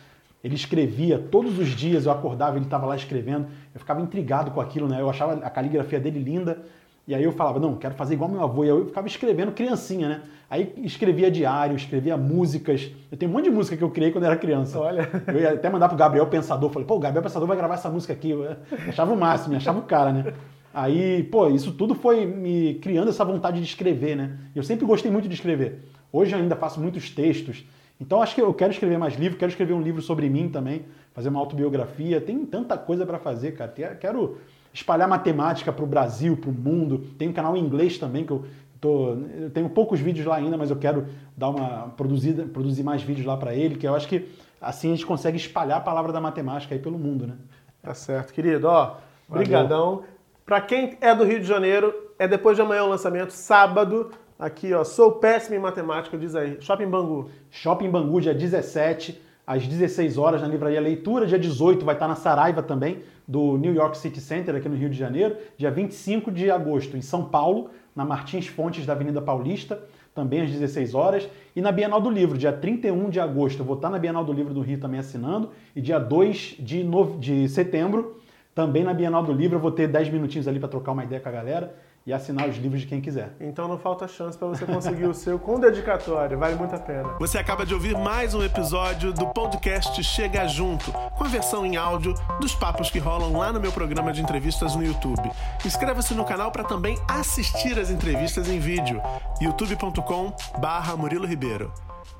ele 0.42 0.54
escrevia 0.54 1.18
todos 1.18 1.58
os 1.58 1.68
dias, 1.68 2.06
eu 2.06 2.12
acordava, 2.12 2.56
ele 2.56 2.64
estava 2.64 2.86
lá 2.86 2.96
escrevendo. 2.96 3.46
Eu 3.74 3.80
ficava 3.80 4.00
intrigado 4.00 4.50
com 4.50 4.60
aquilo, 4.60 4.88
né? 4.88 5.00
Eu 5.00 5.10
achava 5.10 5.34
a 5.34 5.50
caligrafia 5.50 6.00
dele 6.00 6.18
linda. 6.18 6.58
E 7.06 7.14
aí 7.14 7.22
eu 7.24 7.32
falava, 7.32 7.58
não, 7.58 7.76
quero 7.76 7.94
fazer 7.94 8.14
igual 8.14 8.30
meu 8.30 8.42
avô. 8.42 8.64
E 8.64 8.70
aí 8.70 8.76
eu 8.76 8.86
ficava 8.86 9.06
escrevendo 9.06 9.52
criancinha, 9.52 10.08
né? 10.08 10.22
Aí 10.48 10.72
escrevia 10.78 11.30
diário, 11.30 11.76
escrevia 11.76 12.16
músicas. 12.16 12.90
Eu 13.10 13.18
tenho 13.18 13.30
um 13.30 13.34
monte 13.34 13.44
de 13.44 13.50
música 13.50 13.76
que 13.76 13.84
eu 13.84 13.90
criei 13.90 14.10
quando 14.10 14.24
era 14.24 14.36
criança. 14.36 14.78
Olha. 14.78 15.08
Eu 15.26 15.40
ia 15.40 15.52
até 15.52 15.68
mandar 15.68 15.88
pro 15.88 15.96
Gabriel 15.96 16.26
Pensador. 16.26 16.70
Falei, 16.70 16.86
pô, 16.86 16.96
o 16.96 17.00
Gabriel 17.00 17.22
Pensador 17.22 17.46
vai 17.46 17.56
gravar 17.56 17.74
essa 17.74 17.90
música 17.90 18.12
aqui. 18.12 18.30
Eu 18.30 18.56
achava 18.88 19.12
o 19.12 19.16
máximo, 19.16 19.54
achava 19.56 19.78
o 19.78 19.82
cara, 19.82 20.12
né? 20.12 20.32
Aí, 20.72 21.24
pô, 21.24 21.48
isso 21.48 21.72
tudo 21.72 21.94
foi 21.94 22.24
me 22.24 22.74
criando 22.74 23.08
essa 23.08 23.24
vontade 23.24 23.58
de 23.58 23.66
escrever, 23.66 24.16
né? 24.16 24.38
Eu 24.54 24.62
sempre 24.62 24.86
gostei 24.86 25.10
muito 25.10 25.28
de 25.28 25.34
escrever. 25.34 25.80
Hoje 26.12 26.34
ainda 26.34 26.56
faço 26.56 26.80
muitos 26.80 27.10
textos. 27.10 27.64
Então 28.00 28.22
acho 28.22 28.34
que 28.34 28.40
eu 28.40 28.52
quero 28.54 28.72
escrever 28.72 28.98
mais 28.98 29.14
livros, 29.14 29.38
quero 29.38 29.50
escrever 29.50 29.74
um 29.74 29.82
livro 29.82 30.00
sobre 30.00 30.28
mim 30.30 30.48
também, 30.48 30.86
fazer 31.12 31.28
uma 31.28 31.38
autobiografia. 31.38 32.20
Tem 32.20 32.44
tanta 32.46 32.78
coisa 32.78 33.04
para 33.04 33.18
fazer, 33.18 33.52
cara. 33.52 33.70
Quero 33.94 34.38
espalhar 34.72 35.06
matemática 35.06 35.70
para 35.72 35.84
o 35.84 35.86
Brasil, 35.86 36.36
para 36.36 36.48
o 36.48 36.52
mundo. 36.52 36.98
Tem 37.18 37.28
um 37.28 37.32
canal 37.32 37.56
em 37.56 37.60
inglês 37.60 37.98
também 37.98 38.24
que 38.24 38.32
eu 38.32 38.44
tô, 38.80 39.16
eu 39.38 39.50
tenho 39.50 39.68
poucos 39.68 40.00
vídeos 40.00 40.26
lá 40.26 40.36
ainda, 40.36 40.56
mas 40.56 40.70
eu 40.70 40.76
quero 40.76 41.06
dar 41.36 41.50
uma 41.50 41.88
produzida, 41.96 42.44
produzir 42.44 42.82
mais 42.82 43.02
vídeos 43.02 43.26
lá 43.26 43.36
para 43.36 43.54
ele, 43.54 43.76
que 43.76 43.86
eu 43.86 43.94
acho 43.94 44.08
que 44.08 44.28
assim 44.60 44.88
a 44.88 44.94
gente 44.94 45.06
consegue 45.06 45.36
espalhar 45.36 45.78
a 45.78 45.82
palavra 45.82 46.12
da 46.12 46.20
matemática 46.20 46.74
aí 46.74 46.80
pelo 46.80 46.98
mundo, 46.98 47.26
né? 47.26 47.34
Tá 47.82 47.94
certo, 47.94 48.32
querido. 48.32 48.66
Ó, 48.66 48.96
brigadão. 49.28 50.04
Para 50.44 50.60
quem 50.60 50.96
é 51.00 51.14
do 51.14 51.24
Rio 51.24 51.40
de 51.40 51.46
Janeiro, 51.46 51.94
é 52.18 52.26
depois 52.26 52.56
de 52.56 52.62
amanhã 52.62 52.84
o 52.84 52.88
lançamento, 52.88 53.30
sábado. 53.30 54.10
Aqui, 54.40 54.72
ó, 54.72 54.82
sou 54.82 55.12
péssimo 55.12 55.54
em 55.54 55.58
matemática, 55.58 56.16
diz 56.16 56.34
aí. 56.34 56.56
Shopping 56.62 56.86
Bangu. 56.86 57.28
Shopping 57.50 57.90
Bangu, 57.90 58.22
dia 58.22 58.32
17, 58.32 59.20
às 59.46 59.66
16 59.66 60.16
horas, 60.16 60.40
na 60.40 60.48
Livraria 60.48 60.80
Leitura. 60.80 61.26
Dia 61.26 61.38
18 61.38 61.84
vai 61.84 61.94
estar 61.94 62.08
na 62.08 62.14
Saraiva 62.14 62.62
também, 62.62 63.02
do 63.28 63.58
New 63.58 63.74
York 63.74 63.98
City 63.98 64.18
Center, 64.18 64.54
aqui 64.54 64.66
no 64.66 64.76
Rio 64.76 64.88
de 64.88 64.96
Janeiro. 64.96 65.36
Dia 65.58 65.70
25 65.70 66.32
de 66.32 66.50
agosto, 66.50 66.96
em 66.96 67.02
São 67.02 67.26
Paulo, 67.26 67.68
na 67.94 68.02
Martins 68.02 68.46
Fontes, 68.46 68.86
da 68.86 68.94
Avenida 68.94 69.20
Paulista, 69.20 69.78
também 70.14 70.40
às 70.40 70.50
16 70.50 70.94
horas. 70.94 71.28
E 71.54 71.60
na 71.60 71.70
Bienal 71.70 72.00
do 72.00 72.08
Livro, 72.08 72.38
dia 72.38 72.50
31 72.50 73.10
de 73.10 73.20
agosto, 73.20 73.60
eu 73.60 73.66
vou 73.66 73.76
estar 73.76 73.90
na 73.90 73.98
Bienal 73.98 74.24
do 74.24 74.32
Livro 74.32 74.54
do 74.54 74.62
Rio 74.62 74.80
também 74.80 75.00
assinando. 75.00 75.50
E 75.76 75.82
dia 75.82 75.98
2 75.98 76.56
de, 76.58 76.82
de 77.18 77.46
setembro, 77.46 78.18
também 78.54 78.84
na 78.84 78.94
Bienal 78.94 79.22
do 79.22 79.34
Livro, 79.34 79.58
eu 79.58 79.60
vou 79.60 79.70
ter 79.70 79.86
10 79.86 80.08
minutinhos 80.08 80.48
ali 80.48 80.58
para 80.58 80.70
trocar 80.70 80.92
uma 80.92 81.04
ideia 81.04 81.20
com 81.20 81.28
a 81.28 81.32
galera 81.32 81.89
e 82.06 82.12
assinar 82.12 82.48
os 82.48 82.56
livros 82.56 82.80
de 82.80 82.86
quem 82.86 83.00
quiser. 83.00 83.34
Então 83.40 83.68
não 83.68 83.78
falta 83.78 84.08
chance 84.08 84.36
para 84.36 84.48
você 84.48 84.64
conseguir 84.64 85.04
o 85.04 85.14
seu 85.14 85.38
com 85.38 85.60
dedicatória, 85.60 86.36
vale 86.36 86.54
muito 86.54 86.74
a 86.74 86.78
pena. 86.78 87.16
Você 87.18 87.38
acaba 87.38 87.66
de 87.66 87.74
ouvir 87.74 87.96
mais 87.96 88.34
um 88.34 88.42
episódio 88.42 89.12
do 89.12 89.26
podcast 89.28 90.02
Chega 90.02 90.46
Junto, 90.48 90.90
com 90.92 91.24
a 91.24 91.28
versão 91.28 91.64
em 91.66 91.76
áudio 91.76 92.14
dos 92.40 92.54
papos 92.54 92.90
que 92.90 92.98
rolam 92.98 93.36
lá 93.36 93.52
no 93.52 93.60
meu 93.60 93.72
programa 93.72 94.12
de 94.12 94.22
entrevistas 94.22 94.74
no 94.74 94.84
YouTube. 94.84 95.30
Inscreva-se 95.64 96.14
no 96.14 96.24
canal 96.24 96.50
para 96.50 96.64
também 96.64 96.98
assistir 97.06 97.78
as 97.78 97.90
entrevistas 97.90 98.48
em 98.48 98.58
vídeo. 98.58 99.00
youtube.com/murilo 99.40 101.26
Ribeiro. 101.26 101.72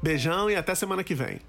Beijão 0.02 0.50
e 0.50 0.56
até 0.56 0.74
semana 0.74 1.02
que 1.02 1.14
vem. 1.14 1.40